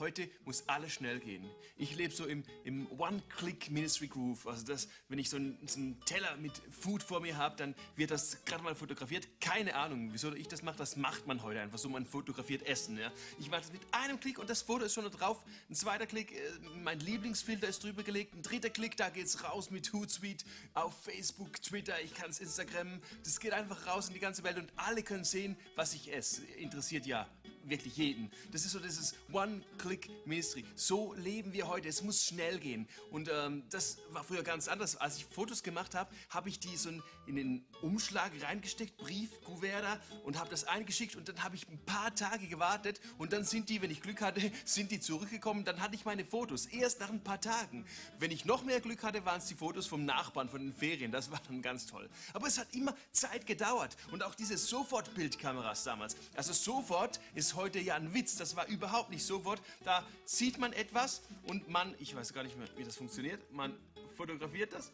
Heute 0.00 0.30
muss 0.46 0.64
alles 0.66 0.94
schnell 0.94 1.20
gehen. 1.20 1.44
Ich 1.76 1.94
lebe 1.94 2.14
so 2.14 2.24
im, 2.24 2.42
im 2.64 2.90
One-Click-Ministry-Groove. 2.98 4.46
Also, 4.46 4.64
das, 4.64 4.88
wenn 5.10 5.18
ich 5.18 5.28
so 5.28 5.36
einen, 5.36 5.58
so 5.66 5.78
Teller 6.06 6.38
mit 6.38 6.52
Food 6.70 7.02
vor 7.02 7.20
mir 7.20 7.36
habe, 7.36 7.54
dann 7.56 7.74
wird 7.96 8.10
das 8.10 8.42
gerade 8.46 8.64
mal 8.64 8.74
fotografiert. 8.74 9.28
Keine 9.42 9.74
Ahnung, 9.74 10.08
wieso 10.10 10.32
ich 10.32 10.48
das 10.48 10.62
mache. 10.62 10.78
Das 10.78 10.96
macht 10.96 11.26
man 11.26 11.42
heute 11.42 11.60
einfach 11.60 11.76
so. 11.76 11.90
Man 11.90 12.06
fotografiert 12.06 12.62
Essen. 12.62 12.96
Ja. 12.96 13.12
Ich 13.38 13.50
mache 13.50 13.60
das 13.60 13.72
mit 13.72 13.82
einem 13.92 14.18
Klick 14.18 14.38
und 14.38 14.48
das 14.48 14.62
Foto 14.62 14.86
ist 14.86 14.94
schon 14.94 15.04
da 15.04 15.10
drauf. 15.10 15.44
Ein 15.68 15.74
zweiter 15.74 16.06
Klick, 16.06 16.32
äh, 16.32 16.38
mein 16.82 16.98
Lieblingsfilter 17.00 17.68
ist 17.68 17.84
drüber 17.84 18.02
gelegt. 18.02 18.34
Ein 18.34 18.40
dritter 18.40 18.70
Klick, 18.70 18.96
da 18.96 19.10
geht 19.10 19.26
es 19.26 19.44
raus 19.44 19.70
mit 19.70 19.92
Hootsuite 19.92 20.46
auf 20.72 20.94
Facebook, 21.02 21.60
Twitter. 21.60 22.00
Ich 22.00 22.14
kann 22.14 22.30
es 22.30 22.40
Instagram. 22.40 23.02
Das 23.22 23.38
geht 23.38 23.52
einfach 23.52 23.86
raus 23.86 24.08
in 24.08 24.14
die 24.14 24.20
ganze 24.20 24.44
Welt 24.44 24.56
und 24.56 24.72
alle 24.76 25.02
können 25.02 25.24
sehen, 25.24 25.58
was 25.76 25.92
ich 25.92 26.10
esse. 26.10 26.42
Interessiert 26.56 27.04
ja 27.04 27.28
wirklich 27.64 27.96
jeden. 27.96 28.30
Das 28.52 28.64
ist 28.64 28.72
so 28.72 28.78
dieses 28.78 29.14
One-Click-Ministry. 29.32 30.64
So 30.74 31.14
leben 31.14 31.52
wir 31.52 31.68
heute. 31.68 31.88
Es 31.88 32.02
muss 32.02 32.24
schnell 32.24 32.58
gehen. 32.58 32.88
Und 33.10 33.30
ähm, 33.32 33.64
das 33.70 33.98
war 34.10 34.24
früher 34.24 34.42
ganz 34.42 34.68
anders. 34.68 34.96
Als 34.96 35.16
ich 35.16 35.24
Fotos 35.24 35.62
gemacht 35.62 35.94
habe, 35.94 36.14
habe 36.30 36.48
ich 36.48 36.58
die 36.58 36.76
so 36.76 36.90
in 37.30 37.58
den 37.58 37.64
Umschlag 37.82 38.32
reingesteckt, 38.42 38.96
Brief, 38.96 39.40
Kuvert 39.42 40.00
und 40.24 40.38
habe 40.38 40.50
das 40.50 40.64
eingeschickt 40.64 41.16
und 41.16 41.28
dann 41.28 41.42
habe 41.42 41.56
ich 41.56 41.68
ein 41.68 41.78
paar 41.86 42.14
Tage 42.14 42.46
gewartet 42.46 43.00
und 43.18 43.32
dann 43.32 43.44
sind 43.44 43.68
die, 43.68 43.80
wenn 43.82 43.90
ich 43.90 44.02
Glück 44.02 44.20
hatte, 44.20 44.40
sind 44.64 44.90
die 44.90 45.00
zurückgekommen. 45.00 45.64
Dann 45.64 45.80
hatte 45.80 45.94
ich 45.94 46.04
meine 46.04 46.24
Fotos. 46.24 46.66
Erst 46.66 47.00
nach 47.00 47.10
ein 47.10 47.22
paar 47.22 47.40
Tagen. 47.40 47.86
Wenn 48.18 48.30
ich 48.30 48.44
noch 48.44 48.64
mehr 48.64 48.80
Glück 48.80 49.02
hatte, 49.02 49.24
waren 49.24 49.38
es 49.38 49.46
die 49.46 49.54
Fotos 49.54 49.86
vom 49.86 50.04
Nachbarn, 50.04 50.48
von 50.48 50.60
den 50.60 50.72
Ferien. 50.72 51.12
Das 51.12 51.30
war 51.30 51.40
dann 51.46 51.62
ganz 51.62 51.86
toll. 51.86 52.08
Aber 52.32 52.46
es 52.46 52.58
hat 52.58 52.74
immer 52.74 52.94
Zeit 53.12 53.46
gedauert. 53.46 53.96
Und 54.10 54.22
auch 54.22 54.34
diese 54.34 54.56
Sofortbildkameras 54.56 55.84
damals. 55.84 56.16
Also 56.34 56.52
sofort 56.52 57.20
ist 57.34 57.54
heute 57.54 57.78
ja 57.80 57.94
ein 57.94 58.12
Witz. 58.14 58.36
Das 58.36 58.56
war 58.56 58.66
überhaupt 58.66 59.10
nicht 59.10 59.24
sofort. 59.24 59.60
Da 59.84 60.06
sieht 60.24 60.58
man 60.58 60.72
etwas 60.72 61.22
und 61.46 61.68
man, 61.68 61.94
ich 61.98 62.14
weiß 62.14 62.32
gar 62.32 62.42
nicht 62.42 62.56
mehr, 62.56 62.68
wie 62.76 62.84
das 62.84 62.96
funktioniert, 62.96 63.40
man 63.52 63.74
fotografiert 64.16 64.72
das. 64.72 64.92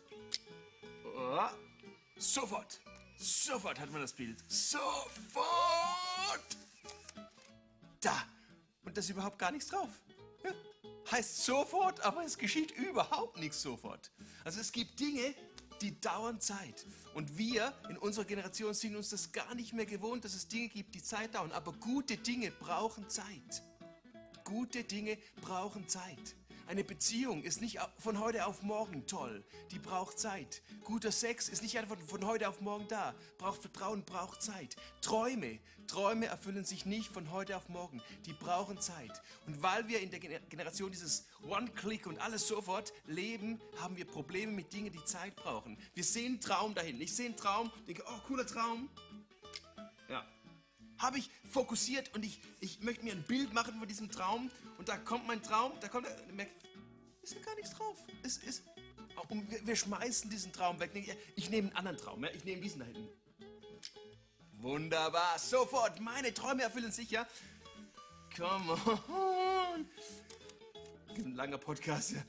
Oh, 1.04 1.48
sofort. 2.18 2.80
Sofort 3.18 3.80
hat 3.80 3.90
man 3.90 4.00
das 4.02 4.12
Bild. 4.12 4.42
Sofort. 4.48 5.46
Da. 8.00 8.24
Und 8.84 8.96
da 8.96 9.00
ist 9.00 9.10
überhaupt 9.10 9.38
gar 9.38 9.50
nichts 9.50 9.68
drauf. 9.68 9.88
Ja. 10.44 10.52
Heißt 11.10 11.44
sofort, 11.44 12.00
aber 12.00 12.24
es 12.24 12.36
geschieht 12.36 12.72
überhaupt 12.72 13.38
nichts 13.38 13.62
sofort. 13.62 14.10
Also 14.44 14.60
es 14.60 14.72
gibt 14.72 14.98
Dinge, 15.00 15.34
die 15.80 16.00
dauern 16.00 16.40
Zeit. 16.40 16.84
Und 17.14 17.38
wir 17.38 17.72
in 17.88 17.96
unserer 17.98 18.24
Generation 18.24 18.74
sind 18.74 18.96
uns 18.96 19.10
das 19.10 19.32
gar 19.32 19.54
nicht 19.54 19.72
mehr 19.72 19.86
gewohnt, 19.86 20.24
dass 20.24 20.34
es 20.34 20.48
Dinge 20.48 20.68
gibt, 20.68 20.94
die 20.94 21.02
Zeit 21.02 21.34
dauern. 21.34 21.52
Aber 21.52 21.72
gute 21.72 22.16
Dinge 22.16 22.50
brauchen 22.50 23.08
Zeit. 23.08 23.62
Gute 24.44 24.84
Dinge 24.84 25.18
brauchen 25.40 25.88
Zeit. 25.88 26.36
Eine 26.68 26.82
Beziehung 26.82 27.44
ist 27.44 27.60
nicht 27.60 27.78
von 27.96 28.18
heute 28.18 28.44
auf 28.44 28.62
morgen 28.62 29.06
toll. 29.06 29.44
Die 29.70 29.78
braucht 29.78 30.18
Zeit. 30.18 30.62
Guter 30.82 31.12
Sex 31.12 31.48
ist 31.48 31.62
nicht 31.62 31.78
einfach 31.78 31.96
von 32.08 32.26
heute 32.26 32.48
auf 32.48 32.60
morgen 32.60 32.88
da. 32.88 33.14
Braucht 33.38 33.60
Vertrauen, 33.60 34.04
braucht 34.04 34.42
Zeit. 34.42 34.74
Träume, 35.00 35.60
Träume 35.86 36.26
erfüllen 36.26 36.64
sich 36.64 36.84
nicht 36.84 37.08
von 37.08 37.30
heute 37.30 37.56
auf 37.56 37.68
morgen. 37.68 38.02
Die 38.24 38.32
brauchen 38.32 38.80
Zeit. 38.80 39.22
Und 39.46 39.62
weil 39.62 39.86
wir 39.86 40.00
in 40.00 40.10
der 40.10 40.18
Generation 40.18 40.90
dieses 40.90 41.28
One-Click 41.42 42.08
und 42.08 42.18
alles 42.18 42.48
sofort 42.48 42.92
leben, 43.06 43.60
haben 43.80 43.96
wir 43.96 44.04
Probleme 44.04 44.50
mit 44.50 44.72
Dingen, 44.72 44.92
die 44.92 45.04
Zeit 45.04 45.36
brauchen. 45.36 45.78
Wir 45.94 46.02
sehen 46.02 46.40
Traum 46.40 46.74
dahin. 46.74 47.00
Ich 47.00 47.14
sehe 47.14 47.26
einen 47.26 47.36
Traum, 47.36 47.70
denke, 47.86 48.02
oh, 48.08 48.20
cooler 48.26 48.46
Traum. 48.46 48.88
Habe 50.98 51.18
ich 51.18 51.30
fokussiert 51.50 52.14
und 52.14 52.24
ich, 52.24 52.40
ich 52.60 52.80
möchte 52.80 53.04
mir 53.04 53.12
ein 53.12 53.22
Bild 53.22 53.52
machen 53.52 53.78
von 53.78 53.86
diesem 53.86 54.10
Traum 54.10 54.50
und 54.78 54.88
da 54.88 54.96
kommt 54.96 55.26
mein 55.26 55.42
Traum, 55.42 55.72
da 55.80 55.88
kommt 55.88 56.06
er, 56.06 56.32
merkt, 56.32 56.52
ist 57.22 57.34
ja 57.34 57.40
gar 57.40 57.54
nichts 57.56 57.72
drauf. 57.72 57.96
Es 58.22 58.38
ist, 58.38 58.62
und 59.28 59.50
wir, 59.50 59.66
wir, 59.66 59.76
schmeißen 59.76 60.30
diesen 60.30 60.52
Traum 60.52 60.78
weg. 60.80 60.90
Ich 61.34 61.50
nehme 61.50 61.68
einen 61.68 61.76
anderen 61.76 61.98
Traum, 61.98 62.24
ja? 62.24 62.30
ich 62.30 62.44
nehme 62.44 62.62
diesen 62.62 62.80
da 62.80 62.86
hinten. 62.86 63.08
Wunderbar, 64.58 65.38
sofort, 65.38 66.00
meine 66.00 66.32
Träume 66.32 66.62
erfüllen 66.62 66.90
sich, 66.90 67.10
ja. 67.10 67.26
Come 68.36 68.72
on. 69.08 69.88
Ein 71.14 71.34
langer 71.34 71.58
Podcast, 71.58 72.12
ja. 72.12 72.22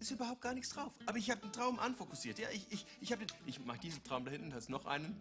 Ist 0.00 0.10
überhaupt 0.10 0.40
gar 0.40 0.52
nichts 0.52 0.70
drauf. 0.70 0.92
Aber 1.06 1.16
ich 1.16 1.30
habe 1.30 1.40
den 1.40 1.52
Traum 1.52 1.78
anfokussiert, 1.78 2.38
ja. 2.38 2.48
Ich, 2.50 2.66
ich, 2.70 2.86
ich, 3.00 3.16
ich 3.46 3.60
mache 3.60 3.78
diesen 3.78 4.02
Traum 4.04 4.24
da 4.24 4.30
hinten, 4.30 4.50
da 4.50 4.58
ist 4.58 4.68
noch 4.68 4.84
einen. 4.86 5.20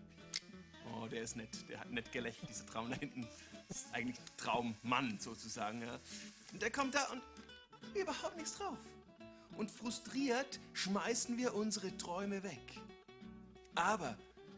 Oh, 1.03 1.07
der 1.07 1.23
ist 1.23 1.35
nett. 1.35 1.49
Der 1.67 1.79
hat 1.79 1.91
nett 1.91 2.11
gelächelt, 2.11 2.49
dieser 2.49 2.65
Traum 2.65 2.89
da 2.89 2.95
hinten. 2.95 3.27
Das 3.67 3.81
ist 3.81 3.93
eigentlich 3.93 4.17
Traummann 4.37 5.19
sozusagen. 5.19 5.81
Ja. 5.81 5.99
Und 6.53 6.61
der 6.61 6.71
kommt 6.71 6.95
da 6.95 7.03
und 7.11 7.21
überhaupt 7.93 8.37
nichts 8.37 8.57
drauf. 8.57 8.77
Und 9.57 9.69
frustriert 9.69 10.59
schmeißen 10.73 11.37
wir 11.37 11.55
unsere 11.55 11.95
Träume 11.97 12.43
weg. 12.43 12.81
Aber 13.75 14.17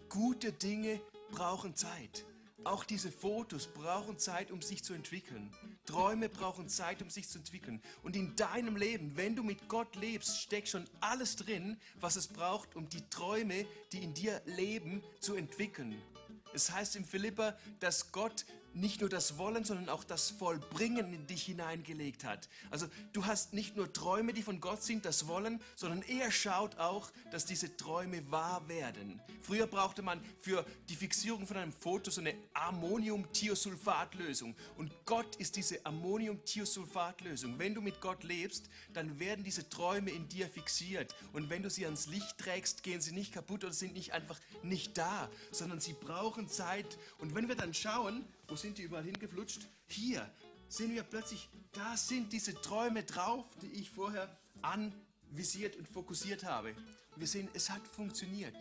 gute 0.09 0.51
Dinge 0.51 1.01
brauchen 1.31 1.75
Zeit. 1.75 2.25
Auch 2.63 2.83
diese 2.83 3.11
Fotos 3.11 3.67
brauchen 3.67 4.19
Zeit, 4.19 4.51
um 4.51 4.61
sich 4.61 4.83
zu 4.83 4.93
entwickeln. 4.93 5.51
Träume 5.85 6.29
brauchen 6.29 6.69
Zeit, 6.69 7.01
um 7.01 7.09
sich 7.09 7.27
zu 7.27 7.39
entwickeln. 7.39 7.81
Und 8.03 8.15
in 8.15 8.35
deinem 8.35 8.75
Leben, 8.75 9.15
wenn 9.15 9.35
du 9.35 9.43
mit 9.43 9.67
Gott 9.67 9.95
lebst, 9.95 10.41
steckt 10.41 10.69
schon 10.69 10.85
alles 10.99 11.35
drin, 11.35 11.79
was 11.99 12.15
es 12.15 12.27
braucht, 12.27 12.75
um 12.75 12.87
die 12.87 13.07
Träume, 13.09 13.65
die 13.91 14.03
in 14.03 14.13
dir 14.13 14.41
leben, 14.45 15.03
zu 15.19 15.35
entwickeln. 15.35 16.01
Es 16.55 16.71
heißt 16.71 16.95
im 16.95 17.03
Philippa, 17.03 17.53
dass 17.81 18.13
Gott 18.13 18.45
nicht 18.75 18.99
nur 18.99 19.09
das 19.09 19.37
Wollen, 19.37 19.63
sondern 19.63 19.89
auch 19.89 20.03
das 20.03 20.29
Vollbringen 20.29 21.13
in 21.13 21.27
dich 21.27 21.43
hineingelegt 21.43 22.25
hat. 22.25 22.49
Also 22.69 22.87
du 23.13 23.25
hast 23.25 23.53
nicht 23.53 23.75
nur 23.75 23.91
Träume, 23.91 24.33
die 24.33 24.43
von 24.43 24.59
Gott 24.59 24.83
sind, 24.83 25.05
das 25.05 25.27
Wollen, 25.27 25.61
sondern 25.75 26.01
er 26.03 26.31
schaut 26.31 26.77
auch, 26.77 27.11
dass 27.31 27.45
diese 27.45 27.75
Träume 27.77 28.29
wahr 28.31 28.67
werden. 28.67 29.21
Früher 29.41 29.67
brauchte 29.67 30.01
man 30.01 30.21
für 30.39 30.65
die 30.89 30.95
Fixierung 30.95 31.47
von 31.47 31.57
einem 31.57 31.71
Foto 31.71 32.11
so 32.11 32.21
eine 32.21 32.33
Ammonium-Thiosulfat-Lösung. 32.53 34.55
Und 34.77 34.91
Gott 35.05 35.35
ist 35.37 35.55
diese 35.55 35.85
Ammonium-Thiosulfat-Lösung. 35.85 37.57
Wenn 37.57 37.75
du 37.75 37.81
mit 37.81 38.01
Gott 38.01 38.23
lebst, 38.23 38.69
dann 38.93 39.19
werden 39.19 39.45
diese 39.45 39.69
Träume 39.69 40.11
in 40.11 40.27
dir 40.27 40.49
fixiert. 40.49 41.15
Und 41.31 41.49
wenn 41.49 41.63
du 41.63 41.69
sie 41.69 41.85
ans 41.85 42.07
Licht 42.07 42.37
trägst, 42.37 42.83
gehen 42.83 43.01
sie 43.01 43.13
nicht 43.13 43.33
kaputt 43.33 43.63
oder 43.63 43.73
sind 43.73 43.93
nicht 43.93 44.13
einfach 44.13 44.39
nicht 44.63 44.97
da, 44.97 45.29
sondern 45.51 45.79
sie 45.79 45.93
brauchen 45.93 46.49
Zeit. 46.49 46.97
Und 47.19 47.35
wenn 47.35 47.47
wir 47.47 47.55
dann 47.55 47.73
schauen, 47.73 48.25
wo 48.47 48.55
sind 48.55 48.77
die 48.77 48.83
überall 48.83 49.03
hingeflutscht? 49.03 49.61
Hier 49.87 50.29
sehen 50.67 50.93
wir 50.93 51.03
plötzlich, 51.03 51.49
da 51.71 51.97
sind 51.97 52.31
diese 52.33 52.53
Träume 52.61 53.03
drauf, 53.03 53.45
die 53.61 53.71
ich 53.71 53.89
vorher 53.89 54.37
anvisiert 54.61 55.75
und 55.75 55.87
fokussiert 55.87 56.43
habe. 56.43 56.75
Wir 57.15 57.27
sehen, 57.27 57.49
es 57.53 57.69
hat 57.69 57.87
funktioniert. 57.87 58.55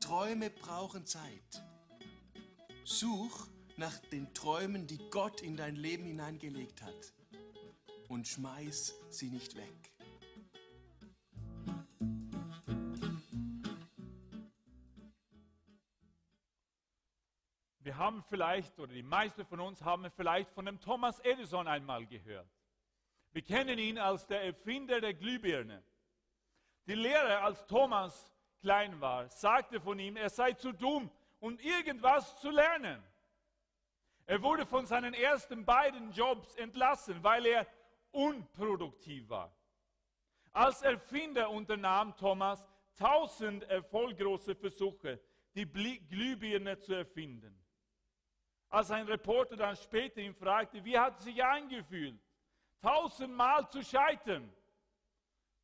Träume 0.00 0.50
brauchen 0.50 1.06
Zeit. 1.06 1.62
Such 2.84 3.48
nach 3.76 3.96
den 4.12 4.32
Träumen, 4.32 4.86
die 4.86 4.98
Gott 5.10 5.40
in 5.42 5.56
dein 5.56 5.76
Leben 5.76 6.04
hineingelegt 6.04 6.82
hat 6.82 7.12
und 8.08 8.26
schmeiß 8.28 8.94
sie 9.10 9.28
nicht 9.30 9.56
weg. 9.56 9.85
Wir 17.86 17.98
haben 17.98 18.20
vielleicht, 18.24 18.80
oder 18.80 18.92
die 18.92 19.04
meisten 19.04 19.46
von 19.46 19.60
uns 19.60 19.80
haben 19.80 20.10
vielleicht 20.10 20.50
von 20.50 20.66
dem 20.66 20.80
Thomas 20.80 21.20
Edison 21.20 21.68
einmal 21.68 22.04
gehört. 22.04 22.50
Wir 23.30 23.42
kennen 23.42 23.78
ihn 23.78 23.96
als 23.96 24.26
der 24.26 24.42
Erfinder 24.42 25.00
der 25.00 25.14
Glühbirne. 25.14 25.84
Die 26.88 26.96
Lehrer, 26.96 27.44
als 27.44 27.64
Thomas 27.68 28.34
klein 28.60 29.00
war, 29.00 29.28
sagte 29.28 29.80
von 29.80 30.00
ihm, 30.00 30.16
er 30.16 30.30
sei 30.30 30.54
zu 30.54 30.72
dumm, 30.72 31.08
um 31.38 31.60
irgendwas 31.60 32.36
zu 32.40 32.50
lernen. 32.50 33.00
Er 34.24 34.42
wurde 34.42 34.66
von 34.66 34.84
seinen 34.84 35.14
ersten 35.14 35.64
beiden 35.64 36.10
Jobs 36.10 36.56
entlassen, 36.56 37.22
weil 37.22 37.46
er 37.46 37.68
unproduktiv 38.10 39.28
war. 39.28 39.56
Als 40.50 40.82
Erfinder 40.82 41.50
unternahm 41.50 42.16
Thomas 42.16 42.66
tausend 42.96 43.62
erfolglose 43.70 44.56
Versuche, 44.56 45.20
die 45.54 45.70
Glühbirne 46.08 46.80
zu 46.80 46.92
erfinden. 46.92 47.62
Als 48.68 48.90
ein 48.90 49.06
Reporter 49.06 49.56
dann 49.56 49.76
später 49.76 50.20
ihn 50.20 50.34
fragte, 50.34 50.84
wie 50.84 50.98
hat 50.98 51.18
es 51.18 51.24
sich 51.24 51.42
angefühlt, 51.42 52.20
tausendmal 52.80 53.68
zu 53.68 53.82
scheitern, 53.82 54.52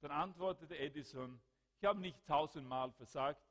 dann 0.01 0.11
antwortete 0.11 0.77
Edison, 0.77 1.41
ich 1.79 1.85
habe 1.85 2.01
nicht 2.01 2.25
tausendmal 2.27 2.93
versagt. 2.93 3.43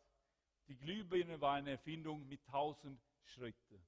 Die 0.67 0.77
Glühbirne 0.77 1.39
war 1.41 1.55
eine 1.55 1.71
Erfindung 1.71 2.27
mit 2.27 2.45
tausend 2.45 3.01
Schritten. 3.23 3.85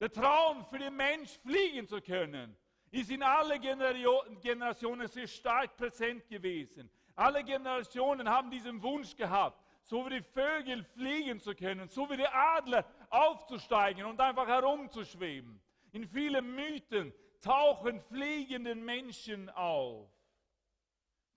Der 0.00 0.10
Traum 0.10 0.64
für 0.66 0.78
den 0.78 0.96
Mensch, 0.96 1.38
fliegen 1.38 1.86
zu 1.86 2.00
können, 2.00 2.56
ist 2.90 3.10
in 3.10 3.22
allen 3.22 3.60
Generationen 3.60 5.08
sehr 5.08 5.26
stark 5.26 5.76
präsent 5.76 6.28
gewesen. 6.28 6.90
Alle 7.14 7.44
Generationen 7.44 8.28
haben 8.28 8.50
diesen 8.50 8.82
Wunsch 8.82 9.16
gehabt 9.16 9.65
so 9.86 10.04
wie 10.04 10.18
die 10.18 10.22
Vögel 10.22 10.82
fliegen 10.82 11.40
zu 11.40 11.54
können, 11.54 11.88
so 11.88 12.10
wie 12.10 12.16
die 12.16 12.26
Adler 12.26 12.84
aufzusteigen 13.08 14.04
und 14.04 14.20
einfach 14.20 14.46
herumzuschweben. 14.46 15.60
In 15.92 16.08
vielen 16.08 16.54
Mythen 16.54 17.12
tauchen 17.40 18.00
fliegende 18.00 18.74
Menschen 18.74 19.48
auf. 19.50 20.10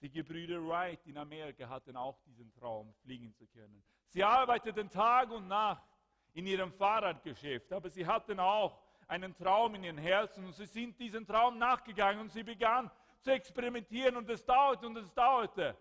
Die 0.02 0.10
Gebrüder 0.10 0.66
Wright 0.68 1.06
in 1.06 1.18
Amerika 1.18 1.70
hatten 1.70 1.96
auch 1.96 2.18
diesen 2.26 2.52
Traum, 2.54 2.92
fliegen 3.04 3.32
zu 3.36 3.46
können. 3.48 3.84
Sie 4.08 4.24
arbeiteten 4.24 4.90
Tag 4.90 5.30
und 5.30 5.48
Nacht 5.48 5.88
in 6.34 6.48
ihrem 6.48 6.74
Fahrradgeschäft, 6.74 7.72
aber 7.72 7.90
sie 7.90 8.08
hatten 8.08 8.40
auch 8.40 8.82
einen 9.08 9.36
Traum 9.36 9.76
in 9.76 9.84
ihren 9.84 9.98
Herzen 9.98 10.46
und 10.46 10.54
sie 10.54 10.66
sind 10.66 11.00
diesem 11.00 11.28
Traum 11.28 11.60
nachgegangen 11.60 12.22
und 12.22 12.32
sie 12.32 12.44
begannen 12.44 12.90
zu 13.20 13.32
experimentieren 13.32 14.16
und 14.16 14.28
es 14.30 14.44
dauerte 14.44 14.88
und 14.88 14.98
es 14.98 15.14
dauerte. 15.14 15.78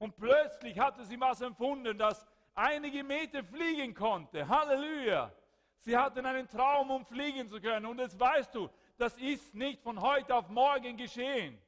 Und 0.00 0.16
plötzlich 0.16 0.78
hatte 0.78 1.04
sie 1.04 1.20
was 1.20 1.42
empfunden, 1.42 1.96
das 1.98 2.26
einige 2.54 3.04
Meter 3.04 3.44
fliegen 3.44 3.94
konnte. 3.94 4.48
Halleluja! 4.48 5.30
Sie 5.80 5.96
hatten 5.96 6.24
einen 6.24 6.48
Traum, 6.48 6.90
um 6.90 7.04
fliegen 7.04 7.50
zu 7.50 7.60
können. 7.60 7.84
Und 7.84 7.98
jetzt 7.98 8.18
weißt 8.18 8.54
du, 8.54 8.70
das 8.96 9.16
ist 9.18 9.54
nicht 9.54 9.82
von 9.82 10.00
heute 10.00 10.34
auf 10.34 10.48
morgen 10.48 10.96
geschehen. 10.96 11.60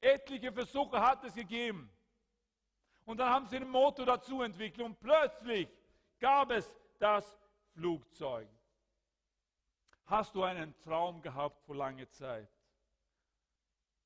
Etliche 0.00 0.52
Versuche 0.52 1.00
hat 1.00 1.22
es 1.22 1.34
gegeben. 1.34 1.88
Und 3.04 3.18
dann 3.18 3.30
haben 3.30 3.46
sie 3.46 3.60
den 3.60 3.68
Motor 3.68 4.06
dazu 4.06 4.42
entwickelt 4.42 4.84
und 4.84 4.98
plötzlich 4.98 5.68
gab 6.18 6.50
es 6.50 6.74
das 6.98 7.38
Flugzeug. 7.72 8.48
Hast 10.06 10.34
du 10.34 10.42
einen 10.42 10.76
Traum 10.80 11.22
gehabt 11.22 11.62
vor 11.64 11.76
langer 11.76 12.08
Zeit, 12.10 12.48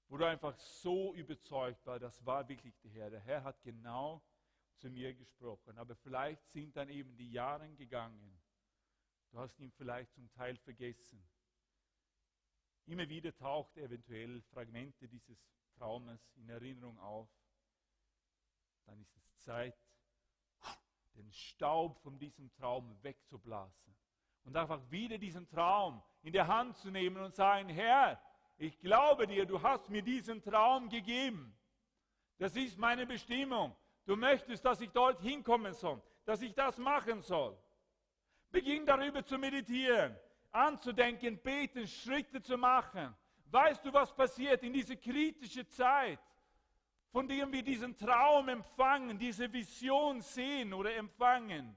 wo 0.09 0.17
du 0.17 0.27
einfach 0.27 0.57
so 0.59 1.15
überzeugt 1.15 1.85
war, 1.87 1.99
das 1.99 2.25
war 2.25 2.49
wirklich 2.49 2.79
der 2.81 2.91
Herr. 2.93 3.11
Der 3.11 3.21
Herr 3.21 3.45
hat 3.45 3.63
genau 3.63 4.23
zu 4.77 4.89
mir 4.89 5.15
gesprochen. 5.15 5.77
Aber 5.79 5.95
vielleicht 5.97 6.45
sind 6.51 6.77
dann 6.77 6.89
eben 6.89 7.17
die 7.17 7.31
Jahre 7.31 7.69
gegangen. 7.75 8.41
Du 9.31 9.39
hast 9.39 9.59
ihn 9.61 9.71
vielleicht 9.73 10.13
zum 10.15 10.31
Teil 10.33 10.57
vergessen. 10.57 11.23
Immer 12.87 13.09
wieder 13.09 13.37
taucht 13.37 13.77
eventuell 13.77 14.41
Fragmente 14.43 15.09
dieses 15.09 15.39
Traumes 15.77 16.33
in 16.37 16.49
Erinnerung 16.49 16.99
auf. 16.99 17.29
Dann 18.87 18.99
ist 19.01 19.15
es 19.15 19.39
Zeit, 19.41 19.77
den 21.15 21.31
Staub 21.33 21.99
von 21.99 22.19
diesem 22.19 22.51
Traum 22.55 22.97
wegzublasen 23.03 23.95
und 24.45 24.57
einfach 24.57 24.91
wieder 24.91 25.19
diesen 25.19 25.47
Traum 25.49 26.03
in 26.23 26.33
der 26.33 26.47
Hand 26.47 26.79
zu 26.79 26.91
nehmen 26.91 27.23
und 27.23 27.35
sagen, 27.35 27.69
Herr, 27.69 28.19
ich 28.59 28.79
glaube 28.81 29.27
dir, 29.27 29.47
du 29.47 29.63
hast 29.63 29.89
mir 29.89 30.03
diesen 30.03 30.43
Traum 30.43 30.89
gegeben. 30.89 31.57
Das 32.39 32.55
ist 32.57 32.77
meine 32.77 33.07
Bestimmung. 33.07 33.75
Du 34.05 34.17
möchtest, 34.17 34.65
dass 34.65 34.81
ich 34.81 34.91
dort 34.91 35.21
hinkommen 35.21 35.73
soll, 35.75 36.03
dass 36.25 36.43
ich 36.43 36.55
das 36.55 36.77
machen 36.79 37.23
soll. 37.23 37.57
Beginn 38.51 38.85
darüber 38.85 39.25
zu 39.25 39.39
meditieren, 39.39 40.17
anzudenken, 40.51 41.39
beten, 41.39 41.87
Schritte 41.87 42.41
zu 42.43 42.57
machen. 42.57 43.15
Weißt 43.51 43.85
du, 43.85 43.93
was 43.93 44.15
passiert 44.15 44.63
in 44.63 44.73
dieser 44.73 44.97
kritischen 44.97 45.69
Zeit, 45.69 46.21
von 47.13 47.29
dem 47.29 47.53
wir 47.53 47.63
diesen 47.63 47.97
Traum 47.97 48.49
empfangen, 48.49 49.19
diese 49.19 49.53
Vision 49.53 50.21
sehen 50.21 50.73
oder 50.73 50.95
empfangen? 50.95 51.77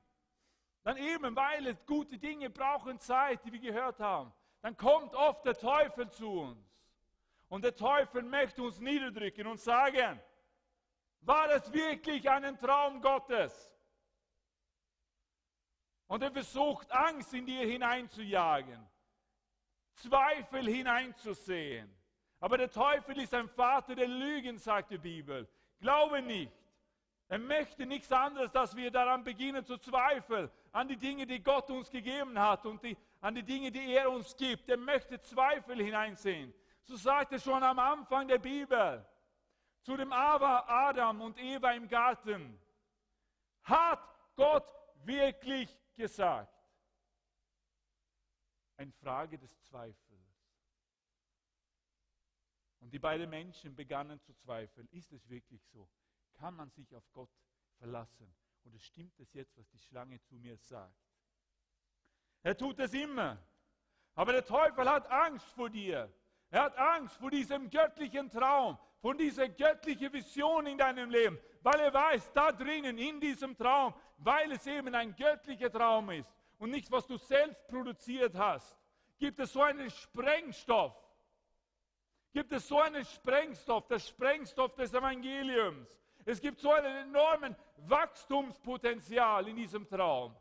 Dann 0.84 0.98
eben, 0.98 1.36
weil 1.36 1.68
es 1.68 1.86
gute 1.86 2.18
Dinge 2.18 2.50
brauchen 2.50 3.00
Zeit, 3.00 3.44
die 3.46 3.52
wir 3.52 3.60
gehört 3.60 4.00
haben. 4.00 4.34
Dann 4.62 4.76
kommt 4.78 5.14
oft 5.16 5.46
der 5.46 5.58
Teufel 5.58 6.10
zu 6.10 6.30
uns. 6.30 6.71
Und 7.52 7.66
der 7.66 7.76
Teufel 7.76 8.24
möchte 8.24 8.64
uns 8.64 8.80
niederdrücken 8.80 9.46
und 9.46 9.60
sagen, 9.60 10.22
war 11.20 11.52
es 11.52 11.70
wirklich 11.74 12.30
ein 12.30 12.58
Traum 12.58 13.02
Gottes? 13.02 13.76
Und 16.08 16.24
er 16.24 16.32
versucht, 16.32 16.90
Angst 16.94 17.34
in 17.34 17.46
dir 17.46 17.68
hineinzujagen, 17.68 18.88
Zweifel 19.96 20.66
hineinzusehen. 20.66 21.94
Aber 22.40 22.58
der 22.58 22.72
Teufel 22.72 23.20
ist 23.20 23.34
ein 23.34 23.50
Vater 23.50 23.96
der 23.96 24.08
Lügen, 24.08 24.58
sagt 24.58 24.92
die 24.92 24.98
Bibel. 24.98 25.46
Glaube 25.82 26.22
nicht. 26.22 26.54
Er 27.28 27.40
möchte 27.40 27.86
nichts 27.86 28.14
anderes, 28.14 28.50
dass 28.54 28.78
wir 28.78 28.92
daran 28.92 29.26
beginnen 29.26 29.66
zu 29.66 29.78
zweifeln, 29.78 30.50
an 30.72 30.88
die 30.88 30.96
Dinge, 30.96 31.26
die 31.26 31.44
Gott 31.44 31.70
uns 31.70 31.90
gegeben 31.90 32.40
hat 32.40 32.66
und 32.66 32.82
die, 32.82 32.96
an 33.20 33.36
die 33.36 33.44
Dinge, 33.44 33.72
die 33.72 33.94
er 33.94 34.10
uns 34.10 34.38
gibt. 34.38 34.70
Er 34.70 34.78
möchte 34.78 35.20
Zweifel 35.20 35.84
hineinsehen. 35.84 36.54
So 36.84 36.96
sagt 36.96 37.32
er 37.32 37.40
schon 37.40 37.64
am 37.64 37.80
Anfang 37.80 38.28
der 38.28 38.40
Bibel 38.40 39.06
zu 39.82 39.98
dem 39.98 40.12
Adam 40.12 41.22
und 41.22 41.38
Eva 41.38 41.72
im 41.72 41.88
Garten. 41.88 42.60
Hat 43.64 44.02
Gott 44.36 44.68
wirklich 45.04 45.76
gesagt? 45.96 46.54
Eine 48.78 48.92
Frage 48.94 49.38
des 49.38 49.60
Zweifels. 49.62 50.22
Und 52.80 52.92
die 52.92 53.00
beiden 53.00 53.30
Menschen 53.30 53.76
begannen 53.76 54.20
zu 54.22 54.34
zweifeln. 54.34 54.88
Ist 54.90 55.12
es 55.12 55.30
wirklich 55.30 55.64
so? 55.68 55.88
Kann 56.34 56.56
man 56.56 56.72
sich 56.72 56.96
auf 56.96 57.04
Gott 57.12 57.30
verlassen? 57.78 58.34
Oder 58.64 58.80
stimmt 58.80 59.20
es 59.20 59.34
jetzt, 59.34 59.56
was 59.58 59.70
die 59.70 59.80
Schlange 59.80 60.20
zu 60.24 60.36
mir 60.36 60.58
sagt? 60.58 60.96
Er 62.42 62.58
tut 62.58 62.80
es 62.80 62.94
immer. 62.94 63.38
Aber 64.16 64.32
der 64.32 64.44
Teufel 64.44 64.90
hat 64.90 65.08
Angst 65.10 65.46
vor 65.54 65.70
dir. 65.70 66.12
Er 66.52 66.64
hat 66.64 66.78
Angst 66.78 67.16
vor 67.16 67.32
diesem 67.32 67.70
göttlichen 67.70 68.30
Traum, 68.30 68.78
von 69.00 69.18
dieser 69.18 69.48
göttlichen 69.48 70.12
Vision 70.12 70.68
in 70.68 70.78
deinem 70.78 71.10
Leben, 71.10 71.40
weil 71.64 71.80
er 71.80 71.94
weiß, 71.94 72.32
da 72.34 72.52
drinnen 72.52 72.98
in 72.98 73.20
diesem 73.22 73.58
Traum, 73.58 73.94
weil 74.18 74.52
es 74.52 74.68
eben 74.68 74.94
ein 74.94 75.16
göttlicher 75.16 75.72
Traum 75.72 76.12
ist 76.12 76.30
und 76.60 76.72
nicht, 76.72 76.92
was 76.92 77.08
du 77.08 77.18
selbst 77.18 77.66
produziert 77.70 78.36
hast, 78.36 78.78
gibt 79.18 79.40
es 79.40 79.54
so 79.54 79.62
einen 79.64 79.90
Sprengstoff. 79.90 80.94
Gibt 82.34 82.52
es 82.52 82.68
so 82.68 82.80
einen 82.80 83.04
Sprengstoff, 83.06 83.88
das 83.88 84.08
Sprengstoff 84.08 84.76
des 84.76 84.94
Evangeliums. 84.94 86.00
Es 86.26 86.40
gibt 86.40 86.60
so 86.60 86.72
einen 86.72 87.10
enormen 87.10 87.56
Wachstumspotenzial 87.78 89.48
in 89.48 89.56
diesem 89.56 89.88
Traum, 89.88 90.36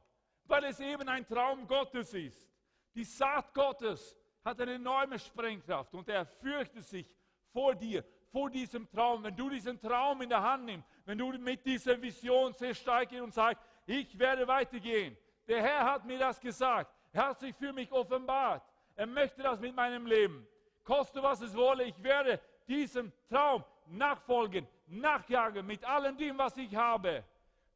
weil 0.44 0.64
es 0.64 0.78
eben 0.80 1.08
ein 1.08 1.26
Traum 1.26 1.66
Gottes 1.66 2.12
ist. 2.14 2.48
Die 2.94 3.04
Saat 3.04 3.54
Gottes 3.54 4.19
hat 4.44 4.60
eine 4.60 4.74
enorme 4.74 5.18
Sprengkraft 5.18 5.94
und 5.94 6.08
er 6.08 6.26
fürchtet 6.26 6.84
sich 6.84 7.06
vor 7.52 7.74
dir, 7.74 8.04
vor 8.30 8.50
diesem 8.50 8.88
Traum. 8.90 9.22
Wenn 9.22 9.36
du 9.36 9.50
diesen 9.50 9.80
Traum 9.80 10.22
in 10.22 10.28
der 10.28 10.42
Hand 10.42 10.64
nimmst, 10.64 10.88
wenn 11.04 11.18
du 11.18 11.32
mit 11.38 11.64
dieser 11.64 12.00
Vision 12.00 12.52
sehr 12.54 12.74
stark 12.74 13.08
gehst 13.08 13.22
und 13.22 13.34
sagst, 13.34 13.62
ich 13.86 14.18
werde 14.18 14.46
weitergehen. 14.46 15.16
Der 15.48 15.62
Herr 15.62 15.84
hat 15.84 16.04
mir 16.04 16.18
das 16.18 16.40
gesagt. 16.40 16.92
Er 17.12 17.28
hat 17.28 17.40
sich 17.40 17.54
für 17.56 17.72
mich 17.72 17.90
offenbart. 17.90 18.62
Er 18.94 19.06
möchte 19.06 19.42
das 19.42 19.58
mit 19.58 19.74
meinem 19.74 20.06
Leben. 20.06 20.46
Koste 20.84 21.22
was 21.22 21.40
es 21.40 21.54
wolle, 21.54 21.84
ich 21.84 22.02
werde 22.02 22.40
diesem 22.68 23.12
Traum 23.28 23.64
nachfolgen, 23.86 24.66
nachjagen 24.86 25.66
mit 25.66 25.84
allem 25.84 26.16
dem, 26.16 26.38
was 26.38 26.56
ich 26.56 26.74
habe. 26.74 27.24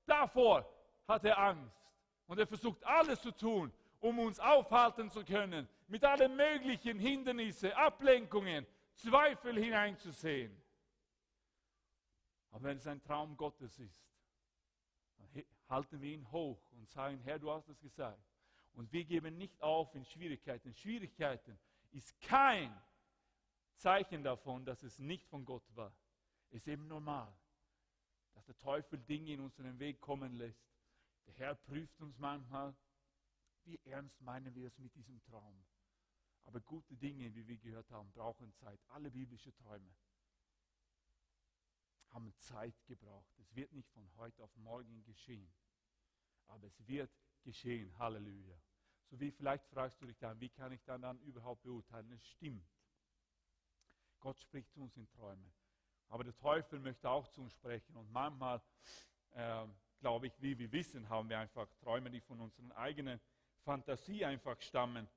Davor 0.07 0.65
hat 1.09 1.25
er 1.25 1.39
Angst. 1.39 1.75
Und 2.27 2.39
er 2.39 2.47
versucht 2.47 2.85
alles 2.85 3.21
zu 3.21 3.33
tun, 3.33 3.73
um 4.01 4.19
uns 4.19 4.39
aufhalten 4.41 5.11
zu 5.11 5.25
können, 5.25 5.69
mit 5.87 6.05
allen 6.05 6.37
möglichen 6.37 6.99
Hindernissen, 6.99 7.73
Ablenkungen, 7.73 8.67
Zweifel 8.95 9.59
hineinzusehen. 9.59 10.57
Aber 12.51 12.65
wenn 12.65 12.77
es 12.77 12.87
ein 12.87 13.03
Traum 13.03 13.37
Gottes 13.37 13.79
ist, 13.79 14.07
dann 15.17 15.45
halten 15.69 16.01
wir 16.01 16.13
ihn 16.13 16.31
hoch 16.31 16.71
und 16.73 16.89
sagen, 16.89 17.19
Herr, 17.25 17.39
du 17.39 17.51
hast 17.51 17.69
es 17.69 17.81
gesagt. 17.81 18.23
Und 18.75 18.93
wir 18.93 19.05
geben 19.05 19.37
nicht 19.37 19.61
auf 19.63 19.95
in 19.95 20.05
Schwierigkeiten. 20.05 20.73
Schwierigkeiten 20.75 21.59
ist 21.91 22.21
kein 22.21 22.75
Zeichen 23.77 24.23
davon, 24.23 24.65
dass 24.65 24.83
es 24.83 24.99
nicht 24.99 25.27
von 25.27 25.45
Gott 25.45 25.65
war. 25.77 25.93
Es 26.51 26.63
ist 26.63 26.69
eben 26.69 26.87
normal, 26.87 27.33
dass 28.35 28.45
der 28.45 28.57
Teufel 28.59 28.99
Dinge 28.99 29.33
in 29.33 29.41
unseren 29.41 29.79
Weg 29.79 30.01
kommen 30.01 30.35
lässt. 30.35 30.65
Der 31.27 31.35
Herr 31.35 31.55
prüft 31.55 32.01
uns 32.01 32.19
manchmal, 32.19 32.75
wie 33.65 33.81
ernst 33.85 34.21
meinen 34.21 34.55
wir 34.55 34.69
es 34.69 34.79
mit 34.79 34.95
diesem 34.95 35.21
Traum. 35.23 35.65
Aber 36.45 36.61
gute 36.61 36.97
Dinge, 36.97 37.35
wie 37.35 37.47
wir 37.47 37.59
gehört 37.59 37.91
haben, 37.91 38.11
brauchen 38.13 38.53
Zeit. 38.55 38.81
Alle 38.89 39.11
biblischen 39.11 39.55
Träume 39.55 39.95
haben 42.11 42.33
Zeit 42.37 42.75
gebraucht. 42.87 43.33
Es 43.39 43.55
wird 43.55 43.73
nicht 43.73 43.91
von 43.91 44.09
heute 44.17 44.43
auf 44.43 44.55
morgen 44.57 45.03
geschehen. 45.05 45.53
Aber 46.47 46.67
es 46.67 46.87
wird 46.87 47.11
geschehen. 47.43 47.97
Halleluja. 47.99 48.57
So 49.11 49.21
wie 49.21 49.31
vielleicht 49.31 49.67
fragst 49.67 50.01
du 50.01 50.07
dich 50.07 50.19
dann, 50.19 50.41
wie 50.41 50.49
kann 50.49 50.73
ich 50.73 50.83
dann, 50.85 51.03
dann 51.03 51.19
überhaupt 51.21 51.63
beurteilen? 51.63 52.11
Es 52.13 52.25
stimmt. 52.27 52.67
Gott 54.21 54.41
spricht 54.41 54.73
zu 54.73 54.81
uns 54.81 54.97
in 54.97 55.09
Träumen. 55.09 55.53
Aber 56.09 56.25
der 56.25 56.37
Teufel 56.37 56.79
möchte 56.79 57.09
auch 57.09 57.29
zu 57.29 57.43
uns 57.43 57.53
sprechen. 57.53 57.97
Und 57.97 58.11
manchmal, 58.11 58.63
äh, 59.33 59.67
glaube 60.01 60.29
ich, 60.29 60.41
wie 60.41 60.59
wir 60.59 60.71
wissen, 60.73 61.09
haben 61.09 61.29
wir 61.29 61.39
einfach 61.39 61.69
Träume, 61.75 62.11
die 62.11 62.21
von 62.21 62.41
unserer 62.41 62.77
eigenen 62.77 63.21
Fantasie 63.65 64.25
einfach 64.25 64.61
stammen. 64.61 65.09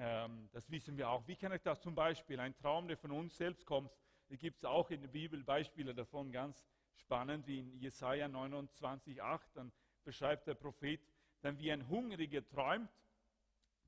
Ähm, 0.00 0.48
das 0.52 0.70
wissen 0.70 0.96
wir 0.96 1.10
auch. 1.10 1.26
Wie 1.26 1.34
kann 1.34 1.52
ich 1.52 1.62
das 1.62 1.80
zum 1.80 1.94
Beispiel? 1.94 2.38
Ein 2.38 2.54
Traum, 2.56 2.86
der 2.86 2.96
von 2.96 3.10
uns 3.10 3.36
selbst 3.36 3.66
kommt, 3.66 3.90
da 4.28 4.36
gibt 4.36 4.58
es 4.58 4.64
auch 4.64 4.90
in 4.90 5.00
der 5.00 5.08
Bibel 5.08 5.42
Beispiele 5.42 5.92
davon, 5.92 6.30
ganz 6.30 6.64
spannend, 6.94 7.46
wie 7.46 7.58
in 7.58 7.78
Jesaja 7.80 8.26
29,8. 8.26 9.40
Dann 9.54 9.72
beschreibt 10.04 10.46
der 10.46 10.54
Prophet, 10.54 11.00
dann 11.40 11.58
wie 11.58 11.72
ein 11.72 11.88
Hungriger 11.88 12.46
träumt, 12.46 12.90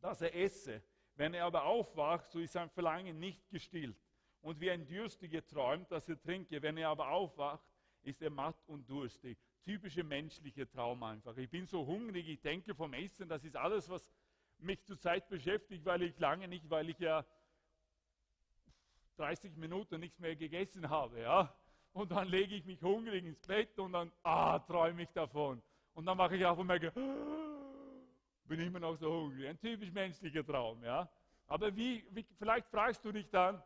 dass 0.00 0.20
er 0.20 0.34
esse. 0.34 0.82
Wenn 1.14 1.34
er 1.34 1.44
aber 1.44 1.64
aufwacht, 1.64 2.30
so 2.30 2.40
ist 2.40 2.54
sein 2.54 2.70
Verlangen 2.70 3.18
nicht 3.18 3.48
gestillt. 3.48 3.96
Und 4.40 4.58
wie 4.58 4.70
ein 4.70 4.86
Dürstiger 4.86 5.46
träumt, 5.46 5.92
dass 5.92 6.08
er 6.08 6.20
trinke. 6.20 6.60
Wenn 6.60 6.76
er 6.76 6.88
aber 6.88 7.10
aufwacht, 7.10 7.64
ist 8.02 8.22
er 8.22 8.30
matt 8.30 8.56
und 8.66 8.88
durstig. 8.88 9.38
Typischer 9.62 10.02
menschlicher 10.02 10.68
Traum 10.68 11.02
einfach. 11.02 11.36
Ich 11.36 11.50
bin 11.50 11.66
so 11.66 11.86
hungrig, 11.86 12.26
ich 12.26 12.40
denke 12.40 12.74
vom 12.74 12.94
Essen, 12.94 13.28
das 13.28 13.44
ist 13.44 13.56
alles, 13.56 13.88
was 13.90 14.08
mich 14.62 14.82
zurzeit 14.84 15.28
beschäftigt, 15.28 15.84
weil 15.84 16.02
ich 16.02 16.18
lange 16.18 16.48
nicht, 16.48 16.68
weil 16.68 16.88
ich 16.88 16.98
ja 16.98 17.24
30 19.16 19.56
Minuten 19.56 20.00
nichts 20.00 20.18
mehr 20.18 20.36
gegessen 20.36 20.88
habe. 20.88 21.20
Ja? 21.20 21.54
Und 21.92 22.10
dann 22.10 22.28
lege 22.28 22.54
ich 22.54 22.64
mich 22.64 22.80
hungrig 22.82 23.24
ins 23.24 23.40
Bett 23.40 23.78
und 23.78 23.92
dann 23.92 24.12
ah, 24.22 24.58
träume 24.60 25.02
ich 25.02 25.10
davon. 25.10 25.62
Und 25.94 26.06
dann 26.06 26.16
mache 26.16 26.36
ich 26.36 26.44
auf 26.44 26.58
und 26.58 26.66
merke, 26.66 26.92
bin 28.44 28.60
immer 28.60 28.80
noch 28.80 28.96
so 28.96 29.10
hungrig. 29.10 29.48
Ein 29.48 29.58
typisch 29.58 29.92
menschlicher 29.92 30.44
Traum. 30.44 30.82
Ja? 30.82 31.08
Aber 31.46 31.74
wie, 31.76 32.06
wie, 32.10 32.24
vielleicht 32.38 32.68
fragst 32.68 33.04
du 33.04 33.12
dich 33.12 33.28
dann, 33.28 33.62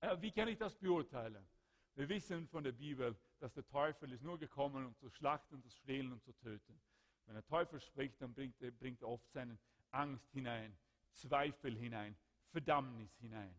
äh, 0.00 0.16
wie 0.20 0.30
kann 0.30 0.48
ich 0.48 0.58
das 0.58 0.74
beurteilen? 0.76 1.46
Wir 1.94 2.08
wissen 2.08 2.46
von 2.48 2.62
der 2.62 2.72
Bibel, 2.72 3.16
dass 3.40 3.52
der 3.52 3.66
Teufel 3.66 4.12
ist 4.12 4.22
nur 4.22 4.38
gekommen, 4.38 4.86
um 4.86 4.96
zu 4.96 5.10
schlachten, 5.10 5.60
zu 5.62 5.70
stehlen 5.70 6.12
und 6.12 6.22
zu 6.22 6.32
töten. 6.34 6.80
Wenn 7.26 7.34
der 7.34 7.46
Teufel 7.46 7.80
spricht, 7.80 8.20
dann 8.20 8.32
bringt 8.32 8.60
er, 8.62 8.70
bringt 8.70 9.02
er 9.02 9.08
oft 9.08 9.30
seine 9.32 9.58
Angst 9.90 10.30
hinein, 10.32 10.76
Zweifel 11.12 11.76
hinein, 11.76 12.16
Verdammnis 12.50 13.14
hinein. 13.18 13.54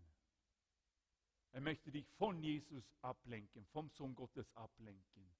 Er 1.51 1.61
möchte 1.61 1.91
dich 1.91 2.07
von 2.17 2.41
Jesus 2.41 2.93
ablenken, 3.01 3.65
vom 3.67 3.89
Sohn 3.89 4.15
Gottes 4.15 4.51
ablenken. 4.55 5.35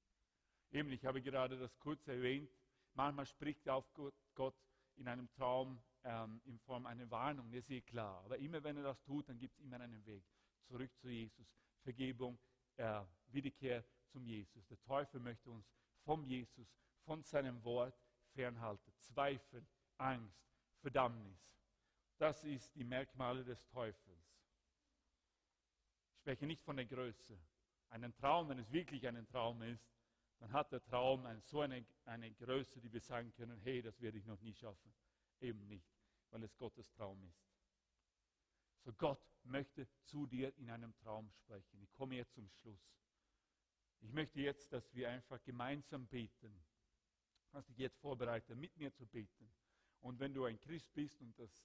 Eben, 0.71 0.91
ich 0.91 1.05
habe 1.05 1.21
gerade 1.21 1.57
das 1.57 1.77
kurz 1.79 2.07
erwähnt. 2.07 2.49
Manchmal 2.93 3.25
spricht 3.25 3.67
auch 3.69 3.85
Gott 4.33 4.55
in 4.95 5.07
einem 5.07 5.29
Traum 5.31 5.81
ähm, 6.03 6.41
in 6.45 6.59
Form 6.59 6.85
einer 6.85 7.09
Warnung, 7.09 7.51
das 7.51 7.59
ist 7.65 7.71
eh 7.71 7.81
klar. 7.81 8.23
Aber 8.25 8.37
immer 8.37 8.63
wenn 8.63 8.77
er 8.77 8.83
das 8.83 9.01
tut, 9.03 9.29
dann 9.29 9.39
gibt 9.39 9.55
es 9.55 9.61
immer 9.61 9.79
einen 9.79 10.05
Weg 10.05 10.23
zurück 10.67 10.91
zu 10.97 11.09
Jesus. 11.09 11.47
Vergebung, 11.83 12.37
äh, 12.77 13.03
Wiederkehr 13.27 13.83
zum 14.07 14.25
Jesus. 14.25 14.65
Der 14.67 14.79
Teufel 14.81 15.19
möchte 15.19 15.49
uns 15.49 15.65
vom 16.03 16.23
Jesus, 16.25 16.67
von 17.03 17.23
seinem 17.23 17.63
Wort 17.63 17.95
fernhalten. 18.33 18.93
Zweifel, 18.99 19.65
Angst, 19.97 20.50
Verdammnis. 20.82 21.39
Das 22.17 22.43
ist 22.43 22.75
die 22.75 22.84
Merkmale 22.84 23.43
des 23.43 23.67
Teufels. 23.69 24.38
Ich 26.11 26.17
spreche 26.17 26.45
nicht 26.45 26.61
von 26.63 26.75
der 26.75 26.86
Größe. 26.86 27.38
Einen 27.89 28.15
Traum, 28.15 28.49
wenn 28.49 28.59
es 28.59 28.71
wirklich 28.71 29.07
ein 29.07 29.27
Traum 29.27 29.61
ist, 29.63 29.91
dann 30.39 30.53
hat 30.53 30.71
der 30.71 30.84
Traum 30.84 31.27
so 31.45 31.61
eine, 31.61 31.86
eine 32.05 32.32
Größe, 32.32 32.79
die 32.82 32.91
wir 32.91 33.01
sagen 33.01 33.32
können, 33.34 33.59
hey, 33.59 33.82
das 33.82 33.99
werde 34.01 34.17
ich 34.17 34.25
noch 34.25 34.39
nie 34.41 34.53
schaffen. 34.53 34.93
Eben 35.39 35.67
nicht, 35.67 35.88
weil 36.29 36.43
es 36.43 36.55
Gottes 36.57 36.91
Traum 36.93 37.23
ist. 37.23 37.51
So 38.84 38.93
Gott 38.93 39.21
möchte 39.43 39.88
zu 40.05 40.25
dir 40.25 40.55
in 40.57 40.69
einem 40.69 40.95
Traum 40.97 41.29
sprechen. 41.32 41.82
Ich 41.82 41.91
komme 41.93 42.15
jetzt 42.15 42.34
zum 42.34 42.49
Schluss. 42.49 42.82
Ich 43.99 44.11
möchte 44.11 44.39
jetzt, 44.39 44.73
dass 44.73 44.91
wir 44.95 45.09
einfach 45.09 45.41
gemeinsam 45.43 46.07
beten. 46.07 46.63
Hast 47.53 47.69
dich 47.69 47.77
jetzt 47.77 47.99
vorbereitet, 47.99 48.57
mit 48.57 48.75
mir 48.77 48.91
zu 48.93 49.05
beten. 49.05 49.51
Und 50.01 50.19
wenn 50.19 50.33
du 50.33 50.45
ein 50.45 50.59
Christ 50.59 50.93
bist 50.93 51.21
und 51.21 51.37
das 51.39 51.63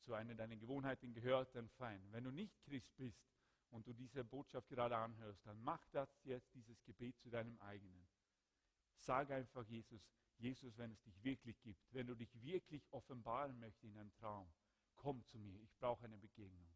zu 0.00 0.14
einer 0.14 0.34
deiner 0.34 0.56
Gewohnheiten 0.56 1.12
gehört, 1.12 1.54
dann 1.54 1.68
fein. 1.68 2.00
Wenn 2.12 2.24
du 2.24 2.30
nicht 2.30 2.62
Christ 2.62 2.96
bist 2.96 3.20
und 3.70 3.86
du 3.86 3.92
diese 3.92 4.24
Botschaft 4.24 4.68
gerade 4.68 4.96
anhörst, 4.96 5.44
dann 5.46 5.60
mach 5.62 5.86
das 5.88 6.08
jetzt, 6.24 6.54
dieses 6.54 6.82
Gebet 6.84 7.18
zu 7.18 7.30
deinem 7.30 7.58
eigenen. 7.60 8.06
Sag 8.96 9.30
einfach 9.30 9.66
Jesus, 9.66 10.00
Jesus, 10.38 10.76
wenn 10.78 10.92
es 10.92 11.02
dich 11.02 11.22
wirklich 11.22 11.60
gibt, 11.62 11.80
wenn 11.92 12.06
du 12.06 12.14
dich 12.14 12.30
wirklich 12.42 12.90
offenbaren 12.92 13.58
möchtest 13.58 13.84
in 13.84 13.98
einem 13.98 14.12
Traum, 14.14 14.50
komm 14.94 15.24
zu 15.24 15.38
mir, 15.38 15.60
ich 15.60 15.74
brauche 15.76 16.04
eine 16.04 16.18
Begegnung. 16.18 16.68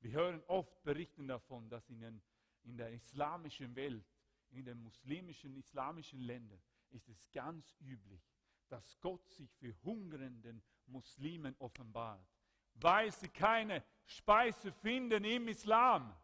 Wir 0.00 0.12
hören 0.12 0.42
oft 0.48 0.82
Berichten 0.82 1.26
davon, 1.26 1.68
dass 1.68 1.88
in, 1.88 2.00
den, 2.00 2.22
in 2.62 2.76
der 2.76 2.92
islamischen 2.92 3.74
Welt, 3.74 4.06
in 4.50 4.64
den 4.64 4.82
muslimischen, 4.82 5.56
islamischen 5.56 6.20
Ländern, 6.20 6.60
ist 6.90 7.08
es 7.08 7.30
ganz 7.32 7.74
üblich, 7.80 8.22
dass 8.68 8.98
Gott 9.00 9.26
sich 9.28 9.50
für 9.54 9.74
hungernden 9.84 10.62
Muslimen 10.86 11.54
offenbart, 11.58 12.26
weil 12.74 13.10
sie 13.12 13.28
keine 13.28 13.82
Speise 14.04 14.72
finden 14.72 15.24
im 15.24 15.48
Islam. 15.48 16.14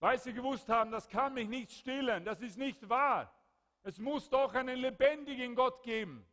Weil 0.00 0.18
sie 0.18 0.32
gewusst 0.32 0.68
haben, 0.68 0.90
das 0.90 1.08
kann 1.08 1.34
mich 1.34 1.48
nicht 1.48 1.72
stillen, 1.72 2.24
das 2.24 2.40
ist 2.42 2.58
nicht 2.58 2.88
wahr. 2.88 3.32
Es 3.82 3.98
muss 3.98 4.28
doch 4.28 4.52
einen 4.54 4.78
lebendigen 4.78 5.54
Gott 5.54 5.82
geben. 5.82 6.26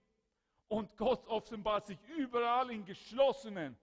Und 0.67 0.95
Gott 0.95 1.27
offenbart 1.27 1.87
sich 1.87 1.99
überall 2.17 2.71
in 2.71 2.85
geschlossenen 2.85 3.77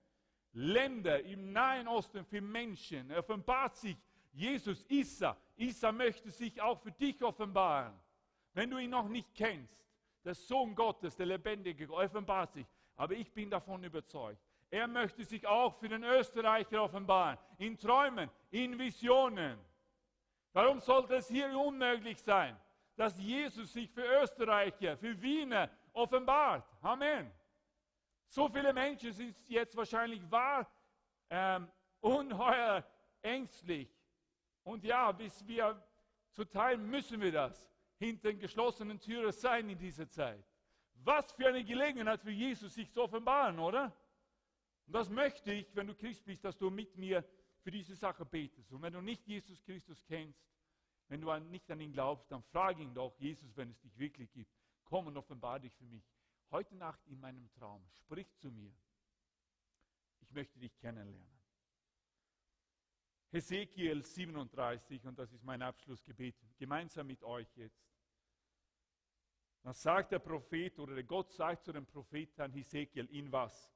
Ländern 0.52 1.20
im 1.26 1.52
Nahen 1.52 1.86
Osten 1.86 2.24
für 2.24 2.40
Menschen. 2.40 3.10
Er 3.10 3.18
offenbart 3.18 3.76
sich. 3.76 3.96
Jesus 4.32 4.84
Isa. 4.88 5.36
Isa 5.56 5.92
möchte 5.92 6.30
sich 6.30 6.60
auch 6.60 6.80
für 6.80 6.92
dich 6.92 7.22
offenbaren. 7.22 7.98
Wenn 8.54 8.70
du 8.70 8.78
ihn 8.78 8.90
noch 8.90 9.08
nicht 9.08 9.34
kennst, 9.34 9.87
der 10.24 10.34
Sohn 10.34 10.74
Gottes, 10.74 11.16
der 11.16 11.26
lebendige 11.26 11.90
offenbart 11.92 12.52
sich. 12.52 12.66
Aber 12.96 13.14
ich 13.14 13.32
bin 13.32 13.50
davon 13.50 13.82
überzeugt. 13.84 14.40
Er 14.70 14.86
möchte 14.86 15.24
sich 15.24 15.46
auch 15.46 15.78
für 15.78 15.88
den 15.88 16.04
Österreicher 16.04 16.82
offenbaren. 16.82 17.38
In 17.58 17.78
Träumen, 17.78 18.30
in 18.50 18.78
Visionen. 18.78 19.58
Warum 20.52 20.80
sollte 20.80 21.16
es 21.16 21.28
hier 21.28 21.48
unmöglich 21.58 22.18
sein, 22.18 22.58
dass 22.98 23.16
Jesus 23.16 23.72
sich 23.72 23.88
für 23.90 24.04
Österreicher, 24.22 24.96
für 24.96 25.22
Wiener 25.22 25.70
offenbart. 25.92 26.64
Amen. 26.82 27.30
So 28.26 28.48
viele 28.48 28.72
Menschen 28.72 29.12
sind 29.12 29.36
jetzt 29.46 29.76
wahrscheinlich 29.76 30.28
wahr 30.28 30.68
ähm, 31.30 31.68
ungeheuer 32.00 32.84
ängstlich. 33.22 33.88
Und 34.64 34.84
ja, 34.84 35.12
bis 35.12 35.46
wir 35.46 35.80
zu 36.32 36.44
teilen 36.44 36.90
müssen 36.90 37.20
wir 37.20 37.32
das 37.32 37.70
hinter 37.98 38.30
den 38.30 38.38
geschlossenen 38.38 39.00
Türen 39.00 39.32
sein 39.32 39.68
in 39.68 39.78
dieser 39.78 40.08
Zeit. 40.08 40.44
Was 40.94 41.32
für 41.32 41.48
eine 41.48 41.64
Gelegenheit 41.64 42.20
für 42.22 42.30
Jesus, 42.30 42.74
sich 42.74 42.90
zu 42.90 43.02
offenbaren, 43.02 43.58
oder? 43.58 43.96
Und 44.86 44.92
das 44.94 45.08
möchte 45.08 45.52
ich, 45.52 45.74
wenn 45.76 45.86
du 45.86 45.94
Christ 45.94 46.24
bist, 46.24 46.44
dass 46.44 46.56
du 46.56 46.70
mit 46.70 46.96
mir 46.96 47.24
für 47.60 47.70
diese 47.70 47.94
Sache 47.94 48.24
betest. 48.24 48.72
Und 48.72 48.82
wenn 48.82 48.92
du 48.92 49.00
nicht 49.00 49.26
Jesus 49.26 49.62
Christus 49.62 50.02
kennst, 50.04 50.42
wenn 51.08 51.20
du 51.20 51.34
nicht 51.38 51.70
an 51.70 51.80
ihn 51.80 51.92
glaubst, 51.92 52.30
dann 52.30 52.42
frage 52.42 52.82
ihn 52.82 52.94
doch, 52.94 53.18
Jesus, 53.18 53.56
wenn 53.56 53.70
es 53.70 53.80
dich 53.80 53.96
wirklich 53.98 54.30
gibt, 54.32 54.50
komm 54.84 55.06
und 55.06 55.16
offenbar 55.16 55.60
dich 55.60 55.74
für 55.74 55.86
mich. 55.86 56.04
Heute 56.50 56.76
Nacht 56.76 57.00
in 57.06 57.20
meinem 57.20 57.50
Traum, 57.52 57.86
sprich 57.92 58.34
zu 58.36 58.50
mir. 58.50 58.72
Ich 60.20 60.32
möchte 60.32 60.58
dich 60.58 60.76
kennenlernen. 60.78 61.37
Hesekiel 63.30 64.02
37, 64.02 65.04
und 65.04 65.18
das 65.18 65.32
ist 65.32 65.44
mein 65.44 65.60
Abschlussgebet, 65.60 66.34
gemeinsam 66.56 67.06
mit 67.06 67.22
euch 67.22 67.48
jetzt. 67.56 67.86
Dann 69.62 69.74
sagt 69.74 70.12
der 70.12 70.18
Prophet 70.18 70.78
oder 70.78 70.94
der 70.94 71.04
Gott 71.04 71.30
sagt 71.32 71.64
zu 71.64 71.72
dem 71.72 71.84
Propheten 71.84 72.52
Hesekiel, 72.52 73.06
in 73.10 73.30
was? 73.30 73.70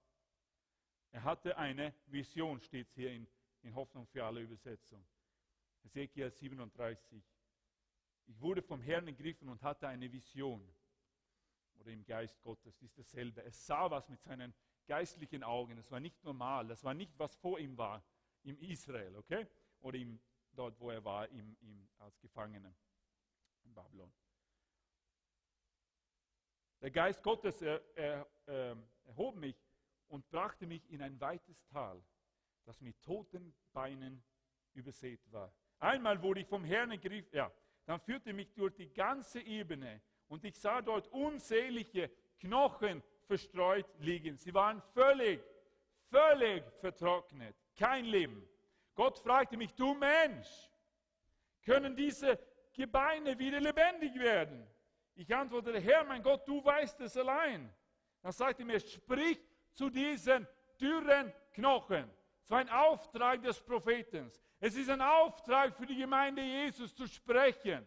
Er 1.11 1.23
hatte 1.25 1.57
eine 1.59 1.95
Vision, 2.07 2.61
steht 2.61 2.89
es 2.89 2.95
hier 2.95 3.13
in, 3.13 3.29
in 3.61 3.75
Hoffnung 3.75 4.07
für 4.07 4.25
alle 4.25 4.41
Übersetzungen. 4.41 5.07
Hesekiel 5.83 6.31
37. 6.31 7.23
Ich 8.27 8.41
wurde 8.41 8.63
vom 8.63 8.81
Herrn 8.81 9.05
gegriffen 9.05 9.51
und 9.51 9.63
hatte 9.63 9.87
eine 9.87 10.11
Vision 10.11 10.67
oder 11.75 11.91
im 11.91 12.05
Geist 12.07 12.41
Gottes, 12.41 12.81
ist 12.81 12.97
dasselbe. 12.97 13.43
Es 13.43 13.67
sah 13.67 13.91
was 13.91 14.09
mit 14.09 14.23
seinen 14.23 14.55
geistlichen 14.87 15.43
Augen. 15.43 15.77
Es 15.77 15.91
war 15.91 16.01
nicht 16.01 16.23
normal. 16.25 16.69
Das 16.69 16.85
war 16.85 16.95
nicht, 16.95 17.19
was 17.19 17.35
vor 17.37 17.59
ihm 17.59 17.77
war, 17.77 18.03
im 18.45 18.59
Israel, 18.61 19.17
okay? 19.17 19.47
Oder 19.81 19.99
im, 19.99 20.21
dort, 20.53 20.79
wo 20.81 20.91
er 20.91 21.05
war, 21.05 21.29
im, 21.29 21.57
im, 21.61 21.89
als 21.99 22.19
Gefangener 22.21 22.75
in 23.65 23.75
Babylon. 23.75 24.13
Der 26.81 26.91
Geist 26.91 27.23
Gottes 27.23 27.63
er, 27.63 27.81
er, 27.97 28.27
er, 28.47 28.77
erhob 29.05 29.37
mich 29.37 29.57
und 30.09 30.29
brachte 30.31 30.67
mich 30.67 30.91
in 30.91 31.01
ein 31.01 31.21
weites 31.21 31.65
Tal, 31.67 32.03
das 32.65 32.81
mit 32.81 33.01
toten 33.03 33.55
Beinen 33.73 34.23
übersät 34.75 35.21
war. 35.31 35.53
Einmal 35.79 36.21
wurde 36.23 36.41
ich 36.41 36.47
vom 36.49 36.65
Herrn 36.65 36.91
ergriffen, 36.91 37.31
ja, 37.33 37.53
dann 37.87 38.01
führte 38.01 38.33
mich 38.33 38.53
durch 38.55 38.75
die 38.75 38.93
ganze 38.93 39.41
Ebene 39.41 40.01
und 40.29 40.45
ich 40.45 40.57
sah 40.59 40.81
dort 40.83 41.09
unzählige 41.09 42.11
Knochen 42.39 43.03
verstreut 43.27 43.87
liegen. 43.99 44.37
Sie 44.37 44.53
waren 44.53 44.81
völlig, 44.93 45.41
völlig 46.11 46.65
vertrocknet. 46.81 47.57
Kein 47.77 48.05
Leben. 48.05 48.49
Gott 48.95 49.19
fragte 49.19 49.57
mich, 49.57 49.75
du 49.75 49.95
Mensch, 49.95 50.71
können 51.65 51.97
diese 51.97 52.39
Gebeine 52.73 53.39
wieder 53.39 53.61
lebendig 53.61 54.15
werden? 54.19 54.67
Ich 55.15 55.35
antwortete, 55.35 55.81
Herr, 55.81 56.05
mein 56.05 56.23
Gott, 56.23 56.47
du 56.47 56.65
weißt 56.65 57.01
es 57.01 57.17
allein. 57.17 57.73
Dann 58.23 58.33
sagte 58.33 58.63
er 58.63 58.67
mir, 58.67 58.81
sprich 58.81 59.39
zu 59.73 59.91
diesen 59.91 60.47
dürren 60.81 61.33
Knochen. 61.55 62.11
Es 62.43 62.51
war 62.51 62.59
ein 62.59 62.69
Auftrag 62.69 63.43
des 63.43 63.61
Propheten. 63.61 64.31
Es 64.61 64.75
ist 64.75 64.91
ein 64.91 65.01
Auftrag 65.01 65.77
für 65.77 65.87
die 65.87 65.97
Gemeinde 65.97 66.43
Jesus 66.43 66.95
zu 66.95 67.07
sprechen 67.07 67.87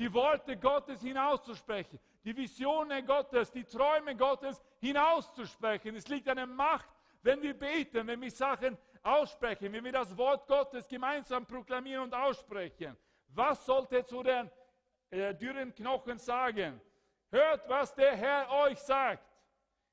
die 0.00 0.12
Worte 0.14 0.56
Gottes 0.56 1.02
hinauszusprechen, 1.02 2.00
die 2.24 2.34
Visionen 2.34 3.04
Gottes, 3.04 3.52
die 3.52 3.64
Träume 3.64 4.16
Gottes 4.16 4.62
hinauszusprechen. 4.78 5.94
Es 5.94 6.08
liegt 6.08 6.26
eine 6.26 6.46
Macht, 6.46 6.88
wenn 7.22 7.42
wir 7.42 7.52
beten, 7.52 8.06
wenn 8.06 8.18
wir 8.18 8.30
Sachen 8.30 8.78
aussprechen, 9.02 9.72
wenn 9.72 9.84
wir 9.84 9.92
das 9.92 10.16
Wort 10.16 10.46
Gottes 10.46 10.88
gemeinsam 10.88 11.46
proklamieren 11.46 12.04
und 12.04 12.14
aussprechen. 12.14 12.96
Was 13.28 13.64
sollte 13.64 14.04
zu 14.04 14.22
den 14.22 14.50
äh, 15.10 15.34
dürren 15.34 15.74
Knochen 15.74 16.18
sagen? 16.18 16.80
Hört, 17.30 17.68
was 17.68 17.94
der 17.94 18.16
Herr 18.16 18.50
euch 18.50 18.78
sagt. 18.78 19.24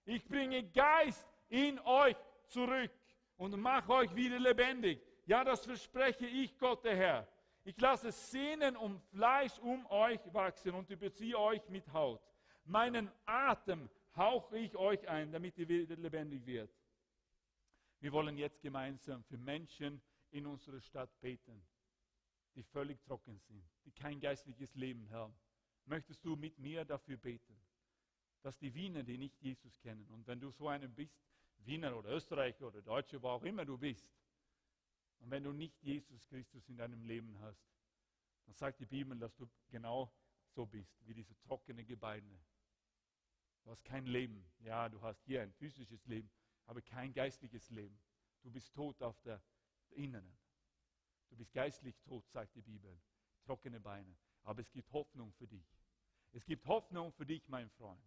Ich 0.05 0.25
bringe 0.27 0.63
Geist 0.63 1.27
in 1.49 1.79
euch 1.79 2.15
zurück 2.47 2.91
und 3.37 3.55
mache 3.59 3.91
euch 3.91 4.15
wieder 4.15 4.39
lebendig. 4.39 5.01
Ja, 5.25 5.43
das 5.43 5.65
verspreche 5.65 6.25
ich 6.25 6.57
Gott, 6.57 6.83
der 6.83 6.95
Herr. 6.95 7.27
Ich 7.63 7.79
lasse 7.79 8.11
Sehnen 8.11 8.77
und 8.77 9.01
Fleisch 9.11 9.59
um 9.59 9.85
euch 9.87 10.21
wachsen 10.33 10.73
und 10.73 10.89
überziehe 10.89 11.37
euch 11.37 11.67
mit 11.67 11.91
Haut. 11.91 12.21
Meinen 12.63 13.11
Atem 13.25 13.89
hauche 14.15 14.57
ich 14.57 14.75
euch 14.75 15.07
ein, 15.07 15.31
damit 15.31 15.57
ihr 15.57 15.67
wieder 15.67 15.95
lebendig 15.97 16.45
wird. 16.45 16.69
Wir 17.99 18.11
wollen 18.11 18.37
jetzt 18.37 18.61
gemeinsam 18.61 19.23
für 19.23 19.37
Menschen 19.37 20.01
in 20.31 20.45
unserer 20.45 20.81
Stadt 20.81 21.19
beten, 21.19 21.65
die 22.55 22.63
völlig 22.63 23.01
trocken 23.03 23.39
sind, 23.39 23.63
die 23.85 23.91
kein 23.91 24.19
geistliches 24.19 24.73
Leben 24.75 25.09
haben. 25.09 25.33
Möchtest 25.85 26.23
du 26.23 26.35
mit 26.35 26.57
mir 26.59 26.85
dafür 26.85 27.17
beten, 27.17 27.59
dass 28.41 28.57
die 28.57 28.73
Wiener, 28.73 29.03
die 29.03 29.17
nicht 29.17 29.41
Jesus 29.41 29.79
kennen, 29.79 30.07
und 30.09 30.27
wenn 30.27 30.39
du 30.39 30.51
so 30.51 30.67
einer 30.67 30.87
bist, 30.87 31.19
Wiener 31.59 31.97
oder 31.97 32.09
Österreicher 32.09 32.67
oder 32.67 32.81
Deutscher, 32.81 33.21
wo 33.21 33.29
auch 33.29 33.43
immer 33.43 33.65
du 33.65 33.77
bist, 33.77 34.07
und 35.19 35.31
wenn 35.31 35.43
du 35.43 35.51
nicht 35.51 35.81
Jesus 35.81 36.27
Christus 36.27 36.67
in 36.69 36.77
deinem 36.77 37.03
Leben 37.03 37.39
hast, 37.39 37.65
dann 38.45 38.53
sagt 38.53 38.79
die 38.79 38.85
Bibel, 38.85 39.17
dass 39.17 39.35
du 39.35 39.49
genau 39.69 40.13
so 40.53 40.65
bist, 40.65 41.05
wie 41.07 41.13
diese 41.13 41.35
trockene 41.39 41.83
Gebeine. 41.83 42.39
Du 43.63 43.71
hast 43.71 43.83
kein 43.83 44.05
Leben. 44.05 44.45
Ja, 44.59 44.87
du 44.87 45.01
hast 45.01 45.21
hier 45.25 45.41
ein 45.41 45.51
physisches 45.53 46.05
Leben, 46.05 46.29
aber 46.67 46.81
kein 46.81 47.13
geistliches 47.13 47.69
Leben. 47.69 47.97
Du 48.43 48.51
bist 48.51 48.73
tot 48.73 49.01
auf 49.01 49.19
der, 49.21 49.41
der. 49.95 50.23
Du 51.29 51.35
bist 51.35 51.51
geistlich 51.53 51.99
tot, 52.01 52.29
sagt 52.29 52.55
die 52.55 52.61
Bibel. 52.61 52.99
Trockene 53.43 53.79
Beine. 53.79 54.15
Aber 54.43 54.61
es 54.61 54.71
gibt 54.71 54.91
Hoffnung 54.91 55.33
für 55.33 55.47
dich. 55.47 55.65
Es 56.33 56.45
gibt 56.45 56.65
Hoffnung 56.67 57.11
für 57.13 57.25
dich, 57.25 57.47
mein 57.47 57.69
Freund. 57.71 58.01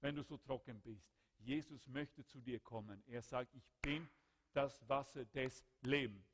Wenn 0.00 0.16
du 0.16 0.22
so 0.22 0.38
trocken 0.38 0.80
bist. 0.80 1.12
Jesus 1.38 1.86
möchte 1.86 2.24
zu 2.24 2.40
dir 2.40 2.60
kommen. 2.60 3.02
Er 3.06 3.22
sagt, 3.22 3.54
ich 3.54 3.68
bin 3.82 4.08
das 4.52 4.88
Wasser 4.88 5.24
des 5.26 5.64
Lebens. 5.82 6.26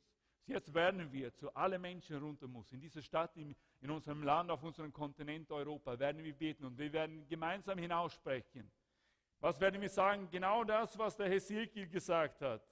Jetzt 0.46 0.72
werden 0.74 1.10
wir 1.12 1.34
zu 1.34 1.52
allen 1.54 1.80
Menschen 1.80 2.18
runter 2.18 2.46
muss, 2.46 2.70
in 2.72 2.80
dieser 2.80 3.02
Stadt, 3.02 3.36
in, 3.36 3.54
in 3.80 3.90
unserem 3.90 4.22
Land, 4.22 4.50
auf 4.50 4.62
unserem 4.62 4.92
Kontinent 4.92 5.50
Europa, 5.50 5.98
werden 5.98 6.22
wir 6.22 6.34
beten 6.34 6.64
und 6.64 6.78
wir 6.78 6.92
werden 6.92 7.26
gemeinsam 7.26 7.78
hinaussprechen. 7.78 8.70
Was 9.40 9.60
werden 9.60 9.80
wir 9.80 9.88
sagen? 9.88 10.28
Genau 10.30 10.64
das, 10.64 10.96
was 10.98 11.16
der 11.16 11.28
Hesekiel 11.28 11.88
gesagt 11.88 12.40
hat. 12.40 12.62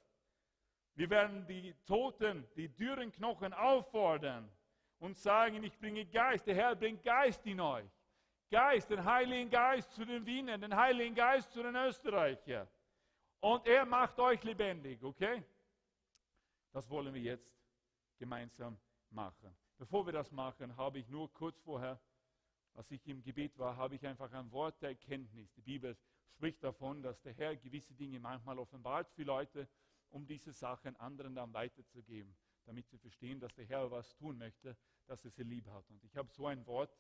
Wir 0.95 1.11
werden 1.11 1.47
die 1.47 1.75
Toten, 1.85 2.47
die 2.57 2.69
dürren 2.69 3.11
Knochen 3.11 3.53
auffordern 3.53 4.49
und 4.99 5.19
sagen, 5.19 5.63
ich 5.65 5.79
bringe 5.79 6.07
Geist, 6.07 6.47
der 6.47 6.55
Herr 6.55 6.77
bringt 6.77 7.03
Geist 7.03 7.45
in 7.47 7.61
euch. 7.61 7.91
Geist, 8.51 8.91
den 8.91 9.05
Heiligen 9.05 9.51
Geist 9.51 9.93
zu 9.93 10.05
den 10.05 10.25
Wienern, 10.25 10.61
den 10.61 10.75
Heiligen 10.75 11.15
Geist 11.15 11.53
zu 11.53 11.63
den 11.63 11.75
Österreichern. 11.75 12.69
Und 13.41 13.67
er 13.67 13.85
macht 13.85 14.19
euch 14.21 14.43
lebendig, 14.45 15.03
okay? 15.03 15.43
Das 16.73 16.89
wollen 16.89 17.13
wir 17.13 17.21
jetzt 17.21 17.53
gemeinsam 18.19 18.79
machen. 19.11 19.55
Bevor 19.77 20.07
wir 20.07 20.13
das 20.13 20.31
machen, 20.31 20.77
habe 20.77 20.99
ich 20.99 21.09
nur 21.09 21.33
kurz 21.33 21.61
vorher, 21.61 22.01
als 22.75 22.91
ich 22.91 23.07
im 23.09 23.23
Gebet 23.23 23.59
war, 23.59 23.77
habe 23.77 23.97
ich 23.97 24.07
einfach 24.07 24.33
ein 24.33 24.51
Wort 24.53 24.81
der 24.81 24.91
Erkenntnis. 24.91 25.53
Die 25.55 25.63
Bibel 25.63 25.97
spricht 26.35 26.63
davon, 26.65 27.01
dass 27.01 27.21
der 27.23 27.33
Herr 27.33 27.57
gewisse 27.57 27.95
Dinge 27.95 28.19
manchmal 28.19 28.59
offenbart 28.59 29.09
für 29.13 29.23
Leute, 29.23 29.69
um 30.11 30.27
diese 30.27 30.53
Sachen 30.53 30.97
anderen 30.97 31.35
dann 31.35 31.53
weiterzugeben, 31.53 32.37
damit 32.65 32.89
sie 32.89 32.99
verstehen, 32.99 33.39
dass 33.41 33.55
der 33.55 33.67
Herr 33.67 33.91
was 33.91 34.15
tun 34.17 34.37
möchte, 34.39 34.77
dass 35.07 35.25
er 35.25 35.31
sie 35.31 35.45
lieb 35.45 35.67
hat. 35.69 35.89
Und 35.91 36.03
ich 36.03 36.17
habe 36.17 36.29
so 36.31 36.47
ein 36.47 36.67
Wort, 36.67 36.97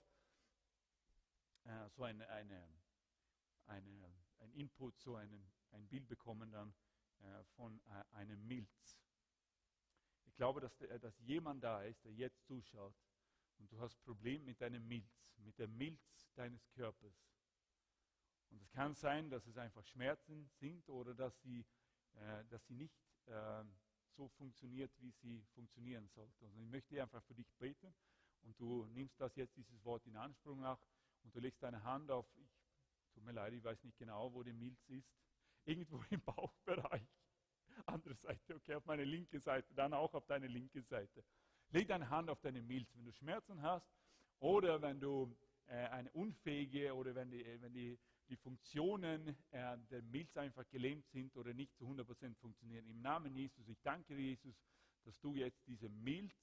äh, 1.64 1.89
so 1.91 2.05
eine, 2.05 2.28
eine, 2.28 2.68
eine, 3.66 4.14
ein 4.39 4.53
Input, 4.53 4.99
so 4.99 5.16
einen, 5.16 5.51
ein 5.72 5.87
Bild 5.89 6.09
bekommen 6.09 6.53
dann 6.53 6.72
äh, 7.20 7.45
von 7.57 7.80
äh, 7.87 8.16
einem 8.16 8.47
Milz. 8.47 8.99
Ich 10.26 10.37
glaube, 10.37 10.61
dass, 10.61 10.76
der, 10.76 10.99
dass 10.99 11.18
jemand 11.20 11.62
da 11.64 11.82
ist, 11.82 12.05
der 12.05 12.12
jetzt 12.12 12.45
zuschaut 12.45 12.95
und 13.59 13.70
du 13.72 13.80
hast 13.80 14.01
Problem 14.03 14.45
mit 14.45 14.61
deinem 14.61 14.87
Milz, 14.87 15.28
mit 15.39 15.59
der 15.59 15.68
Milz 15.68 16.28
deines 16.35 16.68
Körpers. 16.70 17.34
Und 18.51 18.62
es 18.62 18.70
kann 18.70 18.95
sein, 18.95 19.30
dass 19.30 19.47
es 19.47 19.57
einfach 19.57 19.84
Schmerzen 19.86 20.49
sind 20.61 20.88
oder 20.88 21.14
dass 21.14 21.40
sie, 21.42 21.64
äh, 22.14 22.45
dass 22.51 22.64
sie 22.66 22.74
nicht 22.74 22.95
äh, 23.26 23.64
so 24.16 24.28
funktioniert, 24.28 24.92
wie 25.01 25.11
sie 25.11 25.42
funktionieren 25.55 26.09
sollte. 26.09 26.47
Und 26.47 26.59
ich 26.59 26.68
möchte 26.68 27.01
einfach 27.03 27.22
für 27.24 27.34
dich 27.34 27.51
beten 27.59 27.95
und 28.42 28.59
du 28.61 28.86
nimmst 28.86 29.20
das 29.20 29.34
jetzt, 29.36 29.57
dieses 29.57 29.84
Wort 29.84 30.07
in 30.07 30.16
Anspruch 30.16 30.57
nach 30.57 30.78
und 31.22 31.34
du 31.34 31.40
legst 31.40 31.62
deine 31.62 31.82
Hand 31.82 32.11
auf, 32.11 32.26
ich, 32.36 32.49
tut 33.14 33.24
mir 33.24 33.32
leid, 33.32 33.53
ich 33.53 33.64
weiß 33.64 33.82
nicht 33.82 33.99
genau, 33.99 34.32
wo 34.32 34.42
die 34.42 34.53
Milz 34.53 34.78
ist, 34.88 35.09
irgendwo 35.64 36.03
im 36.11 36.20
Bauchbereich 36.20 37.09
andere 37.86 38.14
Seite, 38.14 38.55
okay, 38.55 38.74
auf 38.74 38.84
meine 38.84 39.05
linke 39.05 39.40
Seite, 39.40 39.72
dann 39.74 39.95
auch 39.95 40.14
auf 40.14 40.26
deine 40.26 40.47
linke 40.47 40.82
Seite. 40.82 41.24
Leg 41.70 41.88
deine 41.88 42.09
Hand 42.09 42.30
auf 42.30 42.40
deine 42.40 42.62
Milz, 42.62 42.88
wenn 42.95 43.05
du 43.05 43.12
Schmerzen 43.12 43.62
hast 43.62 43.88
oder 44.38 44.80
wenn 44.82 45.01
du 45.01 45.36
äh, 45.66 45.88
eine 45.88 46.11
unfähige 46.12 46.95
oder 46.95 47.14
wenn 47.14 47.30
die, 47.30 47.42
äh, 47.42 47.61
wenn 47.61 47.72
die, 47.72 47.99
die 48.29 48.37
Funktionen 48.37 49.37
äh, 49.51 49.79
der 49.91 50.03
Milz 50.03 50.37
einfach 50.37 50.68
gelähmt 50.70 51.07
sind 51.09 51.37
oder 51.37 51.53
nicht 51.53 51.75
zu 51.77 51.85
100% 51.85 52.35
funktionieren. 52.37 52.87
Im 52.89 53.01
Namen 53.01 53.35
Jesus, 53.35 53.68
ich 53.68 53.81
danke 53.83 54.14
dir, 54.14 54.22
Jesus, 54.22 54.55
dass 55.05 55.18
du 55.20 55.35
jetzt 55.35 55.66
diese 55.66 55.89
Milz 55.89 56.35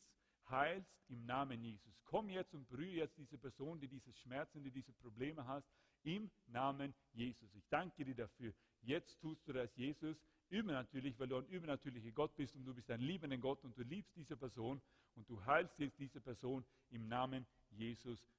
heilst 0.50 0.92
im 1.08 1.26
Namen 1.26 1.62
Jesus. 1.64 2.02
Komm 2.06 2.30
jetzt 2.30 2.54
und 2.54 2.68
berühre 2.68 2.98
jetzt 2.98 3.18
diese 3.18 3.38
Person, 3.38 3.80
die 3.80 3.88
diese 3.88 4.14
Schmerzen, 4.14 4.64
die 4.64 4.72
diese 4.72 4.94
Probleme 4.94 5.46
hast, 5.48 5.68
im 6.04 6.32
Namen 6.48 6.94
Jesus. 7.14 7.54
Ich 7.54 7.68
danke 7.70 8.04
dir 8.06 8.16
dafür. 8.16 8.54
Jetzt 8.82 9.20
tust 9.20 9.48
du 9.48 9.54
das, 9.54 9.76
Jesus 9.76 10.18
übernatürlich, 10.50 11.18
weil 11.18 11.28
du 11.28 11.38
ein 11.38 11.46
übernatürlicher 11.46 12.12
Gott 12.12 12.36
bist 12.36 12.56
und 12.56 12.66
du 12.66 12.74
bist 12.74 12.92
ein 12.92 13.00
liebender 13.00 13.38
Gott 13.38 13.64
und 13.64 13.78
du 13.78 13.84
liebst 13.84 14.16
diese 14.16 14.36
Person 14.36 14.82
und 15.16 15.30
du 15.30 15.44
heilst 15.46 15.80
jetzt 15.80 15.98
diese 15.98 16.20
Person 16.20 16.66
im 16.90 17.08
Namen 17.08 17.46
Jesus. 17.46 17.61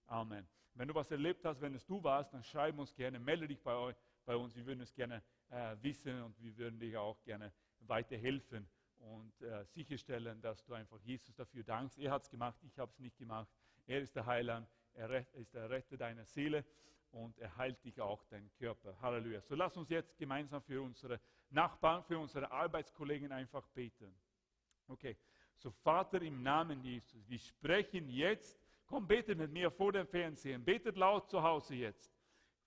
Amen. 0.07 0.47
Wenn 0.74 0.89
du 0.89 0.95
was 0.95 1.11
erlebt 1.11 1.45
hast, 1.45 1.61
wenn 1.61 1.74
es 1.74 1.85
du 1.85 2.03
warst, 2.03 2.33
dann 2.33 2.43
schreib 2.43 2.78
uns 2.78 2.95
gerne, 2.95 3.18
melde 3.18 3.47
dich 3.47 3.61
bei, 3.62 3.95
bei 4.24 4.37
uns. 4.37 4.55
Wir 4.57 4.64
würden 4.64 4.80
es 4.80 4.95
gerne 4.95 5.22
äh, 5.51 5.76
wissen 5.80 6.22
und 6.22 6.41
wir 6.41 6.57
würden 6.57 6.78
dir 6.78 7.01
auch 7.01 7.22
gerne 7.22 7.53
weiterhelfen 7.80 8.68
und 8.99 9.41
äh, 9.43 9.64
sicherstellen, 9.64 10.41
dass 10.41 10.64
du 10.64 10.74
einfach 10.74 11.01
Jesus 11.01 11.35
dafür 11.35 11.62
dankst. 11.62 11.99
Er 11.99 12.12
hat 12.12 12.22
es 12.22 12.30
gemacht, 12.30 12.59
ich 12.62 12.78
habe 12.78 12.91
es 12.91 12.99
nicht 12.99 13.18
gemacht. 13.18 13.49
Er 13.87 14.01
ist 14.01 14.14
der 14.14 14.24
Heiland, 14.26 14.68
er 14.95 15.26
ist 15.35 15.53
der 15.55 15.68
Retter 15.68 15.97
deiner 15.97 16.24
Seele 16.24 16.64
und 17.11 17.39
er 17.39 17.55
heilt 17.57 17.83
dich 17.85 18.01
auch, 18.01 18.24
deinen 18.26 18.51
Körper. 18.55 18.99
Halleluja. 19.01 19.41
So 19.43 19.55
lass 19.55 19.76
uns 19.76 19.89
jetzt 19.91 20.16
gemeinsam 20.16 20.62
für 20.62 20.80
unsere 20.80 21.20
Nachbarn, 21.51 22.03
für 22.05 22.18
unsere 22.18 22.51
Arbeitskollegen 22.51 23.33
einfach 23.33 23.66
beten. 23.68 24.14
Okay, 24.89 25.16
so 25.57 25.70
Vater 25.70 26.22
im 26.22 26.43
Namen 26.43 26.83
Jesus, 26.83 27.28
wir 27.28 27.39
sprechen 27.39 28.09
jetzt, 28.09 28.61
komm, 28.93 29.07
betet 29.07 29.38
mit 29.38 29.51
mir 29.51 29.70
vor 29.70 29.90
dem 29.90 30.07
Fernsehen, 30.07 30.62
betet 30.62 30.99
laut 30.99 31.30
zu 31.30 31.43
Hause 31.43 31.74
jetzt. 31.74 32.12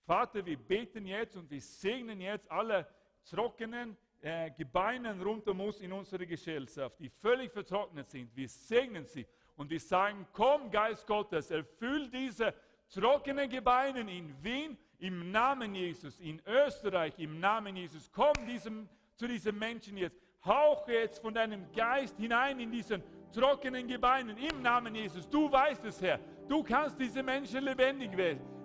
Vater, 0.04 0.44
wir 0.44 0.58
beten 0.58 1.06
jetzt 1.06 1.36
und 1.36 1.48
wir 1.48 1.60
segnen 1.60 2.20
jetzt 2.20 2.50
alle 2.50 2.84
trockenen 3.24 3.96
äh, 4.20 4.50
Gebeinen 4.50 5.22
rund 5.22 5.46
um 5.46 5.60
uns 5.60 5.78
in 5.78 5.92
unserer 5.92 6.26
Gesellschaft, 6.26 6.98
die 6.98 7.08
völlig 7.08 7.52
vertrocknet 7.52 8.10
sind. 8.10 8.34
Wir 8.34 8.48
segnen 8.48 9.06
sie 9.06 9.24
und 9.54 9.70
wir 9.70 9.78
sagen, 9.78 10.26
komm 10.32 10.68
Geist 10.68 11.06
Gottes, 11.06 11.52
erfüll 11.52 12.10
diese 12.10 12.52
trockenen 12.92 13.48
Gebeinen 13.48 14.08
in 14.08 14.34
Wien 14.42 14.76
im 14.98 15.30
Namen 15.30 15.76
Jesus, 15.76 16.18
in 16.18 16.42
Österreich 16.44 17.16
im 17.18 17.38
Namen 17.38 17.76
Jesus. 17.76 18.10
Komm 18.12 18.34
diesem, 18.48 18.88
zu 19.14 19.28
diesen 19.28 19.56
Menschen 19.56 19.96
jetzt. 19.96 20.20
Hauche 20.44 20.92
jetzt 20.92 21.20
von 21.20 21.34
deinem 21.34 21.70
Geist 21.72 22.16
hinein 22.18 22.58
in 22.58 22.70
diesen 22.70 23.02
trockenen 23.32 23.86
Gebeinen 23.86 24.36
im 24.36 24.62
Namen 24.62 24.94
Jesus. 24.94 25.28
Du 25.28 25.50
weißt 25.50 25.84
es, 25.84 26.00
Herr. 26.00 26.18
Du 26.48 26.62
kannst 26.62 26.98
diese 26.98 27.22
Menschen 27.22 27.64
lebendig 27.64 28.10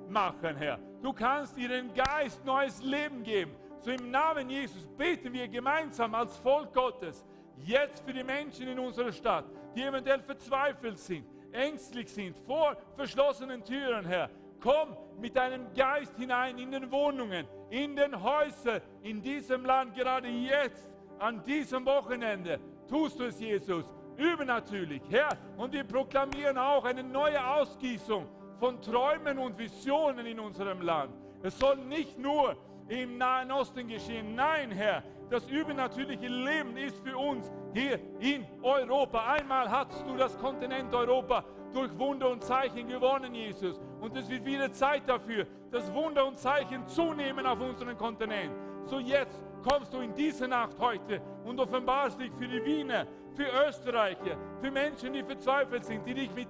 machen, 0.07 0.55
Herr. 0.55 0.79
Du 1.01 1.11
kannst 1.13 1.57
ihren 1.57 1.93
Geist 1.93 2.43
neues 2.45 2.81
Leben 2.83 3.23
geben. 3.23 3.55
So 3.79 3.89
im 3.89 4.11
Namen 4.11 4.49
Jesus 4.49 4.87
beten 4.97 5.33
wir 5.33 5.47
gemeinsam 5.47 6.13
als 6.13 6.37
Volk 6.37 6.73
Gottes 6.73 7.25
jetzt 7.57 8.03
für 8.03 8.13
die 8.13 8.23
Menschen 8.23 8.67
in 8.67 8.77
unserer 8.79 9.11
Stadt, 9.11 9.45
die 9.75 9.81
eventuell 9.81 10.21
verzweifelt 10.21 10.99
sind, 10.99 11.25
ängstlich 11.51 12.09
sind, 12.09 12.37
vor 12.45 12.77
verschlossenen 12.95 13.63
Türen, 13.63 14.05
Herr. 14.05 14.29
Komm 14.59 14.95
mit 15.19 15.35
deinem 15.35 15.73
Geist 15.73 16.15
hinein 16.17 16.57
in 16.59 16.71
den 16.71 16.91
Wohnungen, 16.91 17.47
in 17.71 17.95
den 17.95 18.21
Häusern, 18.21 18.81
in 19.01 19.21
diesem 19.21 19.65
Land, 19.65 19.95
gerade 19.95 20.27
jetzt, 20.27 20.91
an 21.17 21.43
diesem 21.43 21.85
Wochenende. 21.85 22.59
Tust 22.87 23.19
du 23.19 23.25
es, 23.25 23.39
Jesus, 23.39 23.85
übernatürlich, 24.17 25.01
Herr. 25.09 25.29
Und 25.57 25.73
wir 25.73 25.83
proklamieren 25.83 26.57
auch 26.57 26.85
eine 26.85 27.03
neue 27.03 27.43
Ausgießung 27.45 28.27
von 28.59 28.81
Träumen 28.81 29.39
und 29.39 29.57
Visionen 29.57 30.25
in 30.25 30.39
unserem 30.39 30.81
Land. 30.81 31.13
Es 31.43 31.57
soll 31.57 31.77
nicht 31.77 32.17
nur 32.19 32.55
im 32.87 33.17
Nahen 33.17 33.51
Osten 33.51 33.87
geschehen. 33.87 34.35
Nein, 34.35 34.71
Herr, 34.71 35.03
das 35.29 35.47
übernatürliche 35.47 36.27
Leben 36.27 36.75
ist 36.77 36.97
für 36.99 37.17
uns 37.17 37.51
hier 37.73 37.99
in 38.19 38.45
Europa. 38.61 39.33
Einmal 39.33 39.69
hast 39.69 40.05
du 40.05 40.17
das 40.17 40.37
Kontinent 40.37 40.93
Europa 40.93 41.43
durch 41.73 41.97
Wunder 41.97 42.29
und 42.29 42.43
Zeichen 42.43 42.87
gewonnen, 42.87 43.33
Jesus. 43.33 43.79
Und 44.01 44.15
es 44.17 44.29
wird 44.29 44.45
wieder 44.45 44.71
Zeit 44.73 45.07
dafür, 45.07 45.47
dass 45.71 45.91
Wunder 45.93 46.25
und 46.27 46.37
Zeichen 46.37 46.85
zunehmen 46.85 47.45
auf 47.45 47.61
unserem 47.61 47.97
Kontinent. 47.97 48.51
So 48.85 48.99
jetzt 48.99 49.41
kommst 49.63 49.93
du 49.93 49.99
in 49.99 50.13
diese 50.13 50.47
Nacht 50.47 50.77
heute 50.79 51.21
und 51.45 51.59
offenbarst 51.59 52.19
dich 52.19 52.31
für 52.33 52.47
die 52.47 52.63
Wiener, 52.65 53.07
für 53.35 53.47
Österreicher, 53.67 54.37
für 54.61 54.71
Menschen, 54.71 55.13
die 55.13 55.23
verzweifelt 55.23 55.85
sind, 55.85 56.05
die 56.05 56.13
dich 56.13 56.33
mit 56.33 56.47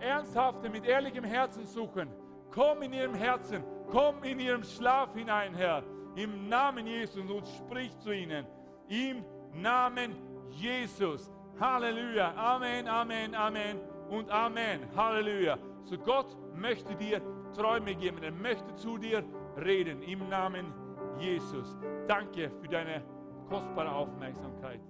ernsthaftem, 0.00 0.72
mit 0.72 0.84
ehrlichem 0.84 1.24
Herzen 1.24 1.66
suchen. 1.66 2.08
Komm 2.50 2.82
in 2.82 2.92
ihrem 2.92 3.14
Herzen, 3.14 3.64
komm 3.90 4.22
in 4.24 4.40
ihrem 4.40 4.62
Schlaf 4.62 5.14
hinein, 5.14 5.54
Herr, 5.54 5.82
im 6.16 6.48
Namen 6.48 6.86
Jesus 6.86 7.30
und 7.30 7.46
sprich 7.46 7.96
zu 7.98 8.12
ihnen. 8.12 8.46
Im 8.88 9.24
Namen 9.54 10.14
Jesus. 10.50 11.30
Halleluja. 11.58 12.34
Amen, 12.36 12.88
Amen, 12.88 13.34
Amen 13.34 13.80
und 14.10 14.30
Amen. 14.30 14.80
Halleluja. 14.96 15.58
So 15.84 15.96
Gott 15.98 16.36
möchte 16.54 16.94
dir 16.94 17.22
Träume 17.54 17.94
geben. 17.94 18.22
Er 18.22 18.32
möchte 18.32 18.74
zu 18.74 18.98
dir 18.98 19.24
reden 19.56 20.02
im 20.02 20.28
Namen 20.28 20.72
Jesus. 21.18 21.78
Danke 22.06 22.50
für 22.60 22.68
deine 22.68 23.02
kostbare 23.48 23.92
Aufmerksamkeit. 23.92 24.80